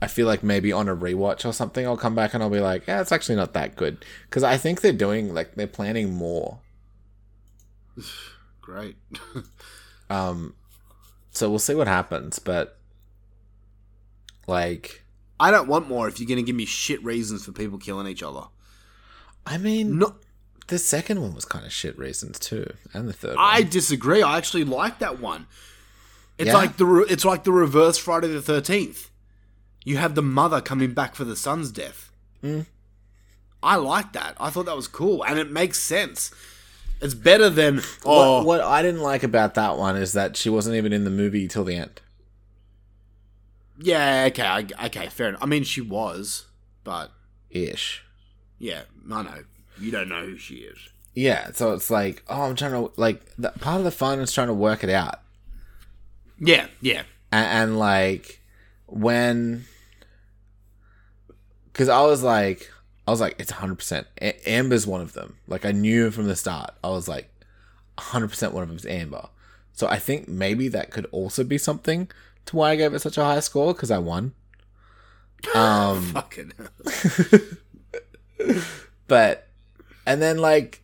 [0.00, 2.60] I feel like maybe on a rewatch or something I'll come back and I'll be
[2.60, 6.12] like, yeah, it's actually not that good cuz I think they're doing like they're planning
[6.12, 6.58] more.
[8.60, 8.96] Great.
[10.10, 10.54] Um
[11.32, 12.78] so we'll see what happens, but
[14.46, 15.02] like
[15.40, 18.22] I don't want more if you're gonna give me shit reasons for people killing each
[18.22, 18.44] other.
[19.44, 20.14] I mean, No,
[20.68, 23.70] the second one was kind of shit reasons too, and the third I one.
[23.70, 24.22] disagree.
[24.22, 25.46] I actually like that one.
[26.38, 26.54] It's Yeah?
[26.54, 29.10] like the re- it's like the reverse Friday the Thirteenth.
[29.84, 32.10] You have the mother coming back for the son's death.
[32.42, 32.66] Mm.
[33.64, 34.36] I like that.
[34.38, 36.32] I thought that was cool, and it makes sense.
[37.02, 40.48] It's better than oh, What, what I didn't like about that one is that she
[40.48, 42.00] wasn't even in the movie till the end.
[43.80, 45.42] yeah, okay, I, okay, fair enough.
[45.42, 46.46] I mean, she was,
[46.84, 47.10] but
[47.50, 48.04] Ish.
[48.58, 49.42] yeah, I know
[49.80, 50.78] you don't know who she is.
[51.14, 54.32] Yeah, so it's like, oh, I'm trying to like that part of the fun is
[54.32, 55.20] trying to work it out,
[56.38, 57.02] Yeah, yeah,
[57.32, 58.40] and, and like
[58.86, 59.64] when,
[61.72, 62.70] because I was like,
[63.06, 63.76] I was like, it's 100.
[63.76, 64.06] percent
[64.46, 65.36] Amber's one of them.
[65.46, 66.74] Like I knew from the start.
[66.82, 67.30] I was like,
[67.96, 69.28] 100 percent one of them is Amber.
[69.72, 72.08] So I think maybe that could also be something
[72.46, 74.32] to why I gave it such a high score because I won.
[75.56, 76.52] Um, fucking.
[79.08, 79.48] but
[80.06, 80.82] and then like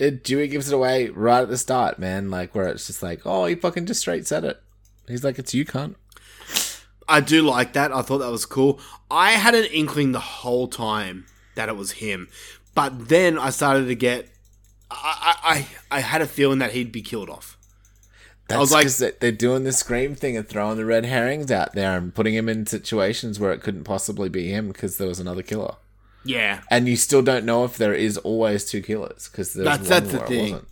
[0.00, 2.28] it, Dewey gives it away right at the start, man.
[2.28, 4.60] Like where it's just like, oh, he fucking just straight said it.
[5.06, 5.94] He's like, it's you, cunt.
[7.08, 7.92] I do like that.
[7.92, 8.80] I thought that was cool.
[9.10, 12.28] I had an inkling the whole time that it was him,
[12.74, 14.28] but then I started to get.
[14.90, 17.56] I I, I I had a feeling that he'd be killed off.
[18.48, 21.72] That's was like- they- they're doing the scream thing and throwing the red herrings out
[21.74, 25.20] there and putting him in situations where it couldn't possibly be him because there was
[25.20, 25.76] another killer.
[26.24, 26.60] Yeah.
[26.70, 29.88] and you still don't know if there is always two killers because there's That's- one
[29.88, 30.52] that's the where it thing.
[30.52, 30.68] wasn't.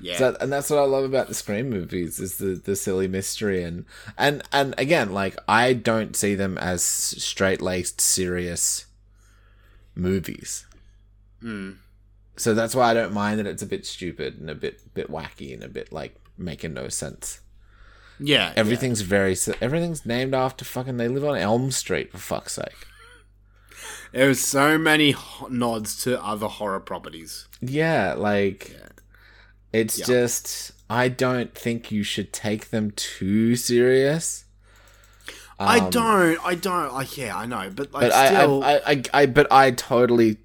[0.00, 0.18] Yeah.
[0.18, 3.62] So- and that's what I love about the Scream movies is the the silly mystery
[3.64, 3.84] and
[4.16, 8.86] and and again, like I don't see them as straight laced serious
[9.96, 10.66] movies.
[11.40, 11.72] Hmm.
[12.36, 15.10] So that's why I don't mind that it's a bit stupid and a bit bit
[15.10, 17.40] wacky and a bit like making no sense.
[18.20, 18.52] Yeah.
[18.56, 20.96] Everything's very everything's named after fucking.
[20.98, 22.86] They live on Elm Street for fuck's sake.
[24.12, 27.46] There's so many ho- nods to other horror properties.
[27.60, 28.74] Yeah, like
[29.72, 30.06] it's Yeah.
[30.06, 34.44] just I don't think you should take them too serious.
[35.58, 36.46] I Um, don't.
[36.46, 36.92] I don't.
[36.92, 39.70] Like, yeah, I know, but like, but I, still, I, I, I, I, but I
[39.70, 40.36] totally,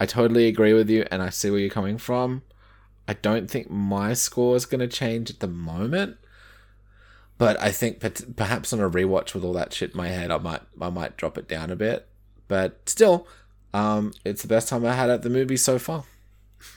[0.00, 2.42] I totally agree with you, and I see where you're coming from.
[3.08, 6.16] I don't think my score is going to change at the moment,
[7.38, 10.32] but I think per- perhaps on a rewatch with all that shit in my head,
[10.32, 12.08] I might, I might drop it down a bit.
[12.48, 13.28] But still,
[13.72, 16.02] um, it's the best time I had at the movie so far.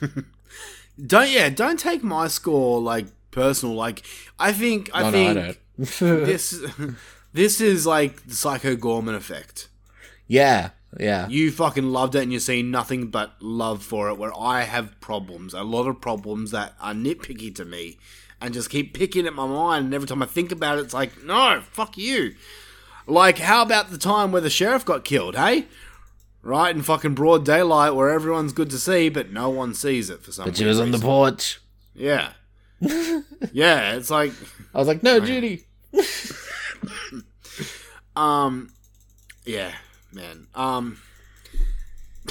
[1.04, 1.30] don't.
[1.30, 3.74] Yeah, don't take my score like personal.
[3.74, 4.02] Like,
[4.38, 4.90] I think.
[4.94, 5.52] I No, no, I
[5.84, 6.60] think this.
[7.32, 9.68] This is like the Psycho Goreman effect.
[10.26, 11.28] Yeah, yeah.
[11.28, 15.00] You fucking loved it and you're seeing nothing but love for it, where I have
[15.00, 17.98] problems, a lot of problems that are nitpicky to me,
[18.40, 19.86] and just keep picking at my mind.
[19.86, 22.34] And every time I think about it, it's like, no, fuck you.
[23.06, 25.66] Like, how about the time where the sheriff got killed, hey?
[26.42, 30.22] Right in fucking broad daylight where everyone's good to see, but no one sees it
[30.22, 31.60] for some But she was on the porch.
[31.94, 32.32] Yeah.
[32.80, 34.32] yeah, it's like.
[34.74, 35.66] I was like, no, oh, Judy.
[38.16, 38.70] Um,
[39.46, 39.72] yeah,
[40.12, 40.48] man.
[40.54, 40.98] Um,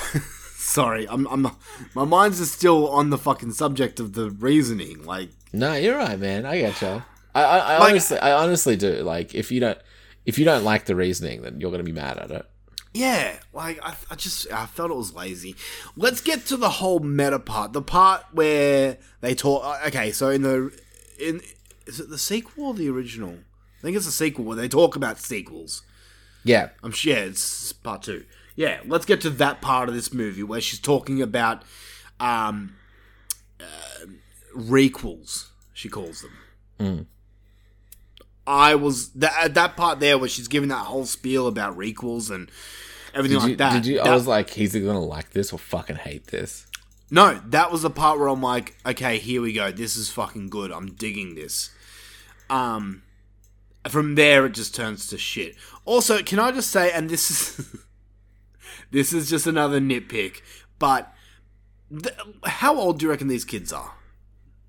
[0.58, 1.48] sorry, I'm, I'm,
[1.96, 5.04] my mind's just still on the fucking subject of the reasoning.
[5.04, 6.46] Like, No, you're right, man.
[6.46, 7.02] I get you.
[7.34, 9.02] I, I, I Like- honestly, I honestly do.
[9.04, 9.78] Like, if you don't,
[10.26, 12.46] if you don't like the reasoning, then you're gonna be mad at it.
[12.94, 15.56] yeah, like I, I just, I felt it was lazy.
[15.96, 19.64] Let's get to the whole meta part, the part where they talk.
[19.64, 20.78] uh, Okay, so in the,
[21.20, 21.42] in,
[21.88, 23.38] is it the sequel or the original?
[23.80, 25.82] I think it's a sequel where they talk about sequels.
[26.44, 28.26] Yeah, I'm sure yeah, it's part two.
[28.56, 31.64] Yeah, let's get to that part of this movie where she's talking about
[32.20, 32.76] um,
[33.60, 34.06] uh,
[34.56, 35.48] requels.
[35.74, 36.32] She calls them.
[36.80, 37.06] Mm.
[38.46, 42.30] I was that at that part there where she's giving that whole spiel about requels
[42.32, 42.50] and
[43.14, 43.56] everything Did like you?
[43.58, 43.74] that.
[43.74, 43.98] Did you?
[43.98, 46.66] that I was like, he's either gonna like this or fucking hate this.
[47.12, 49.72] no, that was the part where I'm like, okay, here we go.
[49.72, 50.72] This is fucking good.
[50.72, 51.70] I'm digging this.
[52.50, 53.04] Um,
[53.90, 55.56] from there it just turns to shit.
[55.86, 57.76] Also, can I just say, and this is
[58.92, 60.42] this is just another nitpick,
[60.78, 61.14] but
[61.92, 63.94] th- how old do you reckon these kids are?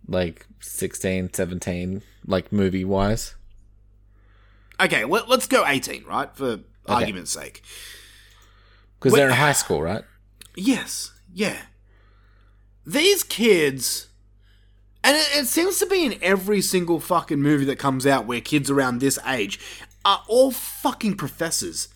[0.06, 3.34] Like 16, 17, like movie wise.
[4.80, 7.62] Okay, let, let's go 18, right, for argument's sake.
[8.98, 10.05] Because they're in high school, right?
[10.56, 11.56] Yes, yeah.
[12.86, 14.09] These kids,
[15.02, 18.40] and it, it seems to be in every single fucking movie that comes out where
[18.40, 19.59] kids around this age
[20.05, 21.89] are all fucking professors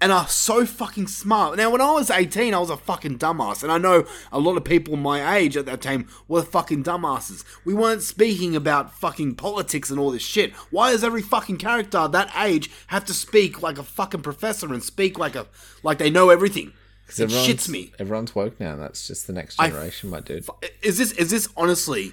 [0.00, 1.56] and are so fucking smart.
[1.56, 4.56] Now, when I was 18, I was a fucking dumbass, and I know a lot
[4.56, 7.44] of people my age at that time were fucking dumbasses.
[7.64, 10.52] We weren't speaking about fucking politics and all this shit.
[10.70, 14.82] Why does every fucking character that age have to speak like a fucking professor and
[14.82, 15.46] speak like a
[15.82, 16.72] like they know everything?
[17.08, 17.92] Because It everyone's, shits me.
[17.98, 18.76] everyone's woke now.
[18.76, 20.44] That's just the next I- generation, my dude.
[20.82, 22.12] Is this is this honestly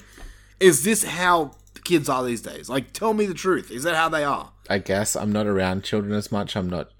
[0.61, 1.51] is this how
[1.83, 2.69] kids are these days?
[2.69, 3.71] Like tell me the truth.
[3.71, 4.53] Is that how they are?
[4.69, 6.55] I guess I'm not around children as much.
[6.55, 6.91] I'm not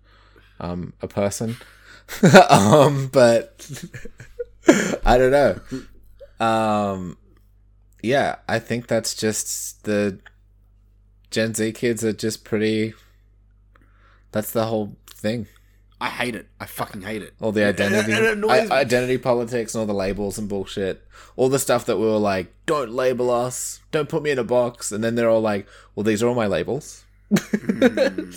[0.59, 1.55] um, a person.
[2.49, 3.65] um, but
[5.05, 6.45] I don't know.
[6.45, 7.17] Um,
[8.03, 10.19] yeah, I think that's just the
[11.31, 12.93] Gen Z kids are just pretty.
[14.33, 15.47] That's the whole thing.
[16.01, 16.47] I hate it.
[16.59, 17.33] I fucking hate it.
[17.41, 18.75] All the identity, and it annoys me.
[18.75, 21.05] I- identity politics, and all the labels and bullshit.
[21.37, 24.43] All the stuff that we were like, "Don't label us, don't put me in a
[24.43, 27.03] box," and then they're all like, "Well, these are all my labels.
[27.29, 28.29] Hmm.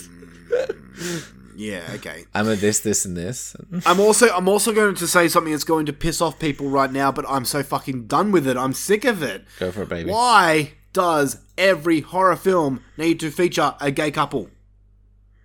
[1.57, 2.25] Yeah, okay.
[2.35, 3.57] I'm a this, this, and this."
[3.87, 6.91] I'm also I'm also going to say something that's going to piss off people right
[6.93, 8.57] now, but I'm so fucking done with it.
[8.57, 9.45] I'm sick of it.
[9.59, 10.11] Go for it, baby.
[10.11, 14.51] Why does every horror film need to feature a gay couple?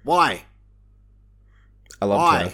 [0.04, 0.44] Why?
[2.04, 2.54] I love her.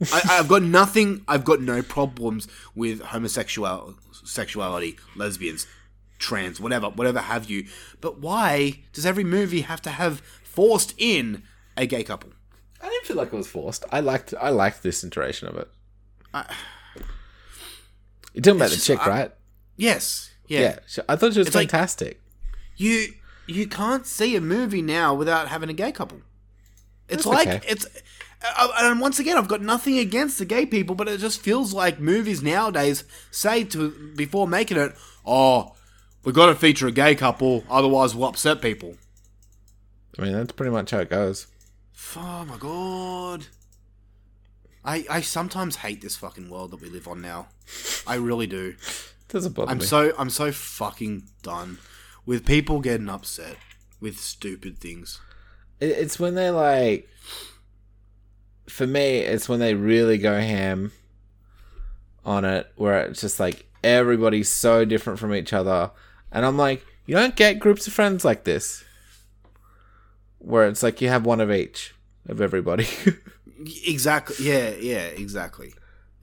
[0.12, 1.24] I, I've got nothing.
[1.26, 3.94] I've got no problems with homosexual
[4.24, 5.66] sexuality, lesbians,
[6.18, 7.66] trans, whatever, whatever have you.
[8.00, 11.42] But why does every movie have to have forced in
[11.76, 12.30] a gay couple?
[12.80, 13.84] I didn't feel like it was forced.
[13.90, 15.68] I liked I liked this iteration of it.
[18.34, 19.32] You're talking about the just- chick, I- right?
[19.76, 20.30] Yes.
[20.46, 20.60] Yeah.
[20.60, 20.78] Yeah.
[20.86, 22.20] she- I thought she was It's like- fantastic.
[22.76, 23.14] You
[23.46, 26.20] you can't see a movie now without having a gay couple.
[27.08, 27.60] It's That's like okay.
[27.66, 27.86] it's.
[28.40, 31.98] And once again, I've got nothing against the gay people, but it just feels like
[31.98, 34.94] movies nowadays say to before making it,
[35.26, 35.74] "Oh,
[36.24, 38.96] we've got to feature a gay couple, otherwise we'll upset people."
[40.18, 41.46] I mean, that's pretty much how it goes.
[42.16, 43.46] Oh my god.
[44.84, 47.48] I I sometimes hate this fucking world that we live on now.
[48.06, 48.76] I really do.
[49.28, 49.84] Doesn't bother I'm me.
[49.84, 51.78] so I'm so fucking done
[52.24, 53.56] with people getting upset
[54.00, 55.20] with stupid things.
[55.80, 57.08] It's when they like.
[58.68, 60.92] For me, it's when they really go ham
[62.24, 65.90] on it, where it's just like everybody's so different from each other,
[66.30, 68.84] and I'm like, you don't get groups of friends like this,
[70.38, 71.94] where it's like you have one of each
[72.28, 72.86] of everybody,
[73.86, 74.46] Exactly.
[74.46, 75.72] Yeah, yeah, exactly.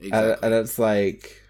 [0.00, 1.42] and, and it's like,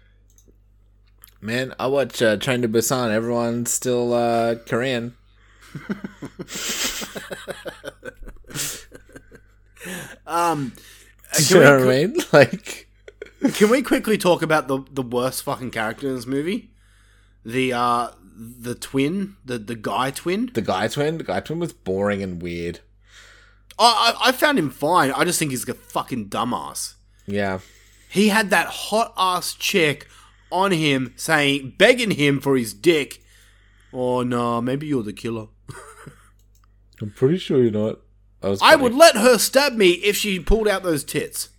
[1.39, 3.11] man, I watch uh, Train to Busan.
[3.11, 5.15] Everyone's still uh, Korean.
[10.25, 10.73] um
[11.37, 12.15] Do can you we know what I mean?
[12.33, 12.87] Like,
[13.53, 16.71] Can we quickly talk about the the worst fucking character in this movie?
[17.45, 18.09] The uh
[18.39, 20.51] the twin, the the guy twin.
[20.53, 21.17] the guy twin.
[21.17, 22.79] The guy twin was boring and weird.
[23.79, 25.11] I I, I found him fine.
[25.11, 26.95] I just think he's a fucking dumbass.
[27.25, 27.59] Yeah.
[28.09, 30.07] He had that hot ass chick
[30.51, 33.21] on him saying, begging him for his dick.
[33.91, 35.47] Oh no, maybe you're the killer.
[37.01, 37.99] I'm pretty sure you're not.
[38.41, 41.49] I would let her stab me if she pulled out those tits.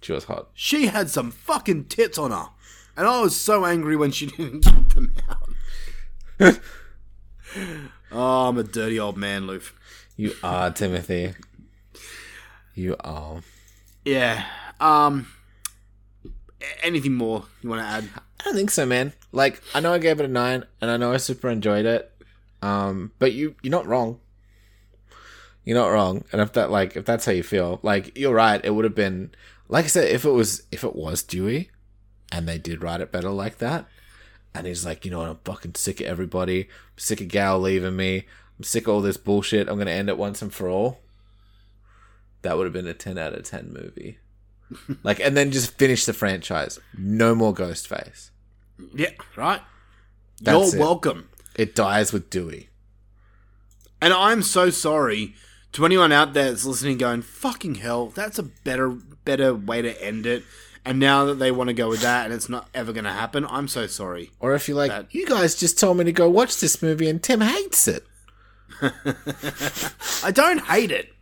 [0.00, 0.48] She was hot.
[0.54, 2.48] She had some fucking tits on her.
[2.96, 5.50] And I was so angry when she didn't get them out.
[8.12, 9.74] oh, I'm a dirty old man, Loof.
[10.16, 11.34] You are Timothy.
[12.74, 13.40] You are.
[14.04, 14.44] Yeah.
[14.78, 15.28] Um.
[16.82, 18.08] Anything more you want to add?
[18.38, 19.14] I don't think so, man.
[19.32, 22.12] Like, I know I gave it a nine, and I know I super enjoyed it.
[22.62, 24.20] Um, but you, you're not wrong.
[25.70, 26.24] You're not wrong.
[26.32, 28.60] And if that, like, if that's how you feel, like, you're right.
[28.64, 29.30] It would have been,
[29.68, 31.70] like I said, if it was, if it was Dewey,
[32.32, 33.86] and they did write it better like that,
[34.52, 36.62] and he's like, you know what, I'm fucking sick of everybody.
[36.62, 38.26] I'm sick of Gale leaving me.
[38.58, 39.68] I'm sick of all this bullshit.
[39.68, 41.02] I'm gonna end it once and for all.
[42.42, 44.18] That would have been a ten out of ten movie.
[45.04, 46.80] like, and then just finish the franchise.
[46.98, 48.30] No more Ghostface.
[48.92, 49.60] Yeah, right.
[50.42, 50.84] That's You're it.
[50.84, 51.28] welcome.
[51.54, 52.70] It dies with Dewey.
[54.02, 55.36] And I'm so sorry
[55.72, 60.02] to anyone out there that's listening, going, "Fucking hell, that's a better, better way to
[60.04, 60.44] end it."
[60.84, 63.12] And now that they want to go with that, and it's not ever going to
[63.12, 64.30] happen, I'm so sorry.
[64.40, 67.08] Or if you're like, That- you guys just told me to go watch this movie
[67.08, 68.04] and Tim hates it.
[70.24, 71.12] I don't hate it.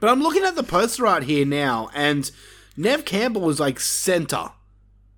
[0.00, 2.30] But I'm looking at the poster art here now, and
[2.76, 4.50] Neve Campbell was like center.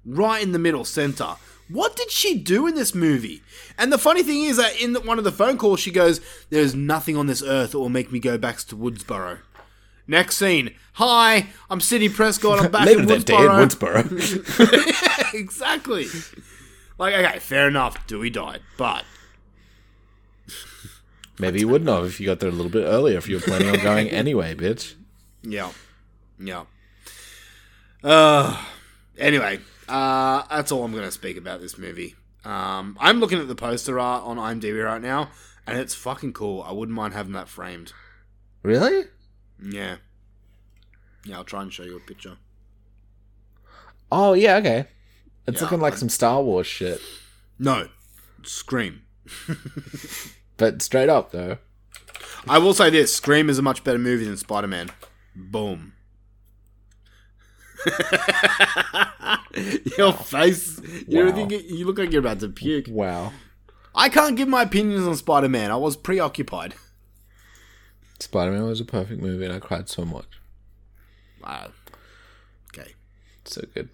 [0.05, 1.37] Right in the middle, center.
[1.71, 3.43] What did she do in this movie?
[3.77, 6.21] And the funny thing is that in the, one of the phone calls, she goes,
[6.51, 9.39] There's nothing on this earth that will make me go back to Woodsboro.
[10.07, 10.75] Next scene.
[10.95, 12.61] Hi, I'm Sidney Prescott.
[12.65, 14.05] I'm back Later in that day in Woodsboro.
[14.05, 15.35] Woodsboro.
[15.35, 16.07] exactly.
[16.99, 18.07] Like, okay, fair enough.
[18.07, 19.05] Dewey died, but
[21.39, 23.41] Maybe you wouldn't have if you got there a little bit earlier if you were
[23.43, 24.95] planning on going anyway, bitch.
[25.43, 25.71] Yeah.
[26.39, 26.65] Yeah.
[28.03, 28.65] Uh
[29.19, 32.15] anyway, uh that's all I'm gonna speak about this movie.
[32.45, 35.31] Um I'm looking at the poster art on IMDb right now,
[35.67, 36.63] and it's fucking cool.
[36.63, 37.93] I wouldn't mind having that framed.
[38.63, 39.05] Really?
[39.63, 39.97] Yeah.
[41.25, 42.37] Yeah, I'll try and show you a picture.
[44.11, 44.87] Oh, yeah, okay.
[45.47, 47.01] It's Yeah, looking like I- some Star Wars shit.
[47.59, 47.89] No.
[48.43, 49.03] Scream.
[50.57, 51.59] But straight up, though.
[52.49, 54.91] I will say this, Scream is a much better movie than Spider Man.
[55.37, 55.93] Boom.
[59.99, 60.81] Your face.
[61.07, 61.33] You, Wow.
[61.33, 62.87] think you look like you're about to puke.
[62.89, 63.33] Wow.
[63.95, 65.71] I can't give my opinions on Spider Man.
[65.71, 66.75] I was preoccupied.
[68.21, 70.27] Spider Man was a perfect movie and I cried so much.
[71.43, 71.69] Uh,
[72.73, 72.93] okay.
[73.45, 73.89] So good.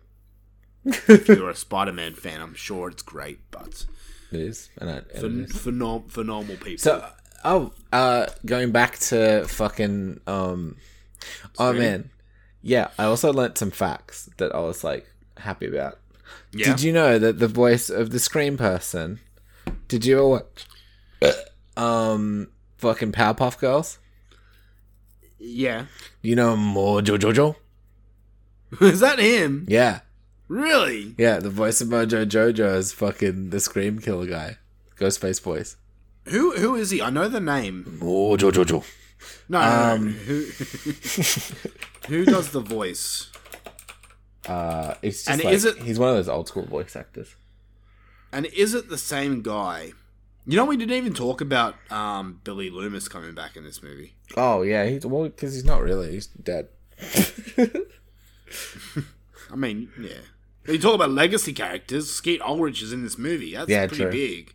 [0.84, 3.86] If you're a Spider Man fan, I'm sure it's great, but
[4.32, 4.70] It is.
[4.78, 5.56] And, I, for, it is.
[5.58, 6.78] for, norm, for normal people.
[6.78, 7.06] So,
[7.44, 10.76] oh, uh, going back to fucking, um,
[11.58, 12.10] oh man.
[12.66, 15.98] Yeah, I also learnt some facts that I was like happy about.
[16.52, 16.66] yeah.
[16.70, 19.20] Did you know that the voice of the Scream person?
[19.86, 20.66] Did you ever watch?
[21.76, 23.98] Um, fucking Powerpuff Girls.
[25.38, 25.86] Yeah.
[26.22, 27.56] You know Mojo Jojo?
[28.80, 29.66] Is that him?
[29.68, 30.00] Yeah,
[30.48, 31.14] Really?
[31.18, 31.38] yeah.
[31.40, 34.56] The voice of Mojo Jojo is fucking the Scream killer guy,
[34.98, 35.76] Ghostface voice.
[36.28, 37.02] Who Who is he?
[37.02, 37.98] I know the name.
[38.00, 38.84] Mojo Jojo.
[39.48, 40.12] No, no, no, Um, no.
[40.12, 40.44] Who,
[42.08, 43.30] who does the voice?
[44.46, 47.34] Uh, it's just And like, is it- he's one of those old school voice actors.
[48.32, 49.92] And is it the same guy
[50.46, 54.14] You know, we didn't even talk about um, Billy Loomis coming back in this movie.
[54.36, 56.12] Oh yeah, he's well because he's not really.
[56.12, 56.68] He's dead.
[59.50, 60.12] I mean, yeah.
[60.66, 62.10] You talk about legacy characters.
[62.10, 63.54] Skeet Ulrich is in this movie.
[63.54, 64.10] That's Yeah, pretty true.
[64.12, 64.54] big.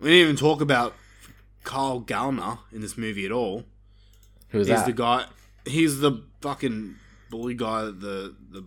[0.00, 0.94] We didn't even talk about
[1.68, 3.64] Kyle Gallner in this movie at all.
[4.48, 4.86] Who's he's that?
[4.86, 5.26] the guy.
[5.66, 6.96] He's the fucking
[7.28, 8.64] bully guy that the the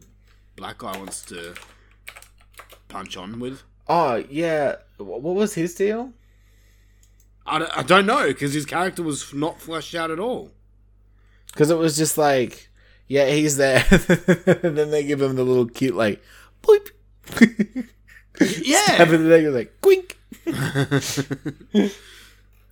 [0.56, 1.56] black guy wants to
[2.90, 3.64] punch on with.
[3.88, 6.14] Oh yeah, what was his deal?
[7.48, 10.52] I don't, I don't know because his character was not fleshed out at all.
[11.48, 12.70] Because it was just like,
[13.08, 13.84] yeah, he's there.
[13.90, 16.22] and then they give him the little cute like,
[16.62, 16.92] bleep.
[18.40, 18.86] Yeah.
[18.86, 20.16] Stab in the neck, like, quink.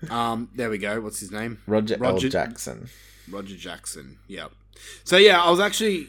[0.09, 1.01] Um, there we go.
[1.01, 1.59] What's his name?
[1.67, 2.17] Roger, L.
[2.17, 2.89] Jackson.
[3.29, 4.17] Roger Jackson.
[4.27, 4.51] Yep.
[5.03, 6.07] So yeah, I was actually,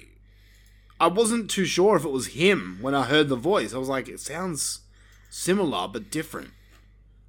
[1.01, 3.75] I wasn't too sure if it was him when I heard the voice.
[3.75, 4.81] I was like, it sounds
[5.29, 6.51] similar but different.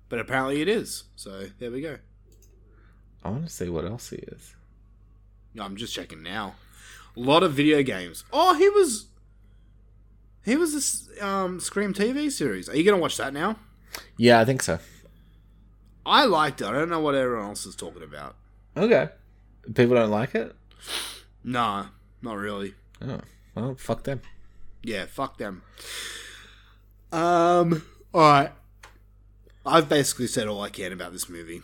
[0.10, 1.06] But apparently it is.
[1.16, 1.98] So there we go.
[3.24, 4.56] I want to see what else he is.
[5.54, 6.56] Yeah, I'm just checking now.
[7.16, 8.24] A lot of video games.
[8.32, 9.08] Oh, he was.
[10.44, 12.68] He was this um, Scream TV series.
[12.68, 13.58] Are you gonna watch that now?
[14.18, 14.80] Yeah, I think so.
[16.06, 16.68] I liked it.
[16.68, 18.36] I don't know what everyone else is talking about.
[18.76, 19.10] Okay.
[19.74, 20.56] People don't like it?
[21.44, 21.88] Nah,
[22.22, 22.74] not really.
[23.02, 23.22] Oh,
[23.56, 24.22] well, fuck them.
[24.84, 25.64] Yeah, fuck them.
[27.12, 27.84] Um,
[28.14, 28.52] alright.
[29.66, 31.62] I've basically said all I can about this movie.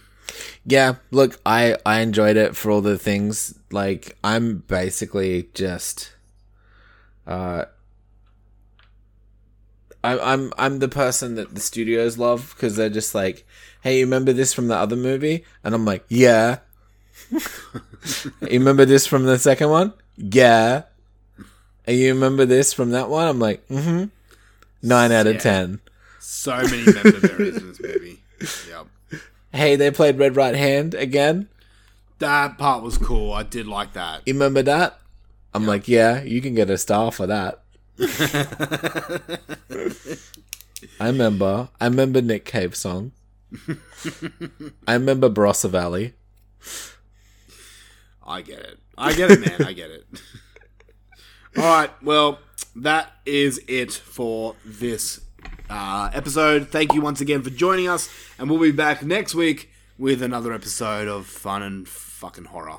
[0.65, 3.57] Yeah, look, I I enjoyed it for all the things.
[3.71, 6.13] Like I'm basically just
[7.25, 7.65] uh
[10.07, 13.45] I, I'm I'm the person that the studios love because they're just like,
[13.81, 15.43] hey, you remember this from the other movie?
[15.63, 16.59] And I'm like, yeah.
[17.31, 17.39] you
[18.41, 19.93] remember this from the second one?
[20.15, 20.83] Yeah.
[21.85, 23.27] And you remember this from that one?
[23.27, 24.05] I'm like, mm-hmm.
[24.81, 25.39] Nine out of Yeah.
[25.39, 25.79] ten.
[26.19, 28.19] So many member berries in this movie.
[28.69, 29.21] Yep.
[29.53, 31.47] Hey, they played Red Right Hand again.
[32.19, 33.31] That part was cool.
[33.33, 34.21] I did like that.
[34.25, 34.99] You remember that?
[35.53, 37.61] I'm like, yeah, you can get a star for that.
[40.99, 41.69] I remember.
[41.79, 43.11] I remember Nick Cave song.
[44.87, 46.13] I remember Barossa Valley.
[48.25, 48.79] I get it.
[48.97, 49.67] I get it, man.
[49.67, 50.05] I get it.
[51.57, 52.03] All right.
[52.03, 52.39] Well,
[52.75, 55.21] that is it for this
[55.69, 56.69] uh, episode.
[56.69, 60.53] Thank you once again for joining us, and we'll be back next week with another
[60.53, 62.77] episode of fun and fucking horror.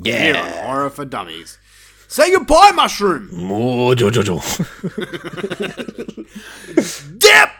[0.00, 0.64] Yeah.
[0.64, 1.58] Horror for dummies.
[2.08, 3.28] Say goodbye, mushroom.
[3.32, 3.94] More
[7.18, 7.50] Dip.